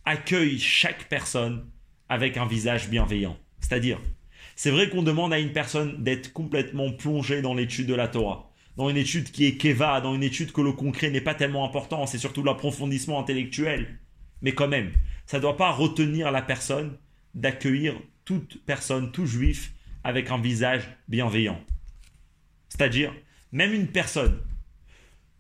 Accueille 0.06 0.60
chaque 0.60 1.10
personne 1.10 1.70
avec 2.10 2.38
un 2.38 2.46
visage 2.46 2.90
bienveillant. 2.90 3.38
C'est-à-dire, 3.60 4.00
c'est 4.56 4.72
vrai 4.72 4.90
qu'on 4.90 5.04
demande 5.04 5.34
à 5.34 5.40
une 5.40 5.54
personne 5.54 6.04
d'être 6.04 6.34
complètement 6.34 6.92
plongée 6.92 7.42
dans 7.42 7.54
l'étude 7.54 7.88
de 7.88 7.96
la 7.96 8.08
Torah 8.08 8.52
dans 8.78 8.90
une 8.90 8.98
étude 8.98 9.32
qui 9.32 9.46
est 9.46 9.58
Keva, 9.58 10.02
dans 10.02 10.16
une 10.16 10.24
étude 10.24 10.52
que 10.52 10.62
le 10.62 10.72
concret 10.72 11.10
n'est 11.10 11.22
pas 11.22 11.36
tellement 11.36 11.66
important, 11.66 12.06
c'est 12.06 12.18
surtout 12.18 12.44
l'approfondissement 12.44 13.20
intellectuel. 13.20 14.00
Mais 14.42 14.54
quand 14.54 14.68
même, 14.68 14.92
ça 15.26 15.38
ne 15.38 15.42
doit 15.42 15.58
pas 15.58 15.72
retenir 15.72 16.32
la 16.32 16.42
personne 16.42 16.98
d'accueillir 17.36 17.96
toute 18.26 18.64
personne, 18.66 19.12
tout 19.12 19.26
juif, 19.26 19.74
avec 20.04 20.32
un 20.32 20.40
visage 20.40 20.84
bienveillant. 21.08 21.60
C'est-à-dire, 22.70 23.14
même 23.52 23.74
une 23.74 23.88
personne, 23.88 24.40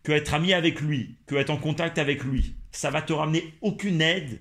que 0.03 0.11
être 0.11 0.33
ami 0.33 0.53
avec 0.53 0.81
lui, 0.81 1.17
que 1.25 1.35
être 1.35 1.49
en 1.49 1.57
contact 1.57 1.97
avec 1.97 2.23
lui, 2.23 2.55
ça 2.71 2.89
va 2.89 3.01
te 3.01 3.13
ramener 3.13 3.53
aucune 3.61 4.01
aide 4.01 4.39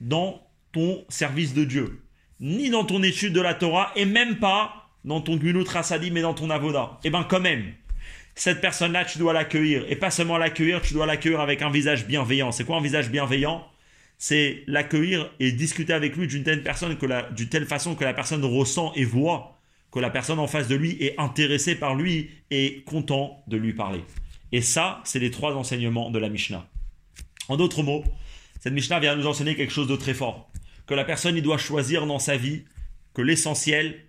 dans 0.00 0.46
ton 0.72 1.04
service 1.08 1.54
de 1.54 1.64
Dieu, 1.64 2.02
ni 2.40 2.70
dans 2.70 2.84
ton 2.84 3.02
étude 3.02 3.32
de 3.32 3.40
la 3.40 3.54
Torah, 3.54 3.92
et 3.96 4.04
même 4.04 4.38
pas 4.38 4.90
dans 5.04 5.20
ton 5.20 5.36
Gmulut 5.36 5.62
Rassadi, 5.62 6.10
mais 6.10 6.22
dans 6.22 6.34
ton 6.34 6.50
avoda. 6.50 6.98
Et 7.02 7.08
eh 7.08 7.10
bien 7.10 7.24
quand 7.24 7.40
même, 7.40 7.72
cette 8.34 8.60
personne-là, 8.60 9.04
tu 9.04 9.18
dois 9.18 9.32
l'accueillir. 9.32 9.84
Et 9.88 9.96
pas 9.96 10.10
seulement 10.10 10.38
l'accueillir, 10.38 10.80
tu 10.80 10.94
dois 10.94 11.06
l'accueillir 11.06 11.40
avec 11.40 11.62
un 11.62 11.70
visage 11.70 12.06
bienveillant. 12.06 12.52
C'est 12.52 12.64
quoi 12.64 12.76
un 12.76 12.80
visage 12.80 13.10
bienveillant? 13.10 13.66
C'est 14.16 14.62
l'accueillir 14.66 15.30
et 15.40 15.52
discuter 15.52 15.92
avec 15.92 16.16
lui 16.16 16.26
d'une 16.26 16.44
telle, 16.44 16.62
personne 16.62 16.96
que 16.96 17.32
d'une 17.32 17.48
telle 17.48 17.66
façon 17.66 17.94
que 17.94 18.04
la 18.04 18.14
personne 18.14 18.44
ressent 18.44 18.92
et 18.94 19.04
voit 19.04 19.58
que 19.90 19.98
la 19.98 20.10
personne 20.10 20.38
en 20.38 20.46
face 20.46 20.68
de 20.68 20.74
lui 20.74 21.02
est 21.02 21.18
intéressée 21.18 21.74
par 21.74 21.94
lui 21.94 22.30
et 22.50 22.82
content 22.86 23.42
de 23.46 23.56
lui 23.56 23.72
parler. 23.72 24.04
Et 24.52 24.60
ça, 24.60 25.00
c'est 25.04 25.18
les 25.18 25.30
trois 25.30 25.56
enseignements 25.56 26.10
de 26.10 26.18
la 26.18 26.28
Mishnah. 26.28 26.66
En 27.48 27.56
d'autres 27.56 27.82
mots, 27.82 28.04
cette 28.68 28.74
Mishnah 28.74 29.00
vient 29.00 29.16
nous 29.16 29.26
enseigner 29.26 29.56
quelque 29.56 29.72
chose 29.72 29.86
de 29.86 29.96
très 29.96 30.12
fort. 30.12 30.52
Que 30.86 30.92
la 30.92 31.04
personne, 31.04 31.34
il 31.38 31.42
doit 31.42 31.56
choisir 31.56 32.04
dans 32.04 32.18
sa 32.18 32.36
vie 32.36 32.64
que 33.14 33.22
l'essentiel, 33.22 34.04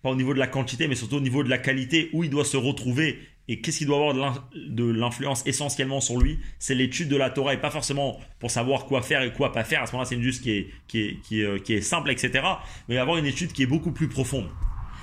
pas 0.00 0.08
au 0.08 0.16
niveau 0.16 0.32
de 0.32 0.38
la 0.38 0.46
quantité, 0.46 0.88
mais 0.88 0.94
surtout 0.94 1.16
au 1.16 1.20
niveau 1.20 1.44
de 1.44 1.50
la 1.50 1.58
qualité, 1.58 2.08
où 2.14 2.24
il 2.24 2.30
doit 2.30 2.46
se 2.46 2.56
retrouver 2.56 3.18
et 3.46 3.60
qu'est-ce 3.60 3.76
qui 3.76 3.84
doit 3.84 3.98
avoir 3.98 4.48
de 4.54 4.84
l'influence 4.84 5.46
essentiellement 5.46 6.00
sur 6.00 6.18
lui 6.18 6.38
C'est 6.58 6.74
l'étude 6.74 7.10
de 7.10 7.16
la 7.16 7.28
Torah 7.28 7.52
et 7.52 7.60
pas 7.60 7.70
forcément 7.70 8.18
pour 8.38 8.50
savoir 8.50 8.86
quoi 8.86 9.02
faire 9.02 9.20
et 9.20 9.34
quoi 9.34 9.52
pas 9.52 9.64
faire. 9.64 9.82
À 9.82 9.86
ce 9.86 9.92
moment-là, 9.92 10.08
c'est 10.08 10.14
une 10.14 10.22
juste 10.22 10.42
qui 10.42 10.50
est, 10.50 11.20
qui, 11.28 11.42
est, 11.42 11.80
simple, 11.82 12.10
etc. 12.10 12.42
Mais 12.88 12.96
avoir 12.96 13.18
une 13.18 13.26
étude 13.26 13.52
qui 13.52 13.64
est 13.64 13.66
beaucoup 13.66 13.92
plus 13.92 14.08
profonde. 14.08 14.48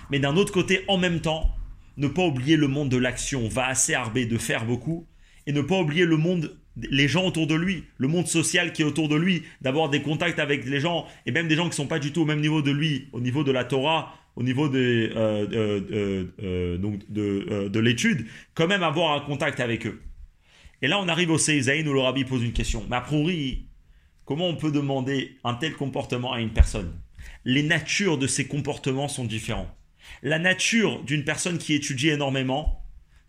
Mais 0.10 0.18
d'un 0.18 0.38
autre 0.38 0.52
côté, 0.52 0.84
en 0.88 0.98
même 0.98 1.22
temps, 1.22 1.56
ne 1.98 2.08
pas 2.08 2.24
oublier 2.24 2.58
le 2.58 2.68
monde 2.68 2.90
de 2.90 2.98
l'action, 2.98 3.48
va 3.48 3.68
assez 3.68 3.94
arber 3.94 4.26
de 4.26 4.40
faire 4.40 4.66
beaucoup, 4.66 5.06
et 5.46 5.52
ne 5.52 5.62
pas 5.62 5.78
oublier 5.78 6.06
le 6.06 6.18
monde, 6.18 6.60
les 6.90 7.08
gens 7.08 7.26
autour 7.26 7.48
de 7.48 7.56
lui, 7.56 7.84
le 7.98 8.08
monde 8.08 8.28
social 8.28 8.74
qui 8.74 8.82
est 8.82 8.86
autour 8.86 9.10
de 9.10 9.16
lui, 9.16 9.44
d'avoir 9.62 9.90
des 9.90 10.02
contacts 10.02 10.40
avec 10.40 10.66
les 10.66 10.80
gens, 10.80 11.06
et 11.26 11.32
même 11.32 11.48
des 11.48 11.56
gens 11.56 11.64
qui 11.64 11.70
ne 11.70 11.76
sont 11.76 11.88
pas 11.88 12.00
du 12.00 12.12
tout 12.12 12.22
au 12.22 12.26
même 12.26 12.42
niveau 12.42 12.62
de 12.62 12.72
lui, 12.72 13.08
au 13.12 13.20
niveau 13.20 13.44
de 13.44 13.52
la 13.52 13.64
Torah, 13.64 14.16
au 14.36 14.44
niveau 14.44 14.70
de, 14.70 15.12
euh, 15.16 15.48
euh, 15.52 16.26
euh, 16.42 16.78
donc 16.78 17.00
de, 17.10 17.68
de 17.68 17.80
l'étude, 17.80 18.26
quand 18.54 18.68
même 18.68 18.84
avoir 18.84 19.14
un 19.16 19.20
contact 19.22 19.60
avec 19.60 19.86
eux. 19.86 20.02
Et 20.82 20.88
là, 20.88 21.00
on 21.00 21.08
arrive 21.08 21.32
au 21.32 21.38
Seizaïn 21.38 21.88
où 21.88 21.94
le 21.94 22.00
rabbi 22.00 22.24
pose 22.24 22.44
une 22.44 22.54
question. 22.54 22.86
Mais 22.90 22.96
a 22.96 23.02
priori, 23.02 23.68
comment 24.26 24.48
on 24.48 24.56
peut 24.56 24.72
demander 24.72 25.38
un 25.44 25.54
tel 25.54 25.74
comportement 25.74 26.34
à 26.34 26.42
une 26.42 26.52
personne? 26.52 26.92
Les 27.46 27.64
natures 27.64 28.18
de 28.18 28.28
ces 28.28 28.48
comportements 28.48 29.08
sont 29.08 29.26
différentes. 29.26 29.70
La 30.24 30.40
nature 30.40 31.04
d'une 31.04 31.24
personne 31.24 31.58
qui 31.58 31.74
étudie 31.74 32.10
énormément, 32.10 32.81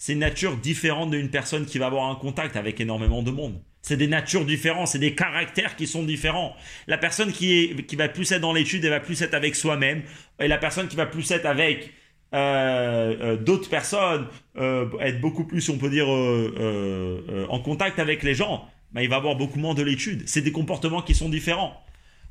c'est 0.02 0.14
une 0.14 0.18
nature 0.18 0.56
différente 0.56 1.12
d'une 1.12 1.30
personne 1.30 1.64
qui 1.64 1.78
va 1.78 1.86
avoir 1.86 2.10
un 2.10 2.16
contact 2.16 2.56
avec 2.56 2.80
énormément 2.80 3.22
de 3.22 3.30
monde. 3.30 3.62
C'est 3.82 3.96
des 3.96 4.08
natures 4.08 4.44
différentes, 4.44 4.88
c'est 4.88 4.98
des 4.98 5.14
caractères 5.14 5.76
qui 5.76 5.86
sont 5.86 6.02
différents. 6.02 6.56
La 6.88 6.98
personne 6.98 7.30
qui, 7.30 7.52
est, 7.52 7.86
qui 7.86 7.94
va 7.94 8.08
plus 8.08 8.32
être 8.32 8.40
dans 8.40 8.52
l'étude, 8.52 8.84
elle 8.84 8.90
va 8.90 8.98
plus 8.98 9.22
être 9.22 9.34
avec 9.34 9.54
soi-même. 9.54 10.02
Et 10.40 10.48
la 10.48 10.58
personne 10.58 10.88
qui 10.88 10.96
va 10.96 11.06
plus 11.06 11.30
être 11.30 11.46
avec 11.46 11.92
euh, 12.34 13.14
euh, 13.20 13.36
d'autres 13.36 13.70
personnes, 13.70 14.26
euh, 14.56 14.88
être 14.98 15.20
beaucoup 15.20 15.44
plus, 15.44 15.68
on 15.68 15.78
peut 15.78 15.88
dire, 15.88 16.08
en 16.08 17.60
contact 17.60 18.00
avec 18.00 18.24
les 18.24 18.34
gens, 18.34 18.68
bah, 18.90 19.04
il 19.04 19.08
va 19.08 19.14
avoir 19.14 19.36
beaucoup 19.36 19.60
moins 19.60 19.74
de 19.74 19.84
l'étude. 19.84 20.24
C'est 20.26 20.42
des 20.42 20.50
comportements 20.50 21.02
qui 21.02 21.14
sont 21.14 21.28
différents. 21.28 21.80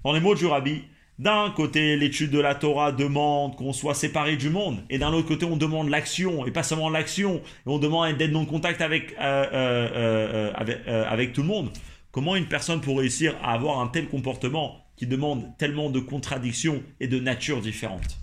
Dans 0.03 0.11
les 0.11 0.19
mots 0.19 0.35
du 0.35 0.45
rabbi, 0.45 0.83
d'un 1.21 1.51
côté, 1.51 1.97
l'étude 1.97 2.31
de 2.31 2.39
la 2.39 2.55
Torah 2.55 2.91
demande 2.91 3.55
qu'on 3.55 3.73
soit 3.73 3.93
séparé 3.93 4.37
du 4.37 4.49
monde, 4.49 4.83
et 4.89 4.97
d'un 4.97 5.13
autre 5.13 5.27
côté, 5.27 5.45
on 5.45 5.55
demande 5.55 5.87
l'action, 5.87 6.47
et 6.47 6.51
pas 6.51 6.63
seulement 6.63 6.89
l'action, 6.89 7.43
on 7.67 7.77
demande 7.77 8.17
d'être 8.17 8.35
en 8.35 8.45
contact 8.45 8.81
avec, 8.81 9.13
euh, 9.19 9.45
euh, 9.53 10.51
euh, 10.87 11.05
avec, 11.07 11.33
tout 11.33 11.43
le 11.43 11.47
monde. 11.47 11.69
Comment 12.09 12.35
une 12.35 12.47
personne 12.47 12.81
peut 12.81 12.91
réussir 12.91 13.35
à 13.43 13.53
avoir 13.53 13.81
un 13.81 13.87
tel 13.87 14.07
comportement 14.07 14.83
qui 14.97 15.05
demande 15.05 15.55
tellement 15.59 15.91
de 15.91 15.99
contradictions 15.99 16.81
et 16.99 17.07
de 17.07 17.19
natures 17.19 17.61
différentes? 17.61 18.17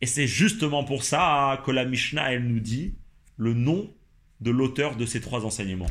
Et 0.00 0.06
c'est 0.06 0.26
justement 0.26 0.84
pour 0.84 1.04
ça 1.04 1.62
que 1.66 1.70
la 1.70 1.84
Mishnah, 1.84 2.32
elle 2.32 2.46
nous 2.46 2.60
dit 2.60 2.94
le 3.36 3.52
nom 3.52 3.92
de 4.40 4.50
l'auteur 4.50 4.96
de 4.96 5.04
ces 5.04 5.20
trois 5.20 5.44
enseignements. 5.44 5.90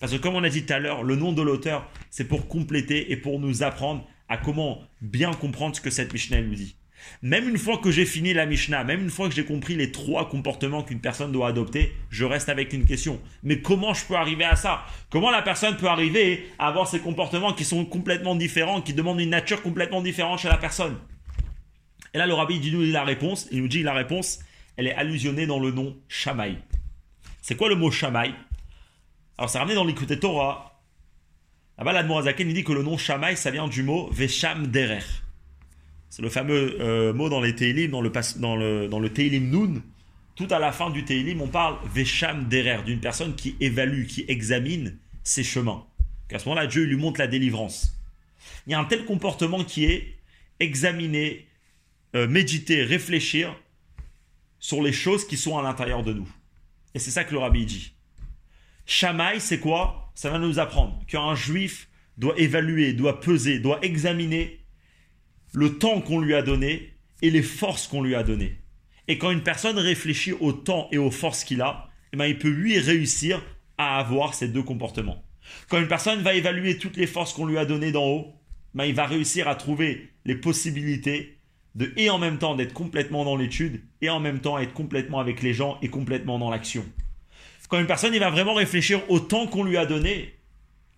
Parce 0.00 0.10
que 0.10 0.18
comme 0.18 0.34
on 0.34 0.42
a 0.42 0.48
dit 0.48 0.66
tout 0.66 0.72
à 0.72 0.80
l'heure, 0.80 1.04
le 1.04 1.14
nom 1.14 1.32
de 1.32 1.42
l'auteur, 1.42 1.88
c'est 2.10 2.26
pour 2.26 2.48
compléter 2.48 3.12
et 3.12 3.16
pour 3.16 3.38
nous 3.38 3.62
apprendre 3.62 4.04
à 4.32 4.38
comment 4.38 4.80
bien 5.02 5.30
comprendre 5.34 5.76
ce 5.76 5.82
que 5.82 5.90
cette 5.90 6.10
Mishnah 6.10 6.40
nous 6.40 6.54
dit. 6.54 6.74
Même 7.20 7.50
une 7.50 7.58
fois 7.58 7.76
que 7.76 7.90
j'ai 7.90 8.06
fini 8.06 8.32
la 8.32 8.46
Mishnah, 8.46 8.82
même 8.82 9.02
une 9.02 9.10
fois 9.10 9.28
que 9.28 9.34
j'ai 9.34 9.44
compris 9.44 9.74
les 9.74 9.92
trois 9.92 10.30
comportements 10.30 10.82
qu'une 10.82 11.00
personne 11.00 11.32
doit 11.32 11.48
adopter, 11.48 11.92
je 12.08 12.24
reste 12.24 12.48
avec 12.48 12.72
une 12.72 12.86
question. 12.86 13.20
Mais 13.42 13.60
comment 13.60 13.92
je 13.92 14.06
peux 14.06 14.14
arriver 14.14 14.44
à 14.44 14.56
ça? 14.56 14.86
Comment 15.10 15.30
la 15.30 15.42
personne 15.42 15.76
peut 15.76 15.86
arriver 15.86 16.46
à 16.58 16.68
avoir 16.68 16.88
ces 16.88 17.00
comportements 17.00 17.52
qui 17.52 17.64
sont 17.64 17.84
complètement 17.84 18.34
différents, 18.34 18.80
qui 18.80 18.94
demandent 18.94 19.20
une 19.20 19.28
nature 19.28 19.60
complètement 19.60 20.00
différente 20.00 20.38
chez 20.38 20.48
la 20.48 20.56
personne? 20.56 20.96
Et 22.14 22.18
là, 22.18 22.26
le 22.26 22.32
rabbi 22.32 22.58
dit 22.58 22.72
nous 22.72 22.80
la 22.90 23.04
réponse. 23.04 23.48
Il 23.52 23.60
nous 23.60 23.68
dit 23.68 23.82
la 23.82 23.92
réponse, 23.92 24.38
elle 24.78 24.86
est 24.86 24.94
allusionnée 24.94 25.46
dans 25.46 25.58
le 25.58 25.72
nom 25.72 25.94
Shamaï. 26.08 26.56
C'est 27.42 27.56
quoi 27.56 27.68
le 27.68 27.76
mot 27.76 27.90
Shamaï 27.90 28.32
Alors, 29.36 29.50
c'est 29.50 29.58
ramené 29.58 29.74
dans 29.74 29.84
l'écoute 29.84 30.18
Torah. 30.20 30.71
Là-bas, 31.78 31.92
l'Admorazaken, 31.92 32.48
il 32.48 32.54
dit 32.54 32.64
que 32.64 32.72
le 32.72 32.82
nom 32.82 32.96
Shamaï, 32.96 33.36
ça 33.36 33.50
vient 33.50 33.68
du 33.68 33.82
mot 33.82 34.10
Vesham 34.12 34.66
Derer. 34.68 35.04
C'est 36.10 36.22
le 36.22 36.28
fameux 36.28 36.76
euh, 36.80 37.12
mot 37.12 37.28
dans 37.28 37.40
les 37.40 37.54
Teilim, 37.54 37.90
dans 37.90 38.02
le, 38.02 38.12
dans 38.36 38.56
le, 38.56 38.88
dans 38.88 39.00
le 39.00 39.12
Teilim 39.12 39.50
Nun. 39.50 39.82
Tout 40.34 40.48
à 40.50 40.58
la 40.58 40.72
fin 40.72 40.90
du 40.90 41.04
Teilim, 41.04 41.40
on 41.40 41.48
parle 41.48 41.76
Vesham 41.94 42.48
Derer, 42.48 42.82
d'une 42.84 43.00
personne 43.00 43.34
qui 43.34 43.56
évalue, 43.60 44.06
qui 44.06 44.24
examine 44.28 44.98
ses 45.22 45.44
chemins. 45.44 45.84
À 46.32 46.38
ce 46.38 46.48
moment-là, 46.48 46.66
Dieu 46.66 46.84
lui 46.84 46.96
montre 46.96 47.20
la 47.20 47.26
délivrance. 47.26 47.92
Il 48.66 48.72
y 48.72 48.74
a 48.74 48.80
un 48.80 48.84
tel 48.84 49.04
comportement 49.04 49.64
qui 49.64 49.84
est 49.84 50.14
examiner, 50.60 51.46
euh, 52.14 52.26
méditer, 52.26 52.82
réfléchir 52.82 53.54
sur 54.58 54.82
les 54.82 54.92
choses 54.92 55.26
qui 55.26 55.36
sont 55.36 55.58
à 55.58 55.62
l'intérieur 55.62 56.02
de 56.02 56.12
nous. 56.12 56.28
Et 56.94 56.98
c'est 56.98 57.10
ça 57.10 57.24
que 57.24 57.32
le 57.32 57.38
rabbi 57.38 57.66
dit. 57.66 57.92
Shamaï, 58.86 59.40
c'est 59.40 59.60
quoi? 59.60 60.01
Ça 60.14 60.30
va 60.30 60.38
nous 60.38 60.58
apprendre 60.58 61.00
qu'un 61.06 61.34
juif 61.34 61.88
doit 62.18 62.38
évaluer, 62.38 62.92
doit 62.92 63.20
peser, 63.20 63.58
doit 63.58 63.78
examiner 63.82 64.60
le 65.52 65.78
temps 65.78 66.00
qu'on 66.00 66.20
lui 66.20 66.34
a 66.34 66.42
donné 66.42 66.94
et 67.22 67.30
les 67.30 67.42
forces 67.42 67.86
qu'on 67.86 68.02
lui 68.02 68.14
a 68.14 68.22
données. 68.22 68.58
Et 69.08 69.18
quand 69.18 69.30
une 69.30 69.42
personne 69.42 69.78
réfléchit 69.78 70.32
au 70.32 70.52
temps 70.52 70.88
et 70.92 70.98
aux 70.98 71.10
forces 71.10 71.44
qu'il 71.44 71.62
a, 71.62 71.88
eh 72.12 72.16
ben, 72.16 72.26
il 72.26 72.38
peut 72.38 72.48
lui 72.48 72.78
réussir 72.78 73.42
à 73.78 73.98
avoir 73.98 74.34
ces 74.34 74.48
deux 74.48 74.62
comportements. 74.62 75.22
Quand 75.68 75.80
une 75.80 75.88
personne 75.88 76.22
va 76.22 76.34
évaluer 76.34 76.78
toutes 76.78 76.96
les 76.96 77.06
forces 77.06 77.32
qu'on 77.32 77.46
lui 77.46 77.58
a 77.58 77.64
données 77.64 77.92
d'en 77.92 78.06
haut, 78.06 78.34
ben, 78.74 78.84
il 78.84 78.94
va 78.94 79.06
réussir 79.06 79.48
à 79.48 79.54
trouver 79.54 80.10
les 80.24 80.36
possibilités 80.36 81.38
de 81.74 81.92
et 81.96 82.10
en 82.10 82.18
même 82.18 82.38
temps 82.38 82.54
d'être 82.54 82.74
complètement 82.74 83.24
dans 83.24 83.36
l'étude 83.36 83.82
et 84.02 84.10
en 84.10 84.20
même 84.20 84.40
temps 84.40 84.58
être 84.58 84.74
complètement 84.74 85.20
avec 85.20 85.42
les 85.42 85.54
gens 85.54 85.78
et 85.82 85.88
complètement 85.88 86.38
dans 86.38 86.50
l'action. 86.50 86.84
Quand 87.72 87.80
une 87.80 87.86
personne 87.86 88.12
il 88.12 88.20
va 88.20 88.28
vraiment 88.28 88.52
réfléchir 88.52 89.00
au 89.08 89.18
temps 89.18 89.46
qu'on 89.46 89.64
lui 89.64 89.78
a 89.78 89.86
donné, 89.86 90.34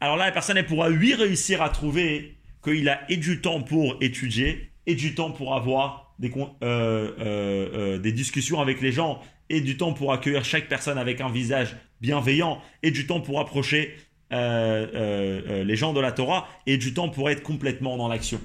alors 0.00 0.16
là, 0.16 0.24
la 0.24 0.32
personne 0.32 0.60
pourra 0.64 0.88
lui 0.88 1.14
réussir 1.14 1.62
à 1.62 1.68
trouver 1.68 2.34
qu'il 2.64 2.88
a 2.88 3.00
du 3.08 3.40
temps 3.40 3.60
pour 3.60 3.96
étudier 4.00 4.72
et 4.84 4.96
du 4.96 5.14
temps 5.14 5.30
pour 5.30 5.54
avoir 5.54 6.16
des, 6.18 6.32
euh, 6.34 6.42
euh, 6.64 7.12
euh, 7.20 7.98
des 7.98 8.10
discussions 8.10 8.60
avec 8.60 8.80
les 8.80 8.90
gens 8.90 9.22
et 9.50 9.60
du 9.60 9.76
temps 9.76 9.92
pour 9.92 10.12
accueillir 10.12 10.44
chaque 10.44 10.68
personne 10.68 10.98
avec 10.98 11.20
un 11.20 11.30
visage 11.30 11.76
bienveillant 12.00 12.60
et 12.82 12.90
du 12.90 13.06
temps 13.06 13.20
pour 13.20 13.38
approcher 13.38 13.94
les 14.32 15.76
gens 15.76 15.92
de 15.92 16.00
la 16.00 16.10
Torah 16.10 16.48
et 16.66 16.76
du 16.76 16.92
temps 16.92 17.08
pour 17.08 17.30
être 17.30 17.44
complètement 17.44 17.96
dans 17.96 18.08
l'action. 18.08 18.40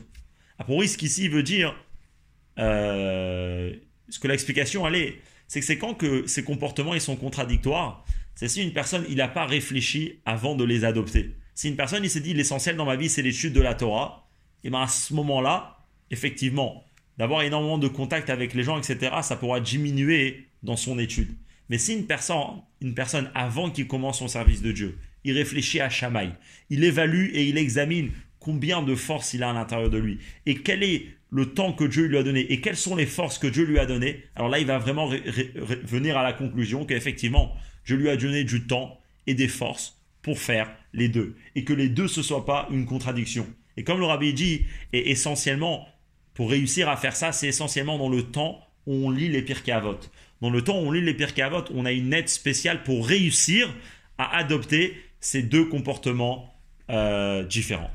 Pour 0.68 0.84
ce 0.84 0.98
qu'ici 1.00 1.30
veut 1.30 1.42
dire, 1.42 1.76
ce 2.58 4.20
que 4.22 4.28
l'explication 4.28 4.88
elle 4.88 5.14
c'est 5.48 5.62
que 5.62 5.66
c'est 5.66 5.80
quand 5.80 5.96
que 5.96 6.28
ces 6.28 6.44
comportements 6.44 6.94
ils 6.94 7.02
sont 7.02 7.16
contradictoires, 7.16 8.06
c'est 8.40 8.48
si 8.48 8.64
une 8.64 8.72
personne, 8.72 9.04
il 9.10 9.18
n'a 9.18 9.28
pas 9.28 9.46
réfléchi 9.46 10.22
avant 10.26 10.56
de 10.56 10.64
les 10.64 10.86
adopter. 10.86 11.36
Si 11.56 11.68
une 11.68 11.76
personne, 11.76 12.06
il 12.06 12.10
s'est 12.10 12.22
dit, 12.22 12.34
l'essentiel 12.34 12.78
dans 12.78 12.86
ma 12.86 12.96
vie, 12.96 13.10
c'est 13.10 13.22
l'étude 13.22 13.52
de 13.52 13.60
la 13.60 13.74
Torah, 13.74 14.30
et 14.64 14.70
bien 14.70 14.84
à 14.84 14.88
ce 14.88 15.14
moment-là, 15.14 15.80
effectivement, 16.10 16.86
d'avoir 17.18 17.42
énormément 17.42 17.78
de 17.78 17.90
contact 17.90 18.30
avec 18.30 18.54
les 18.54 18.64
gens, 18.64 18.78
etc., 18.78 19.12
ça 19.24 19.36
pourra 19.36 19.60
diminuer 19.60 20.48
dans 20.64 20.78
son 20.78 21.00
étude. 21.00 21.36
Mais 21.68 21.78
si 21.78 21.94
une 21.94 22.06
personne, 22.06 22.62
une 22.80 22.94
personne 22.94 23.30
avant 23.36 23.72
qu'il 23.72 23.88
commence 23.88 24.20
son 24.20 24.30
service 24.30 24.62
de 24.62 24.72
Dieu, 24.72 24.98
il 25.26 25.34
réfléchit 25.34 25.82
à 25.82 25.90
Shamaï, 25.90 26.32
il 26.70 26.86
évalue 26.86 27.32
et 27.34 27.44
il 27.44 27.58
examine 27.58 28.12
combien 28.40 28.82
de 28.82 28.96
force 28.96 29.34
il 29.34 29.44
a 29.44 29.50
à 29.50 29.54
l'intérieur 29.54 29.90
de 29.90 29.98
lui 29.98 30.20
et 30.46 30.56
quel 30.56 30.82
est 30.82 31.08
le 31.30 31.48
temps 31.54 31.74
que 31.74 31.84
Dieu 31.84 32.06
lui 32.06 32.18
a 32.18 32.24
donné 32.24 32.40
et 32.54 32.62
quelles 32.62 32.78
sont 32.78 32.96
les 32.96 33.06
forces 33.06 33.38
que 33.38 33.48
Dieu 33.48 33.66
lui 33.66 33.80
a 33.80 33.86
données, 33.86 34.24
alors 34.38 34.48
là, 34.48 34.60
il 34.60 34.66
va 34.66 34.78
vraiment 34.78 35.10
venir 35.84 36.18
à 36.18 36.24
la 36.24 36.32
conclusion 36.32 36.86
qu'effectivement, 36.86 37.54
je 37.90 37.96
lui 37.96 38.08
ai 38.08 38.18
donné 38.18 38.44
du 38.44 38.68
temps 38.68 39.00
et 39.26 39.34
des 39.34 39.48
forces 39.48 40.00
pour 40.22 40.38
faire 40.38 40.70
les 40.94 41.10
deux. 41.10 41.36
Et 41.56 41.64
que 41.64 41.74
les 41.74 41.90
deux, 41.90 42.04
ne 42.04 42.08
soit 42.08 42.46
pas 42.46 42.68
une 42.70 42.86
contradiction. 42.86 43.48
Et 43.78 43.84
comme 43.84 44.00
le 44.00 44.06
rabbi 44.06 44.32
dit, 44.32 44.68
et 44.94 45.10
essentiellement, 45.10 45.88
pour 46.36 46.52
réussir 46.52 46.88
à 46.88 46.98
faire 46.98 47.16
ça, 47.16 47.32
c'est 47.32 47.48
essentiellement 47.48 47.98
dans 47.98 48.10
le 48.10 48.22
temps 48.22 48.62
où 48.86 49.08
on 49.08 49.10
lit 49.10 49.28
les 49.28 49.42
Pirkei 49.42 49.76
Dans 50.40 50.52
le 50.52 50.64
temps 50.64 50.80
où 50.80 50.86
on 50.86 50.92
lit 50.92 51.02
les 51.02 51.16
Pirkei 51.16 51.50
on 51.74 51.84
a 51.84 51.92
une 51.92 52.14
aide 52.14 52.30
spéciale 52.30 52.84
pour 52.84 53.08
réussir 53.08 53.74
à 54.20 54.38
adopter 54.38 54.96
ces 55.20 55.42
deux 55.42 55.66
comportements 55.66 56.54
euh, 56.92 57.44
différents. 57.44 57.90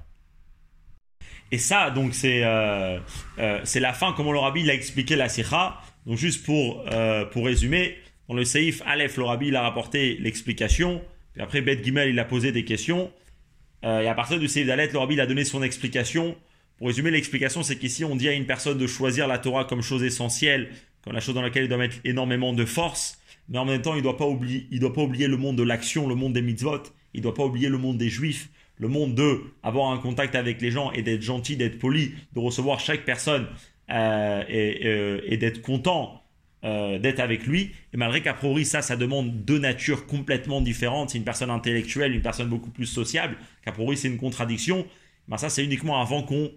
Et 1.53 1.59
ça, 1.59 1.90
donc, 1.90 2.14
c'est 2.14 2.42
euh, 2.42 2.99
euh, 3.38 3.61
la 3.76 3.92
fin, 3.92 4.12
comme 4.12 4.32
le 4.32 4.40
rabbi 4.40 4.64
l'a 4.64 4.74
expliqué 4.74 5.14
la 5.14 5.28
sikha. 5.28 5.80
Donc, 6.05 6.18
juste 6.18 6.45
pour, 6.45 6.84
pour 7.30 7.47
résumer, 7.47 7.97
dans 8.29 8.35
le 8.35 8.45
Seif 8.45 8.83
Aleph, 8.87 9.16
le 9.16 9.25
a 9.25 9.61
rapporté 9.62 10.16
l'explication. 10.20 11.03
Puis 11.33 11.43
après, 11.43 11.61
Bet 11.61 11.83
Gimel, 11.83 12.09
il 12.09 12.18
a 12.18 12.25
posé 12.25 12.53
des 12.53 12.64
questions. 12.64 13.11
Euh, 13.85 14.01
et 14.01 14.09
à 14.09 14.14
partir 14.14 14.39
du 14.39 14.49
Seif 14.49 14.66
d'Aleph, 14.66 14.93
le 14.93 15.20
a 15.20 15.27
donné 15.27 15.45
son 15.45 15.62
explication. 15.62 16.37
Pour 16.79 16.87
résumer, 16.87 17.11
l'explication, 17.11 17.62
c'est 17.62 17.77
qu'ici, 17.77 18.05
on 18.05 18.16
dit 18.16 18.29
à 18.29 18.33
une 18.33 18.47
personne 18.47 18.79
de 18.79 18.87
choisir 18.87 19.29
la 19.29 19.39
Torah 19.39 19.64
comme 19.64 19.83
chose 19.83 20.03
essentielle, 20.03 20.70
comme 21.03 21.12
la 21.12 21.20
chose 21.20 21.35
dans 21.35 21.43
laquelle 21.43 21.64
il 21.64 21.68
doit 21.68 21.79
mettre 21.79 21.97
énormément 22.05 22.53
de 22.53 22.64
force. 22.64 23.18
Mais 23.49 23.59
en 23.59 23.66
même 23.66 23.83
temps, 23.83 23.93
il 23.95 23.99
ne 23.99 24.03
doit, 24.03 24.16
pas 24.16 24.27
oublier, 24.27 24.66
le 25.29 25.37
monde 25.37 25.57
de 25.57 25.62
l'action, 25.62 26.09
le 26.09 26.14
monde 26.14 26.33
des 26.33 26.41
mitzvot. 26.41 26.83
Il 27.12 27.18
ne 27.18 27.22
doit 27.25 27.35
pas 27.35 27.45
oublier 27.45 27.68
le 27.68 27.79
monde 27.79 27.99
des 27.99 28.09
juifs, 28.09 28.49
le 28.79 28.89
monde 28.89 29.14
de 29.14 29.43
avoir 29.62 29.93
un 29.93 29.99
contact 29.99 30.35
avec 30.35 30.62
les 30.62 30.70
gens 30.70 30.91
et 30.93 31.03
d'être 31.03 31.22
gentil, 31.22 31.57
d'être 31.57 31.79
poli, 31.79 32.14
de 32.33 32.41
recevoir 32.41 32.81
chaque 32.81 33.05
personne 33.05 33.47
euh, 33.91 34.43
euh, 34.51 35.20
et 35.25 35.37
d'être 35.37 35.61
content 35.61 36.24
euh, 36.64 36.98
d'être 36.98 37.20
avec 37.20 37.46
lui. 37.46 37.72
Et 37.92 37.96
malgré 37.96 38.22
qu'à 38.22 38.34
priori, 38.34 38.64
ça, 38.64 38.80
ça 38.80 38.96
demande 38.96 39.44
deux 39.44 39.58
natures 39.58 40.06
complètement 40.06 40.60
différentes. 40.60 41.10
C'est 41.10 41.18
une 41.18 41.24
personne 41.24 41.50
intellectuelle, 41.50 42.14
une 42.14 42.22
personne 42.22 42.48
beaucoup 42.48 42.70
plus 42.70 42.86
sociable. 42.86 43.36
Qu'à 43.64 43.72
priori, 43.72 43.96
c'est 43.96 44.08
une 44.08 44.16
contradiction. 44.16 44.86
Ben 45.28 45.36
ça, 45.36 45.50
c'est 45.50 45.64
uniquement 45.64 46.00
avant 46.00 46.22
qu'on 46.22 46.50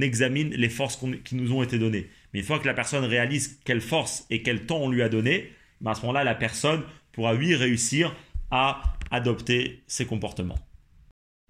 examine 0.00 0.50
les 0.50 0.68
forces 0.68 0.98
qui 1.24 1.34
nous 1.34 1.52
ont 1.52 1.62
été 1.62 1.78
données. 1.78 2.08
Mais 2.32 2.40
une 2.40 2.46
fois 2.46 2.58
que 2.58 2.66
la 2.66 2.74
personne 2.74 3.04
réalise 3.04 3.60
quelle 3.64 3.80
force 3.80 4.26
et 4.30 4.42
quel 4.42 4.64
temps 4.64 4.78
on 4.78 4.90
lui 4.90 5.02
a 5.02 5.08
donné, 5.08 5.52
ben 5.80 5.90
à 5.90 5.94
ce 5.94 6.00
moment-là, 6.02 6.24
la 6.24 6.34
personne 6.34 6.82
pourra, 7.12 7.34
lui, 7.34 7.54
réussir 7.54 8.14
à 8.50 8.82
adopter 9.10 9.82
ses 9.86 10.06
comportements. 10.06 10.58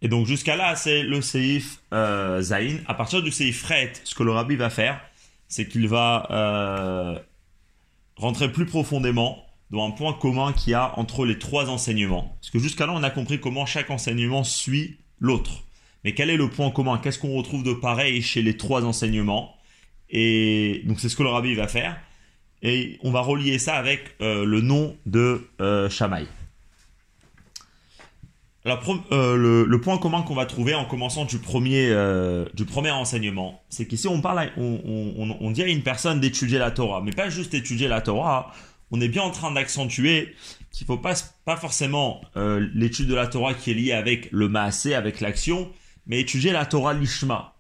Et 0.01 0.09
donc 0.09 0.27
jusqu'à 0.27 0.57
là, 0.57 0.75
c'est 0.75 1.05
le 1.05 1.21
Seif 1.21 1.79
euh, 1.95 2.41
Zain. 2.41 2.79
À 2.87 2.95
partir 2.95 3.23
du 3.23 3.31
Seif 3.31 3.63
Ret, 3.65 3.93
ce 4.03 4.17
que 4.17 4.25
le 4.25 4.33
rabbi 4.33 4.57
va 4.57 4.71
faire, 4.71 5.01
c'est 5.47 5.69
qu'il 5.69 5.87
va 5.87 6.27
euh, 6.31 7.19
rentrer 8.17 8.51
plus 8.51 8.67
profondément 8.67 9.45
dans 9.71 9.87
un 9.87 9.91
point 9.91 10.13
commun 10.13 10.53
qu'il 10.53 10.73
y 10.73 10.75
a 10.75 10.99
entre 10.99 11.25
les 11.25 11.39
trois 11.39 11.71
enseignements. 11.71 12.37
Parce 12.41 12.51
que 12.51 12.59
jusqu'à 12.59 12.89
on 12.91 13.03
a 13.03 13.11
compris 13.11 13.41
comment 13.41 13.67
chaque 13.67 13.91
enseignement 13.91 14.45
suit 14.45 14.99
l'autre. 15.19 15.65
Mais 16.05 16.15
quel 16.15 16.31
est 16.31 16.37
le 16.37 16.51
point 16.51 16.71
commun? 16.71 16.99
Qu'est-ce 16.99 17.19
qu'on 17.19 17.35
retrouve 17.35 17.63
de 17.63 17.73
pareil 17.73 18.23
chez 18.23 18.43
les 18.43 18.57
trois 18.57 18.85
enseignements? 18.85 19.57
Et 20.11 20.83
donc 20.85 21.01
c'est 21.01 21.09
ce 21.09 21.17
que 21.17 21.23
le 21.23 21.31
rabbi 21.31 21.55
va 21.55 21.69
faire. 21.69 21.99
Et 22.63 22.99
on 23.03 23.11
va 23.11 23.23
relier 23.23 23.59
ça 23.59 23.75
avec 23.75 24.15
euh, 24.21 24.45
le 24.45 24.61
nom 24.61 24.97
de 25.07 25.49
euh, 25.61 25.89
euh, 28.65 29.67
le, 29.67 29.81
point 29.81 29.99
commun 29.99 30.23
qu'on 30.23 30.37
va 30.37 30.47
trouver 30.47 30.75
en 30.75 30.85
commençant 30.85 31.25
du 31.25 31.39
premier, 31.39 31.89
euh, 31.91 32.45
du 32.55 32.65
premier 32.65 32.93
enseignement, 32.93 33.61
c'est 33.69 33.87
qu'ici 33.87 34.07
on 34.07 34.21
parle, 34.21 34.53
on, 34.57 35.51
dit 35.51 35.63
à 35.63 35.67
une 35.67 35.83
personne 35.83 36.21
d'étudier 36.21 36.59
la 36.59 36.71
Torah, 36.71 37.01
mais 37.01 37.11
pas 37.11 37.29
juste 37.29 37.55
étudier 37.55 37.89
la 37.89 38.01
Torah. 38.01 38.53
On 38.93 39.01
est 39.01 39.09
bien 39.09 39.23
en 39.23 39.31
train 39.31 39.51
d'accentuer 39.51 40.35
qu'il 40.71 40.87
faut 40.87 40.99
pas 40.99 41.15
pas 41.45 41.57
forcément 41.57 42.21
euh, 42.37 42.69
l'étude 42.75 43.09
de 43.09 43.15
la 43.15 43.27
Torah 43.27 43.55
qui 43.55 43.73
est 43.73 43.75
liée 43.75 43.93
avec 43.93 44.31
le 44.31 44.49
maasé, 44.49 44.95
avec 44.95 45.21
l'action, 45.21 45.73
mais 46.07 46.21
étudier 46.21 46.53
la 46.53 46.67
Torah 46.67 46.95
lishma. 46.95 47.57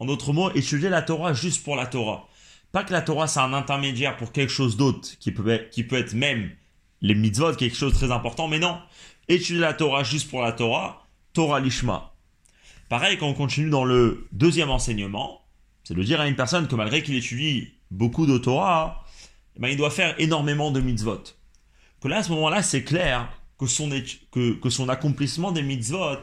En 0.00 0.06
d'autres 0.06 0.32
mots, 0.32 0.52
étudier 0.52 0.90
la 0.90 1.00
Torah 1.00 1.32
juste 1.32 1.64
pour 1.64 1.76
la 1.76 1.86
Torah. 1.86 2.28
Pas 2.72 2.84
que 2.84 2.92
la 2.92 3.00
Torah 3.00 3.26
c'est 3.26 3.40
un 3.40 3.54
intermédiaire 3.54 4.16
pour 4.16 4.32
quelque 4.32 4.52
chose 4.52 4.76
d'autre 4.76 5.08
qui 5.18 5.30
peut 5.30 5.62
qui 5.70 5.84
peut 5.84 5.96
être 5.96 6.14
même 6.14 6.50
les 7.00 7.14
mitzvot, 7.14 7.54
quelque 7.54 7.76
chose 7.76 7.92
de 7.92 7.98
très 7.98 8.12
important, 8.12 8.48
mais 8.48 8.58
non 8.58 8.78
étudier 9.34 9.60
la 9.60 9.74
Torah 9.74 10.02
juste 10.02 10.30
pour 10.30 10.42
la 10.42 10.52
Torah, 10.52 11.06
Torah 11.32 11.60
Lishma. 11.60 12.14
Pareil, 12.88 13.16
quand 13.16 13.26
on 13.26 13.34
continue 13.34 13.70
dans 13.70 13.84
le 13.84 14.26
deuxième 14.32 14.70
enseignement, 14.70 15.40
c'est 15.84 15.94
de 15.94 16.02
dire 16.02 16.20
à 16.20 16.28
une 16.28 16.36
personne 16.36 16.68
que 16.68 16.74
malgré 16.74 17.02
qu'il 17.02 17.14
étudie 17.14 17.68
beaucoup 17.90 18.26
de 18.26 18.38
Torah, 18.38 19.04
eh 19.56 19.60
ben, 19.60 19.68
il 19.68 19.76
doit 19.76 19.90
faire 19.90 20.14
énormément 20.18 20.70
de 20.70 20.80
mitzvot. 20.80 21.22
Que 22.00 22.08
là, 22.08 22.18
à 22.18 22.22
ce 22.22 22.30
moment-là, 22.32 22.62
c'est 22.62 22.84
clair 22.84 23.28
que 23.58 23.66
son, 23.66 23.90
que, 24.30 24.70
son 24.70 24.88
accomplissement 24.88 25.52
des 25.52 25.62
mitzvot, 25.62 26.18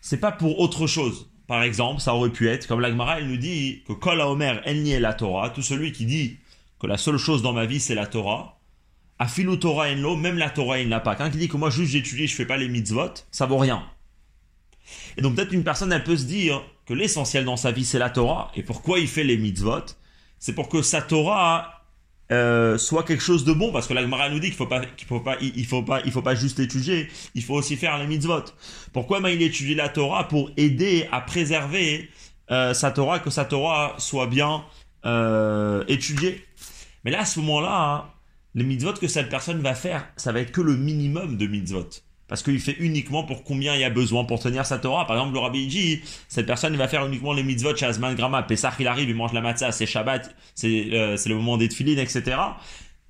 c'est 0.00 0.18
pas 0.18 0.32
pour 0.32 0.60
autre 0.60 0.86
chose. 0.86 1.30
Par 1.46 1.62
exemple, 1.62 2.00
ça 2.00 2.14
aurait 2.14 2.30
pu 2.30 2.48
être, 2.48 2.66
comme 2.66 2.80
l'Agmara, 2.80 3.18
elle 3.20 3.28
nous 3.28 3.36
dit 3.36 3.82
que 3.86 3.92
Kol 3.92 4.20
Omer 4.20 4.62
en 4.66 4.84
est 4.84 5.00
la 5.00 5.12
Torah, 5.12 5.50
tout 5.50 5.62
celui 5.62 5.92
qui 5.92 6.06
dit 6.06 6.38
que 6.80 6.86
la 6.86 6.96
seule 6.96 7.18
chose 7.18 7.42
dans 7.42 7.52
ma 7.52 7.66
vie 7.66 7.80
c'est 7.80 7.94
la 7.94 8.06
Torah, 8.06 8.53
Afilu 9.18 9.58
Torah 9.58 9.88
en 9.90 9.96
lo, 9.96 10.16
même 10.16 10.38
la 10.38 10.50
Torah 10.50 10.80
il 10.80 10.88
n'a 10.88 11.00
pas. 11.00 11.14
Quand 11.14 11.26
il 11.26 11.38
dit 11.38 11.48
que 11.48 11.56
moi 11.56 11.70
juste 11.70 11.92
j'étudie, 11.92 12.26
je 12.26 12.34
fais 12.34 12.46
pas 12.46 12.56
les 12.56 12.68
mitzvot, 12.68 13.14
ça 13.30 13.46
vaut 13.46 13.58
rien. 13.58 13.84
Et 15.16 15.22
donc 15.22 15.36
peut-être 15.36 15.52
une 15.52 15.64
personne 15.64 15.92
elle 15.92 16.04
peut 16.04 16.16
se 16.16 16.24
dire 16.24 16.62
que 16.86 16.94
l'essentiel 16.94 17.44
dans 17.44 17.56
sa 17.56 17.70
vie 17.70 17.84
c'est 17.84 17.98
la 17.98 18.10
Torah. 18.10 18.50
Et 18.54 18.62
pourquoi 18.62 18.98
il 18.98 19.08
fait 19.08 19.24
les 19.24 19.36
mitzvot? 19.36 19.84
C'est 20.38 20.54
pour 20.54 20.68
que 20.68 20.82
sa 20.82 21.00
Torah 21.00 21.84
euh, 22.32 22.78
soit 22.78 23.02
quelque 23.04 23.22
chose 23.22 23.44
de 23.44 23.52
bon, 23.52 23.70
parce 23.70 23.86
que 23.86 23.92
la 23.92 24.00
Gemara 24.00 24.30
nous 24.30 24.40
dit 24.40 24.48
qu'il 24.48 24.56
faut 24.56 24.66
pas, 24.66 24.84
qu'il 24.84 25.06
faut 25.06 25.20
pas, 25.20 25.36
il 25.40 25.66
faut 25.66 25.82
pas, 25.82 26.00
il 26.04 26.10
faut 26.10 26.22
pas 26.22 26.34
juste 26.34 26.58
étudier, 26.58 27.08
il 27.34 27.42
faut 27.42 27.54
aussi 27.54 27.76
faire 27.76 27.98
les 27.98 28.06
mitzvot. 28.06 28.44
Pourquoi 28.92 29.20
ben, 29.20 29.28
il 29.28 29.42
étudie 29.42 29.74
la 29.74 29.90
Torah 29.90 30.26
pour 30.26 30.50
aider 30.56 31.06
à 31.12 31.20
préserver 31.20 32.08
euh, 32.50 32.72
sa 32.72 32.90
Torah, 32.90 33.18
que 33.18 33.30
sa 33.30 33.44
Torah 33.44 33.94
soit 33.98 34.26
bien 34.26 34.64
euh, 35.04 35.84
étudiée? 35.86 36.44
Mais 37.04 37.10
là 37.10 37.20
à 37.20 37.24
ce 37.26 37.40
moment-là, 37.40 38.13
les 38.54 38.64
mitzvot 38.64 38.94
que 38.94 39.08
cette 39.08 39.28
personne 39.28 39.60
va 39.60 39.74
faire, 39.74 40.06
ça 40.16 40.32
va 40.32 40.40
être 40.40 40.52
que 40.52 40.60
le 40.60 40.76
minimum 40.76 41.36
de 41.36 41.46
mitzvot. 41.46 41.88
Parce 42.28 42.42
qu'il 42.42 42.58
fait 42.58 42.76
uniquement 42.78 43.24
pour 43.24 43.44
combien 43.44 43.74
il 43.74 43.80
y 43.80 43.84
a 43.84 43.90
besoin 43.90 44.24
pour 44.24 44.40
tenir 44.40 44.64
sa 44.64 44.78
Torah. 44.78 45.06
Par 45.06 45.16
exemple, 45.16 45.34
le 45.34 45.40
Rabbi 45.40 45.66
dit, 45.66 46.00
cette 46.28 46.46
personne 46.46 46.74
va 46.76 46.88
faire 46.88 47.04
uniquement 47.04 47.34
les 47.34 47.42
mitzvot 47.42 47.76
chez 47.76 47.84
Azman 47.84 48.14
Grama. 48.14 48.42
Pessah, 48.42 48.72
il 48.78 48.86
arrive, 48.86 49.10
il 49.10 49.14
mange 49.14 49.34
la 49.34 49.42
matzah, 49.42 49.72
c'est 49.72 49.86
Shabbat, 49.86 50.34
euh, 50.64 51.16
c'est 51.16 51.28
le 51.28 51.34
moment 51.34 51.58
des 51.58 51.68
tefillin, 51.68 52.00
etc. 52.00 52.36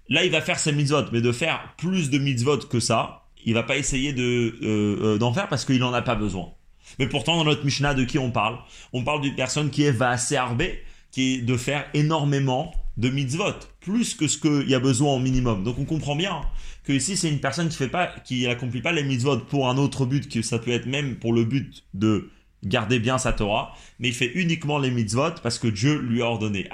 Là, 0.09 0.25
il 0.25 0.31
va 0.33 0.41
faire 0.41 0.59
ses 0.59 0.73
mitzvot. 0.73 1.05
Mais 1.13 1.21
de 1.21 1.31
faire 1.31 1.75
plus 1.77 2.11
de 2.11 2.19
mitzvot 2.19 2.59
que 2.59 2.81
ça, 2.81 3.27
il 3.45 3.55
va 3.55 3.63
pas 3.63 3.77
essayer 3.77 4.13
de 4.13 4.57
euh, 4.63 5.15
euh, 5.15 5.19
d'en 5.19 5.33
faire 5.33 5.49
parce 5.49 5.65
qu'il 5.65 5.79
n'en 5.79 5.93
a 5.93 6.03
pas 6.03 6.17
besoin. 6.17 6.53
Mais 6.99 7.07
pourtant, 7.07 7.37
dans 7.37 7.45
notre 7.45 7.65
Mishnah, 7.65 7.95
de 7.95 8.05
qui 8.05 8.19
on 8.19 8.31
parle? 8.31 8.59
On 8.93 9.05
parle 9.05 9.21
d'une 9.21 9.37
personne 9.37 9.71
qui 9.71 9.85
est 9.85 9.93
va 9.93 10.11
assez 10.11 10.37
arbé, 10.37 10.83
qui 11.13 11.35
est 11.35 11.43
de 11.43 11.57
faire 11.57 11.87
énormément 11.95 12.73
de 12.97 13.09
mitzvot, 13.11 13.55
plus 13.81 14.15
que 14.15 14.29
ce 14.29 14.39
qu'il 14.39 14.69
y 14.69 14.75
a 14.75 14.79
besoin 14.79 15.15
en 15.15 15.19
minimum. 15.19 15.65
Donc 15.65 15.79
on 15.79 15.85
comprend 15.85 16.15
bien 16.15 16.43
que 16.85 16.93
ici 16.93 17.17
c'est 17.17 17.29
une 17.29 17.41
personne 17.41 17.69
qui 17.69 17.77
fait 17.77 17.89
pas, 17.89 18.07
qui 18.25 18.47
accomplit 18.47 18.83
pas 18.83 18.93
les 18.93 19.03
mitzvot 19.03 19.39
pour 19.39 19.69
un 19.69 19.77
autre 19.77 20.07
but, 20.07 20.29
que 20.29 20.43
ça 20.43 20.59
peut 20.59 20.71
être 20.71 20.87
même 20.87 21.17
pour 21.17 21.33
le 21.33 21.45
but 21.45 21.85
de 21.95 22.31
garder 22.63 22.99
bien 22.99 23.19
sa 23.19 23.33
Torah, 23.33 23.75
mais 23.99 24.09
il 24.09 24.15
fait 24.15 24.33
uniquement 24.35 24.79
les 24.79 24.91
mitzvot 24.91 25.33
parce 25.43 25.59
que 25.59 25.69
Dieu 25.69 25.99
lui 25.99 26.23
a 26.23 26.27
ordonné. 26.27 26.69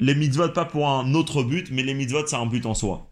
Les 0.00 0.14
mitzvot 0.14 0.48
pas 0.50 0.64
pour 0.64 0.88
un 0.88 1.14
autre 1.14 1.42
but, 1.42 1.70
mais 1.70 1.82
les 1.82 1.94
mitzvot 1.94 2.26
c'est 2.26 2.36
un 2.36 2.46
but 2.46 2.66
en 2.66 2.74
soi. 2.74 3.10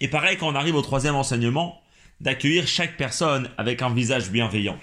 Et 0.00 0.08
pareil 0.08 0.36
quand 0.36 0.48
on 0.48 0.54
arrive 0.54 0.76
au 0.76 0.82
troisième 0.82 1.16
enseignement, 1.16 1.80
d'accueillir 2.20 2.66
chaque 2.66 2.96
personne 2.96 3.50
avec 3.58 3.82
un 3.82 3.92
visage 3.92 4.30
bienveillant. 4.30 4.78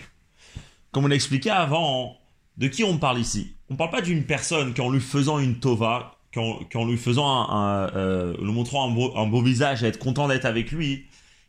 Comme 0.91 1.05
on 1.05 1.09
expliqué 1.09 1.49
avant, 1.49 2.17
de 2.57 2.67
qui 2.67 2.83
on 2.83 2.97
parle 2.97 3.19
ici? 3.19 3.55
On 3.74 3.76
parle 3.76 3.89
pas 3.89 4.01
d'une 4.01 4.24
personne 4.24 4.76
qui 4.76 4.82
en 4.82 4.91
lui 4.91 4.99
faisant 4.99 5.39
une 5.39 5.55
tova, 5.55 6.19
qui 6.32 6.38
en, 6.38 6.86
lui 6.86 6.95
faisant 6.95 7.49
un, 7.49 7.89
euh, 7.95 8.36
lui 8.39 8.51
montrant 8.51 8.88
un 8.88 9.26
beau, 9.26 9.41
visage 9.41 9.84
et 9.84 9.88
être 9.88 9.97
content 9.97 10.28
d'être 10.28 10.45
avec 10.45 10.71
lui, 10.71 11.05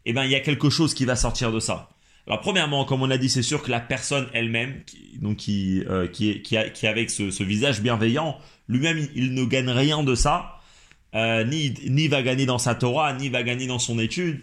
eh 0.06 0.14
ben 0.14 0.24
il 0.24 0.30
y 0.30 0.34
a 0.34 0.40
quelque 0.40 0.70
chose 0.70 0.94
qui 0.94 1.04
va 1.04 1.16
sortir 1.16 1.52
de 1.52 1.60
ça. 1.60 1.90
Alors 2.26 2.40
premièrement, 2.40 2.86
comme 2.86 3.02
on 3.02 3.10
a 3.10 3.18
dit, 3.18 3.28
c'est 3.28 3.42
sûr 3.42 3.62
que 3.62 3.70
la 3.70 3.78
personne 3.78 4.26
elle-même, 4.32 4.84
qui, 4.86 5.18
donc 5.20 5.36
qui, 5.36 5.82
euh, 5.86 6.08
est, 6.18 6.54
a, 6.56 6.88
avec 6.88 7.10
ce, 7.10 7.42
visage 7.42 7.82
bienveillant, 7.82 8.38
lui-même 8.68 9.06
il, 9.14 9.34
ne 9.34 9.44
gagne 9.44 9.68
rien 9.68 10.02
de 10.02 10.14
ça, 10.14 10.60
euh, 11.14 11.44
ni, 11.44 11.74
ni 11.90 12.08
va 12.08 12.22
gagner 12.22 12.46
dans 12.46 12.56
sa 12.56 12.74
Torah, 12.74 13.12
ni 13.12 13.28
va 13.28 13.42
gagner 13.42 13.66
dans 13.66 13.78
son 13.78 13.98
étude 13.98 14.40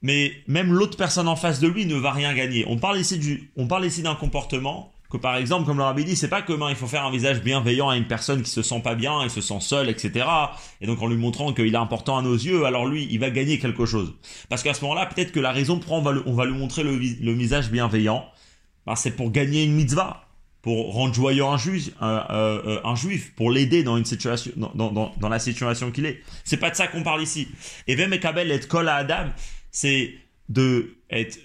mais 0.00 0.30
même 0.46 0.72
l'autre 0.72 0.96
personne 0.96 1.26
en 1.26 1.34
face 1.34 1.58
de 1.58 1.66
lui 1.66 1.84
ne 1.84 1.96
va 1.96 2.12
rien 2.12 2.32
gagner. 2.32 2.64
On 2.68 2.76
parle 2.76 3.00
ici 3.00 3.18
du, 3.18 3.50
on 3.56 3.66
parle 3.66 3.84
ici 3.84 4.02
d'un 4.02 4.14
comportement 4.14 4.92
que 5.10 5.16
par 5.16 5.36
exemple, 5.36 5.64
comme 5.64 5.78
le 5.78 5.84
rabbi 5.84 6.04
dit, 6.04 6.16
c'est 6.16 6.28
pas 6.28 6.42
que 6.42 6.52
ben, 6.52 6.68
il 6.68 6.76
faut 6.76 6.86
faire 6.86 7.04
un 7.04 7.10
visage 7.10 7.42
bienveillant 7.42 7.88
à 7.88 7.96
une 7.96 8.06
personne 8.06 8.42
qui 8.42 8.50
se 8.50 8.62
sent 8.62 8.80
pas 8.80 8.94
bien, 8.94 9.22
il 9.22 9.30
se 9.30 9.40
sent 9.40 9.60
seul, 9.60 9.88
etc. 9.88 10.26
Et 10.80 10.86
donc 10.86 11.00
en 11.00 11.06
lui 11.06 11.16
montrant 11.16 11.54
qu'il 11.54 11.74
est 11.74 11.76
important 11.76 12.18
à 12.18 12.22
nos 12.22 12.34
yeux, 12.34 12.66
alors 12.66 12.86
lui, 12.86 13.08
il 13.10 13.18
va 13.18 13.30
gagner 13.30 13.58
quelque 13.58 13.86
chose. 13.86 14.14
Parce 14.50 14.62
qu'à 14.62 14.74
ce 14.74 14.82
moment-là, 14.82 15.06
peut-être 15.06 15.32
que 15.32 15.40
la 15.40 15.52
raison 15.52 15.78
pour 15.78 15.92
on 15.92 16.02
va, 16.02 16.12
on 16.26 16.34
va 16.34 16.44
lui 16.44 16.52
montrer 16.52 16.82
le, 16.82 16.92
visage 17.32 17.70
bienveillant, 17.70 18.26
ben, 18.86 18.96
c'est 18.96 19.12
pour 19.12 19.30
gagner 19.30 19.64
une 19.64 19.72
mitzvah, 19.72 20.24
pour 20.60 20.92
rendre 20.92 21.14
joyeux 21.14 21.44
un 21.44 21.56
juif, 21.56 21.90
euh, 22.02 22.80
un, 22.84 22.94
juif 22.94 23.32
pour 23.34 23.50
l'aider 23.50 23.82
dans 23.82 23.98
dans, 24.56 24.90
dans, 24.92 25.14
dans 25.18 25.28
la 25.30 25.38
situation 25.38 25.90
qu'il 25.90 26.04
est. 26.04 26.20
C'est 26.44 26.58
pas 26.58 26.68
de 26.68 26.76
ça 26.76 26.86
qu'on 26.86 27.02
parle 27.02 27.22
ici. 27.22 27.48
Et 27.86 27.94
Vemekabel 27.94 28.50
et 28.50 28.60
Kol 28.60 28.88
à 28.88 28.96
Adam, 28.96 29.28
c'est 29.70 30.12
de, 30.50 30.96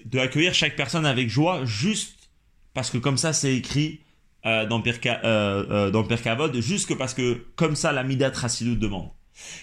de 0.04 0.18
accueillir 0.18 0.52
chaque 0.52 0.76
personne 0.76 1.06
avec 1.06 1.30
joie 1.30 1.64
juste 1.64 2.23
parce 2.74 2.90
que 2.90 2.98
comme 2.98 3.16
ça 3.16 3.32
c'est 3.32 3.54
écrit 3.54 4.00
euh, 4.46 4.66
dans, 4.66 4.82
Perka, 4.82 5.20
euh, 5.24 5.64
euh, 5.70 5.90
dans 5.90 6.60
juste 6.60 6.94
parce 6.98 7.14
que 7.14 7.46
comme 7.56 7.76
ça 7.76 7.92
la 7.92 8.02
Midat 8.02 8.30
Rassidut 8.34 8.76
demande. 8.76 9.08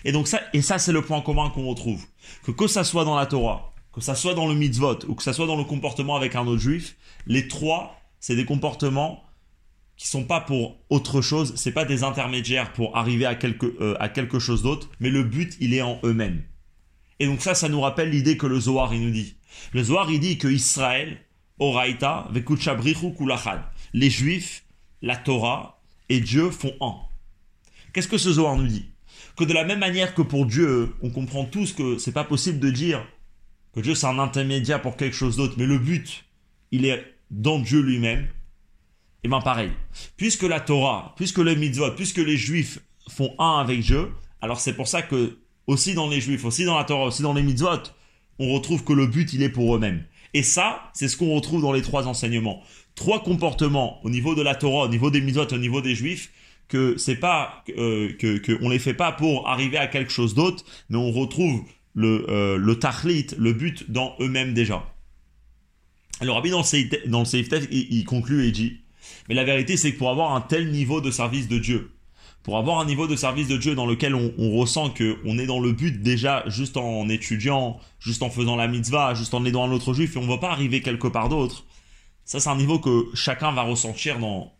Et 0.03 0.12
donc 0.12 0.28
ça, 0.28 0.41
et 0.53 0.64
ça 0.64 0.80
c'est 0.80 0.91
le 0.91 1.03
point 1.03 1.22
commun 1.22 1.51
qu'on 1.51 1.68
retrouve. 1.68 2.03
Que 2.43 2.51
que 2.51 2.66
ça 2.66 2.84
soit 2.84 3.05
dans 3.05 3.16
la 3.16 3.28
Torah, 3.28 3.74
que 3.93 4.01
ça 4.01 4.16
soit 4.16 4.34
dans 4.34 4.47
le 4.47 4.55
mitzvot, 4.55 5.05
ou 5.07 5.14
que 5.14 5.22
ça 5.22 5.34
soit 5.34 5.45
dans 5.45 5.55
le 5.55 5.66
comportement 5.66 6.16
avec 6.16 6.36
un 6.36 6.47
autre 6.47 6.62
juif, 6.62 6.95
les 7.28 7.47
trois, 7.47 8.01
c'est 8.20 8.36
des 8.36 8.45
comportements 8.45 9.24
qui 9.97 10.07
sont 10.07 10.24
pas 10.24 10.41
pour 10.41 10.78
autre 10.89 11.22
chose, 11.22 11.53
c'est 11.55 11.74
pas 11.74 11.86
des 11.86 12.03
intermédiaires 12.03 12.74
pour 12.74 12.97
arriver 12.97 13.28
à 13.28 13.36
quelque, 13.36 13.95
à 13.99 14.09
quelque 14.09 14.39
chose 14.39 14.64
d'autre, 14.64 14.89
mais 14.99 15.12
le 15.12 15.24
but 15.24 15.55
il 15.59 15.76
est 15.76 15.84
en 15.84 15.99
eux-mêmes. 16.03 16.41
Et 17.20 17.28
donc 17.28 17.41
ça, 17.41 17.53
ça 17.53 17.70
nous 17.70 17.82
rappelle 17.82 18.09
l'idée 18.09 18.36
que 18.36 18.47
le 18.47 18.59
Zohar 18.59 18.95
il 18.95 19.05
nous 19.05 19.12
dit. 19.12 19.36
Le 19.74 19.84
Zohar 19.84 20.09
il 20.09 20.20
dit 20.20 20.39
que 20.39 20.47
Israël, 20.47 21.20
Oraita. 21.62 22.28
Les 23.93 24.09
Juifs, 24.09 24.66
la 25.01 25.16
Torah 25.16 25.82
et 26.09 26.20
Dieu 26.20 26.49
font 26.49 26.74
un. 26.82 26.95
Qu'est-ce 27.93 28.07
que 28.07 28.18
ce 28.18 28.34
Zohar 28.34 28.57
nous 28.57 28.68
dit? 28.68 28.88
Que 29.38 29.43
de 29.43 29.53
la 29.53 29.64
même 29.64 29.80
manière 29.80 30.14
que 30.14 30.22
pour 30.22 30.45
Dieu, 30.45 30.93
on 31.01 31.09
comprend 31.09 31.45
tous 31.45 31.74
que 31.74 31.97
c'est 31.97 32.12
pas 32.12 32.24
possible 32.24 32.59
de 32.59 32.70
dire 32.70 33.05
que 33.74 33.80
Dieu 33.80 33.95
c'est 33.95 34.07
un 34.07 34.20
intermédiaire 34.20 34.82
pour 34.82 34.97
quelque 34.97 35.16
chose 35.16 35.38
d'autre, 35.38 35.53
mais 35.57 35.66
le 35.66 35.78
but, 35.78 36.26
il 36.72 36.86
est 36.86 37.05
dans 37.30 37.59
Dieu 37.59 37.80
lui-même. 37.80 38.28
Et 39.24 39.28
bien 39.28 39.39
pareil, 39.39 39.72
puisque 40.18 40.43
la 40.43 40.59
Torah, 40.59 41.14
puisque 41.16 41.38
les 41.38 41.55
mitzvot, 41.55 41.91
puisque 41.91 42.18
les 42.18 42.38
juifs 42.38 42.80
font 43.07 43.36
un 43.38 43.59
avec 43.59 43.82
Dieu, 43.82 44.12
alors 44.41 44.59
c'est 44.59 44.74
pour 44.74 44.88
ça 44.88 45.03
que 45.03 45.38
aussi 45.68 45.93
dans 45.93 46.09
les 46.09 46.20
juifs, 46.20 46.43
aussi 46.43 46.66
dans 46.66 46.78
la 46.78 46.86
Torah, 46.86 47.05
aussi 47.05 47.22
dans 47.22 47.34
les 47.34 47.43
mitzvot, 47.43 47.84
on 48.39 48.51
retrouve 48.51 48.84
que 48.84 48.93
le 48.93 49.05
but 49.05 49.32
il 49.34 49.43
est 49.43 49.49
pour 49.49 49.76
eux-mêmes. 49.76 50.03
Et 50.34 50.43
ça, 50.43 50.89
c'est 50.93 51.07
ce 51.07 51.17
qu'on 51.17 51.36
retrouve 51.36 51.61
dans 51.61 51.73
les 51.73 51.82
trois 51.82 52.07
enseignements. 52.07 52.61
Trois 52.95 53.23
comportements 53.23 53.99
au 54.03 54.09
niveau 54.09 54.36
de 54.36 54.41
la 54.41 54.55
Torah, 54.55 54.86
au 54.86 54.89
niveau 54.89 55.11
des 55.11 55.21
mitzvot, 55.21 55.47
au 55.51 55.57
niveau 55.57 55.82
des 55.82 55.95
juifs, 55.95 56.32
que 56.67 56.97
c'est 56.97 57.17
pas 57.17 57.63
euh, 57.77 58.13
que, 58.13 58.57
on 58.63 58.69
les 58.69 58.79
fait 58.79 58.93
pas 58.93 59.11
pour 59.11 59.49
arriver 59.49 59.77
à 59.77 59.88
quelque 59.88 60.11
chose 60.11 60.34
d'autre, 60.34 60.63
mais 60.89 60.97
on 60.97 61.11
retrouve 61.11 61.63
le 61.93 62.25
euh, 62.29 62.57
le 62.57 62.79
tachlit, 62.79 63.27
le 63.38 63.51
but 63.51 63.91
dans 63.91 64.15
eux-mêmes 64.21 64.53
déjà. 64.53 64.86
Alors 66.21 66.36
Rabbi 66.36 66.49
dans 66.49 66.61
le 66.61 67.07
dans 67.09 67.23
le 67.23 67.73
il, 67.73 68.05
conclut 68.05 68.47
et 68.47 68.51
dit 68.51 68.77
mais 69.27 69.36
la 69.36 69.43
vérité 69.43 69.75
c'est 69.75 69.91
que 69.91 69.97
pour 69.97 70.09
avoir 70.09 70.34
un 70.34 70.41
tel 70.41 70.71
niveau 70.71 71.01
de 71.01 71.11
service 71.11 71.49
de 71.49 71.57
Dieu, 71.57 71.91
pour 72.43 72.57
avoir 72.57 72.79
un 72.79 72.85
niveau 72.85 73.07
de 73.07 73.15
service 73.15 73.47
de 73.47 73.57
Dieu 73.57 73.75
dans 73.75 73.85
lequel 73.85 74.15
on, 74.15 74.57
ressent 74.57 74.89
que 74.89 75.17
on 75.25 75.37
est 75.37 75.45
dans 75.45 75.59
le 75.59 75.71
but 75.71 76.01
déjà 76.01 76.43
juste 76.47 76.77
en 76.77 77.07
étudiant, 77.09 77.79
juste 77.99 78.23
en 78.23 78.29
faisant 78.29 78.55
la 78.55 78.67
mitzvah, 78.67 79.13
juste 79.13 79.33
en 79.33 79.45
aidant 79.45 79.65
un 79.65 79.71
autre 79.71 79.93
juif 79.93 80.15
et 80.15 80.19
on 80.19 80.27
va 80.27 80.37
pas 80.37 80.51
arriver 80.51 80.81
quelque 80.81 81.07
part 81.07 81.29
d'autre. 81.29 81.65
Ça 82.25 82.39
c'est 82.39 82.49
un 82.49 82.55
niveau 82.55 82.79
que 82.79 83.07
chacun 83.13 83.51
va 83.51 83.61
ressentir 83.61 84.19
dans 84.19 84.53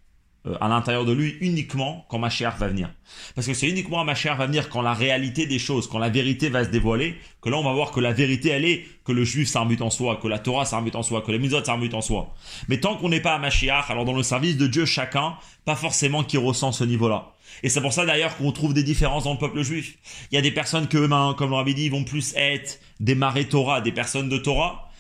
euh, 0.48 0.56
à 0.60 0.68
l'intérieur 0.68 1.06
de 1.06 1.12
lui 1.12 1.38
uniquement 1.42 2.06
quand 2.10 2.18
Mashiach 2.18 2.58
va 2.58 2.68
venir. 2.68 2.90
Parce 3.36 3.46
que 3.46 3.54
c'est 3.54 3.70
uniquement 3.70 4.04
Mashiach 4.04 4.38
va 4.38 4.48
venir 4.48 4.70
quand 4.70 4.82
la 4.82 4.94
réalité 4.94 5.46
des 5.46 5.60
choses, 5.60 5.88
quand 5.88 6.00
la 6.00 6.10
vérité 6.10 6.50
va 6.50 6.64
se 6.64 6.70
dévoiler, 6.70 7.16
que 7.42 7.50
là 7.50 7.58
on 7.58 7.64
va 7.64 7.74
voir 7.74 7.92
que 7.92 8.00
la 8.00 8.12
vérité 8.12 8.50
elle 8.50 8.66
est 8.66 8.86
que 9.06 9.12
le 9.12 9.24
juif 9.24 9.50
c'est 9.50 9.60
un 9.60 9.66
but 9.66 9.82
en 9.82 9.90
soi, 9.90 10.20
que 10.22 10.28
la 10.28 10.40
Torah 10.40 10.66
c'est 10.66 10.76
un 10.76 10.82
but 10.82 10.96
en 10.96 11.04
soi, 11.04 11.22
que 11.22 11.32
les 11.32 11.38
mitzvot 11.38 11.60
c'est 11.64 11.70
un 11.70 11.78
but 11.78 11.94
en 11.94 12.02
soi. 12.02 12.34
Mais 12.70 12.80
tant 12.80 12.98
qu'on 12.98 13.10
n'est 13.10 13.20
pas 13.20 13.36
à 13.36 13.38
Mashiach, 13.40 13.90
alors 13.90 14.04
dans 14.04 14.16
le 14.16 14.24
service 14.24 14.58
de 14.58 14.68
Dieu 14.68 14.86
chacun, 14.86 15.36
pas 15.64 15.76
forcément 15.76 16.24
qui 16.24 16.38
ressent 16.38 16.72
ce 16.72 16.84
niveau-là. 16.84 17.34
Et 17.64 17.70
c'est 17.70 17.82
pour 17.82 17.94
ça 17.94 18.06
d'ailleurs 18.06 18.38
qu'on 18.38 18.52
trouve 18.52 18.74
des 18.74 18.84
différences 18.84 19.26
dans 19.26 19.34
le 19.34 19.38
peuple 19.38 19.62
juif. 19.62 19.98
Il 20.32 20.36
y 20.36 20.38
a 20.38 20.42
des 20.42 20.52
personnes 20.52 20.88
que, 20.88 21.06
ben, 21.06 21.36
comme 21.38 21.50
le 21.52 21.56
rabbi 21.56 21.76
dit, 21.76 21.90
vont 21.90 22.04
plus 22.04 22.34
être 22.36 22.80
des 23.00 23.16
marées 23.16 23.48
Torah, 23.48 23.82
des 23.82 23.92
personnes 23.92 24.30
de 24.30 24.38
Torah, 24.38 24.91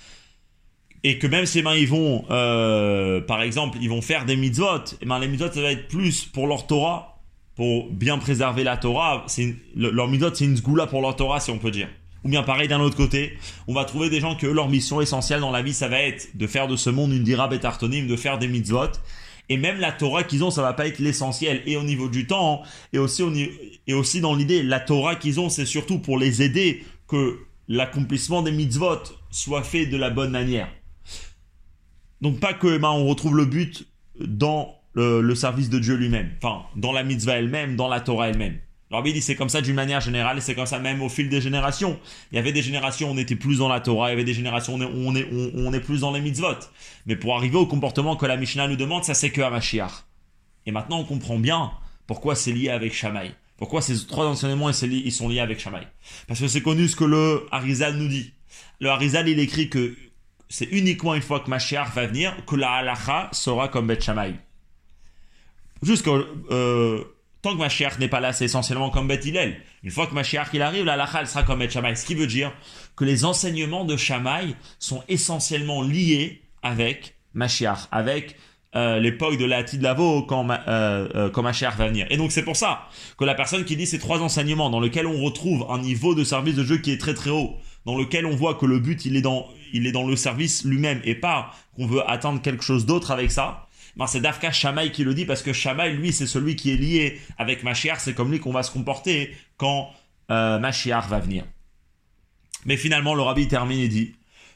et 1.04 1.18
que 1.18 1.28
même 1.28 1.46
si 1.46 1.62
ben, 1.62 1.74
ils 1.74 1.88
vont, 1.88 2.26
euh, 2.30 3.22
par 3.22 3.42
exemple, 3.42 3.78
ils 3.82 3.90
vont 3.90 4.02
faire 4.02 4.26
des 4.26 4.36
mitzvot, 4.36 4.84
et 5.02 5.06
ben, 5.06 5.20
les 5.20 5.28
mitzvot, 5.28 5.52
ça 5.52 5.62
va 5.62 5.72
être 5.72 5.88
plus 5.88 6.26
pour 6.26 6.48
leur 6.48 6.68
Torah, 6.68 7.20
pour 7.56 7.90
bien 7.92 8.18
préserver 8.18 8.64
la 8.64 8.78
Torah. 8.78 9.24
C'est 9.28 9.56
leur 9.76 10.08
mitzvot, 10.08 10.34
c'est 10.34 10.46
une 10.46 10.58
zgoula 10.58 10.88
pour 10.88 11.02
leur 11.02 11.16
Torah, 11.16 11.40
si 11.40 11.52
on 11.52 11.58
peut 11.58 11.72
dire. 11.72 11.90
Ou 12.24 12.30
bien 12.30 12.44
pareil 12.44 12.68
d'un 12.68 12.80
autre 12.80 12.96
côté, 12.96 13.34
on 13.68 13.74
va 13.74 13.84
trouver 13.84 14.10
des 14.12 14.20
gens 14.20 14.36
que 14.36 14.46
leur 14.46 14.70
mission 14.70 15.02
essentielle 15.02 15.40
dans 15.40 15.52
la 15.52 15.64
vie, 15.64 15.74
ça 15.74 15.88
va 15.88 16.00
être 16.00 16.38
de 16.38 16.46
faire 16.46 16.68
de 16.68 16.76
ce 16.76 16.92
monde 16.92 17.12
une 17.12 17.24
dira 17.24 17.48
betartonim, 17.48 18.08
de 18.08 18.16
faire 18.16 18.38
des 18.38 18.48
mitzvot. 18.48 18.92
Et 19.50 19.58
même 19.58 19.80
la 19.80 19.92
Torah 19.92 20.24
qu'ils 20.24 20.44
ont, 20.44 20.52
ça 20.52 20.62
va 20.62 20.74
pas 20.74 20.88
être 20.88 21.00
l'essentiel. 21.00 21.64
Et 21.66 21.78
au 21.78 21.84
niveau 21.84 22.10
du 22.10 22.28
temps, 22.28 22.62
et 22.94 23.00
aussi, 23.00 23.24
au, 23.24 23.34
et 23.34 23.94
aussi 23.94 24.22
dans 24.22 24.36
l'idée, 24.36 24.62
la 24.62 24.80
Torah 24.80 25.16
qu'ils 25.16 25.40
ont, 25.40 25.50
c'est 25.50 25.66
surtout 25.66 25.98
pour 25.98 26.20
les 26.20 26.44
aider 26.44 26.84
que 27.08 27.40
l'accomplissement 27.68 28.44
des 28.44 28.52
mitzvot 28.52 29.02
soit 29.32 29.64
fait 29.64 29.88
de 29.88 29.98
la 29.98 30.12
bonne 30.12 30.32
manière. 30.32 30.70
Donc 32.22 32.40
pas 32.40 32.54
que 32.54 32.78
ben, 32.78 32.90
on 32.90 33.08
retrouve 33.08 33.36
le 33.36 33.46
but 33.46 33.88
dans 34.20 34.76
le, 34.94 35.36
service 35.36 35.70
de 35.70 35.80
Dieu 35.80 35.96
lui-même, 35.96 36.32
enfin 36.38 36.66
dans 36.76 36.92
la 36.92 37.04
mitzvah 37.04 37.38
elle-même, 37.38 37.76
dans 37.76 37.88
la 37.88 38.02
Torah 38.02 38.30
elle-même. 38.30 38.60
Il 39.06 39.14
dit 39.14 39.22
c'est 39.22 39.36
comme 39.36 39.48
ça 39.48 39.62
d'une 39.62 39.76
manière 39.76 40.02
générale 40.02 40.38
et 40.38 40.42
c'est 40.42 40.54
comme 40.54 40.66
ça 40.66 40.78
même 40.78 41.02
au 41.02 41.08
fil 41.08 41.30
des 41.30 41.40
générations. 41.40 41.98
Il 42.32 42.36
y 42.36 42.40
avait 42.40 42.52
des 42.52 42.62
générations 42.62 43.10
où 43.10 43.14
on 43.14 43.18
était 43.18 43.38
plus 43.38 43.60
dans 43.60 43.70
la 43.70 43.80
Torah, 43.80 44.10
il 44.10 44.12
y 44.12 44.14
avait 44.14 44.26
des 44.26 44.34
générations 44.34 44.76
où 44.76 44.80
on 44.82 45.74
est, 45.74 45.80
plus 45.80 46.02
dans 46.02 46.12
les 46.12 46.20
mitzvot. 46.20 46.60
Mais 47.06 47.16
pour 47.16 47.36
arriver 47.38 47.56
au 47.58 47.66
comportement 47.66 48.18
que 48.18 48.26
la 48.26 48.36
Mishnah 48.36 48.68
nous 48.68 48.76
demande, 48.76 49.06
ça 49.06 49.14
c'est 49.14 49.30
que 49.30 49.42
à 49.42 49.50
Mashiach. 49.50 49.92
Et 50.66 50.72
maintenant 50.72 51.00
on 51.00 51.06
comprend 51.06 51.40
bien 51.40 51.72
pourquoi 52.06 52.36
c'est 52.36 52.52
lié 52.52 52.70
avec 52.70 52.94
Shamaï. 52.94 53.32
Pourquoi 53.56 53.82
ces 53.82 54.06
trois 54.08 54.26
enseignements 54.26 54.70
ils 54.70 55.12
sont 55.12 55.30
liés 55.30 55.40
avec 55.40 55.60
Shamaï. 55.60 55.88
Parce 56.28 56.42
que 56.42 56.48
c'est 56.48 56.62
connu 56.62 56.90
ce 56.90 56.98
que 56.98 57.06
le 57.06 57.46
Harizal 57.52 57.96
nous 57.96 58.10
dit. 58.10 58.34
Le 58.82 58.90
Harizal 58.90 59.30
il 59.30 59.40
écrit 59.40 59.70
que 59.70 59.96
c'est 60.52 60.66
uniquement 60.66 61.16
une 61.16 61.22
fois 61.22 61.40
que 61.40 61.50
Mashiach 61.50 61.94
va 61.96 62.08
venir 62.08 62.36
que 62.46 62.58
la 62.58 62.74
halacha 62.74 63.30
sera 63.32 63.70
comme 63.70 63.88
Bet 63.88 64.02
Shammai. 64.02 64.36
Jusqu'au 65.82 66.26
euh, 66.52 67.04
tant 67.42 67.54
que 67.54 67.60
Mashiach 67.60 67.98
n'est 68.00 68.10
pas 68.10 68.20
là, 68.20 68.34
c'est 68.34 68.46
essentiellement 68.46 68.90
comme 68.90 69.08
Bet 69.08 69.22
Hillel. 69.24 69.62
Une 69.82 69.92
fois 69.92 70.08
que 70.08 70.14
Mashiach 70.14 70.50
il 70.54 70.62
arrive, 70.62 70.84
la 70.84 70.94
halacha 70.94 71.22
elle 71.22 71.28
sera 71.28 71.44
comme 71.44 71.60
Bet 71.60 71.70
Shammai. 71.70 71.96
Ce 71.96 72.06
qui 72.06 72.16
veut 72.16 72.28
dire 72.28 72.52
que 72.98 73.06
les 73.06 73.24
enseignements 73.24 73.86
de 73.86 73.96
Shammai 73.96 74.56
sont 74.78 75.04
essentiellement 75.08 75.82
liés 75.82 76.42
avec 76.64 77.16
Mashiach, 77.34 77.88
avec 77.90 78.36
euh, 78.76 79.00
l'époque 79.00 79.38
de 79.38 79.46
la 79.46 79.64
Tidlavo 79.64 80.24
quand, 80.24 80.50
euh, 80.50 81.08
euh, 81.16 81.30
quand 81.30 81.44
Mashiach 81.44 81.78
va 81.78 81.88
venir. 81.88 82.08
Et 82.10 82.18
donc 82.18 82.34
c'est 82.34 82.44
pour 82.44 82.58
ça 82.58 82.90
que 83.18 83.24
la 83.24 83.36
personne 83.36 83.64
qui 83.64 83.78
dit 83.78 83.88
ces 83.88 84.00
trois 84.00 84.20
enseignements 84.22 84.70
dans 84.70 84.82
lesquels 84.82 85.08
on 85.08 85.24
retrouve 85.24 85.66
un 85.70 85.80
niveau 85.80 86.14
de 86.14 86.26
service 86.26 86.56
de 86.56 86.66
jeu 86.66 86.78
qui 86.78 86.92
est 86.92 86.98
très 86.98 87.14
très 87.14 87.30
haut, 87.30 87.56
dans 87.86 87.98
lequel 87.98 88.26
on 88.26 88.36
voit 88.36 88.56
que 88.56 88.66
le 88.66 88.80
but 88.80 89.06
il 89.06 89.16
est 89.16 89.22
dans 89.22 89.48
il 89.74 89.88
est 89.88 89.92
dans 89.92 90.08
le 90.08 90.16
service 90.16 90.64
lui-même 90.64 91.02
et 91.04 91.16
pas 91.16 91.54
qu'on 91.76 91.88
veut 91.88 92.08
attendre 92.10 92.42
quelque 92.42 92.64
chose 92.64 92.86
d'autre 92.86 93.12
avec 93.12 93.32
ça. 93.32 93.68
Ben 93.98 94.08
c'est 94.08 94.22
Dafka 94.22 94.52
Shamaï 94.52 94.92
qui 94.92 95.04
le 95.04 95.14
dit 95.14 95.26
parce 95.26 95.42
que 95.42 95.54
Shamaï 95.54 95.94
lui 95.94 96.14
c'est 96.14 96.28
celui 96.28 96.56
qui 96.56 96.72
est 96.72 96.78
lié 96.78 97.20
avec 97.38 97.64
Mashiach, 97.64 98.00
c'est 98.00 98.14
comme 98.14 98.32
lui 98.32 98.40
qu'on 98.40 98.54
va 98.54 98.64
se 98.64 98.72
comporter 98.72 99.36
quand 99.58 99.90
euh, 100.30 100.60
va 100.60 101.20
venir. 101.20 101.46
Mais 102.66 102.78
finalement 102.78 103.16
le 103.16 103.22
rabbi 103.22 103.48
termine 103.48 103.80
et 103.80 103.90
dit 103.90 104.14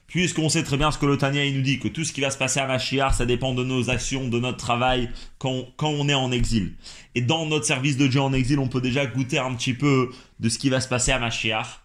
puisqu'on 0.07 0.49
sait 0.49 0.63
très 0.63 0.77
bien 0.77 0.91
ce 0.91 0.97
que 0.97 1.05
le 1.05 1.17
Tania 1.17 1.49
nous 1.51 1.61
dit, 1.61 1.79
que 1.79 1.87
tout 1.87 2.03
ce 2.03 2.13
qui 2.13 2.21
va 2.21 2.29
se 2.29 2.37
passer 2.37 2.59
à 2.59 2.67
Mashiach, 2.67 3.15
ça 3.15 3.25
dépend 3.25 3.53
de 3.53 3.63
nos 3.63 3.89
actions, 3.89 4.27
de 4.27 4.39
notre 4.39 4.57
travail, 4.57 5.09
quand, 5.37 5.65
quand 5.77 5.89
on 5.89 6.07
est 6.07 6.13
en 6.13 6.31
exil. 6.31 6.73
Et 7.15 7.21
dans 7.21 7.45
notre 7.45 7.65
service 7.65 7.97
de 7.97 8.07
Dieu 8.07 8.21
en 8.21 8.33
exil, 8.33 8.59
on 8.59 8.67
peut 8.67 8.81
déjà 8.81 9.05
goûter 9.05 9.39
un 9.39 9.53
petit 9.55 9.73
peu 9.73 10.11
de 10.39 10.49
ce 10.49 10.59
qui 10.59 10.69
va 10.69 10.79
se 10.79 10.87
passer 10.87 11.11
à 11.11 11.19
Mashiach. 11.19 11.84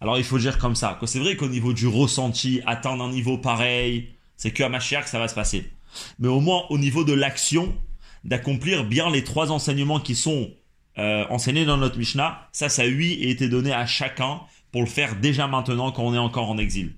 Alors 0.00 0.18
il 0.18 0.24
faut 0.24 0.38
dire 0.38 0.58
comme 0.58 0.74
ça, 0.74 0.96
que 1.00 1.06
c'est 1.06 1.18
vrai 1.18 1.36
qu'au 1.36 1.48
niveau 1.48 1.72
du 1.72 1.86
ressenti, 1.86 2.60
atteindre 2.66 3.04
un 3.04 3.10
niveau 3.10 3.36
pareil, 3.38 4.10
c'est 4.36 4.50
que 4.50 4.62
à 4.62 4.68
Mashiach 4.68 5.04
que 5.04 5.10
ça 5.10 5.18
va 5.18 5.28
se 5.28 5.34
passer. 5.34 5.70
Mais 6.18 6.28
au 6.28 6.40
moins 6.40 6.62
au 6.70 6.78
niveau 6.78 7.04
de 7.04 7.12
l'action, 7.12 7.74
d'accomplir 8.24 8.84
bien 8.84 9.10
les 9.10 9.24
trois 9.24 9.52
enseignements 9.52 10.00
qui 10.00 10.14
sont 10.14 10.50
euh, 10.98 11.24
enseignés 11.30 11.64
dans 11.64 11.76
notre 11.76 11.98
Mishnah, 11.98 12.48
ça, 12.52 12.68
ça 12.68 12.86
lui 12.86 13.24
a 13.24 13.28
été 13.28 13.48
donné 13.48 13.72
à 13.72 13.86
chacun 13.86 14.40
pour 14.72 14.82
le 14.82 14.86
faire 14.86 15.16
déjà 15.16 15.46
maintenant 15.46 15.92
quand 15.92 16.02
on 16.02 16.14
est 16.14 16.18
encore 16.18 16.50
en 16.50 16.58
exil. 16.58 16.94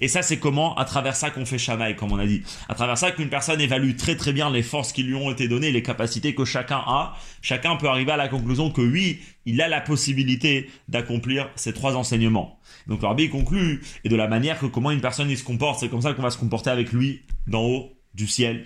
Et 0.00 0.08
ça, 0.08 0.22
c'est 0.22 0.38
comment 0.38 0.76
À 0.76 0.84
travers 0.84 1.16
ça 1.16 1.30
qu'on 1.30 1.44
fait 1.44 1.58
Shamaï, 1.58 1.96
comme 1.96 2.12
on 2.12 2.18
a 2.18 2.26
dit. 2.26 2.42
À 2.68 2.74
travers 2.74 2.98
ça 2.98 3.10
qu'une 3.10 3.28
personne 3.28 3.60
évalue 3.60 3.96
très 3.96 4.16
très 4.16 4.32
bien 4.32 4.50
les 4.50 4.62
forces 4.62 4.92
qui 4.92 5.02
lui 5.02 5.14
ont 5.14 5.30
été 5.30 5.48
données, 5.48 5.72
les 5.72 5.82
capacités 5.82 6.34
que 6.34 6.44
chacun 6.44 6.82
a. 6.86 7.14
Chacun 7.42 7.76
peut 7.76 7.88
arriver 7.88 8.12
à 8.12 8.16
la 8.16 8.28
conclusion 8.28 8.70
que 8.70 8.80
oui, 8.80 9.20
il 9.46 9.60
a 9.60 9.68
la 9.68 9.80
possibilité 9.80 10.70
d'accomplir 10.88 11.50
ces 11.54 11.72
trois 11.72 11.96
enseignements. 11.96 12.58
Donc 12.86 13.02
l'arbitre 13.02 13.32
conclut, 13.32 13.82
et 14.04 14.08
de 14.08 14.16
la 14.16 14.28
manière 14.28 14.58
que 14.58 14.66
comment 14.66 14.90
une 14.90 15.00
personne 15.00 15.30
il 15.30 15.38
se 15.38 15.44
comporte, 15.44 15.80
c'est 15.80 15.88
comme 15.88 16.02
ça 16.02 16.12
qu'on 16.12 16.22
va 16.22 16.30
se 16.30 16.38
comporter 16.38 16.70
avec 16.70 16.92
lui 16.92 17.22
d'en 17.46 17.62
haut 17.62 17.92
du 18.14 18.26
ciel. 18.26 18.64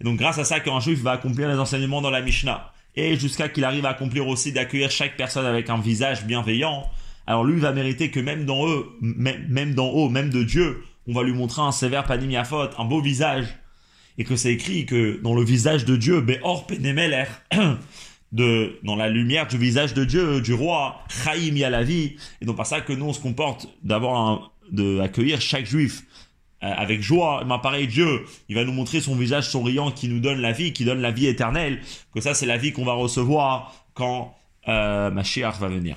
Et 0.00 0.04
donc 0.04 0.18
grâce 0.18 0.38
à 0.38 0.44
ça 0.44 0.60
qu'un 0.60 0.80
juif 0.80 1.00
va 1.00 1.12
accomplir 1.12 1.48
les 1.48 1.58
enseignements 1.58 2.00
dans 2.00 2.10
la 2.10 2.20
Mishnah. 2.20 2.72
Et 2.96 3.16
jusqu'à 3.16 3.48
qu'il 3.48 3.64
arrive 3.64 3.86
à 3.86 3.90
accomplir 3.90 4.26
aussi 4.26 4.52
d'accueillir 4.52 4.90
chaque 4.90 5.16
personne 5.16 5.46
avec 5.46 5.70
un 5.70 5.78
visage 5.78 6.24
bienveillant, 6.24 6.90
alors 7.26 7.44
lui 7.44 7.60
va 7.60 7.72
mériter 7.72 8.10
que 8.10 8.20
même 8.20 8.44
dans 8.44 8.68
eux, 8.68 8.86
même 9.00 9.74
dans 9.74 9.88
haut, 9.88 10.08
même 10.08 10.30
de 10.30 10.42
Dieu, 10.42 10.82
on 11.06 11.12
va 11.12 11.22
lui 11.22 11.32
montrer 11.32 11.62
un 11.62 11.72
sévère 11.72 12.04
panimiafot, 12.04 12.70
un 12.78 12.84
beau 12.84 13.00
visage. 13.00 13.46
Et 14.18 14.24
que 14.24 14.36
c'est 14.36 14.52
écrit 14.52 14.84
que 14.84 15.20
dans 15.22 15.34
le 15.34 15.42
visage 15.42 15.84
de 15.84 15.96
Dieu, 15.96 16.20
Beor 16.20 16.66
Penemeler, 16.66 17.24
de, 18.32 18.78
dans 18.82 18.96
la 18.96 19.08
lumière 19.08 19.46
du 19.46 19.58
visage 19.58 19.94
de 19.94 20.04
Dieu, 20.04 20.40
du 20.40 20.54
roi, 20.54 21.00
Chaim 21.08 21.54
y 21.54 21.64
a 21.64 21.70
la 21.70 21.82
vie. 21.82 22.16
Et 22.40 22.44
donc 22.44 22.56
par 22.56 22.66
ça 22.66 22.80
que 22.80 22.92
nous 22.92 23.06
on 23.06 23.12
se 23.12 23.20
comporte 23.20 23.68
d'avoir 23.82 24.52
d'accueillir 24.70 25.40
chaque 25.40 25.66
juif 25.66 26.04
euh, 26.62 26.70
avec 26.76 27.02
joie. 27.02 27.44
Mais 27.46 27.58
pareil, 27.62 27.86
Dieu, 27.86 28.24
il 28.48 28.54
va 28.54 28.64
nous 28.64 28.72
montrer 28.72 29.00
son 29.00 29.16
visage 29.16 29.48
souriant 29.48 29.90
qui 29.90 30.08
nous 30.08 30.20
donne 30.20 30.40
la 30.40 30.52
vie, 30.52 30.72
qui 30.72 30.84
donne 30.84 31.00
la 31.00 31.10
vie 31.10 31.26
éternelle. 31.26 31.80
Que 32.14 32.20
ça, 32.20 32.34
c'est 32.34 32.46
la 32.46 32.56
vie 32.56 32.72
qu'on 32.72 32.84
va 32.84 32.92
recevoir 32.92 33.74
quand 33.94 34.34
euh, 34.68 35.10
Mashiach 35.10 35.58
va 35.58 35.68
venir. 35.68 35.96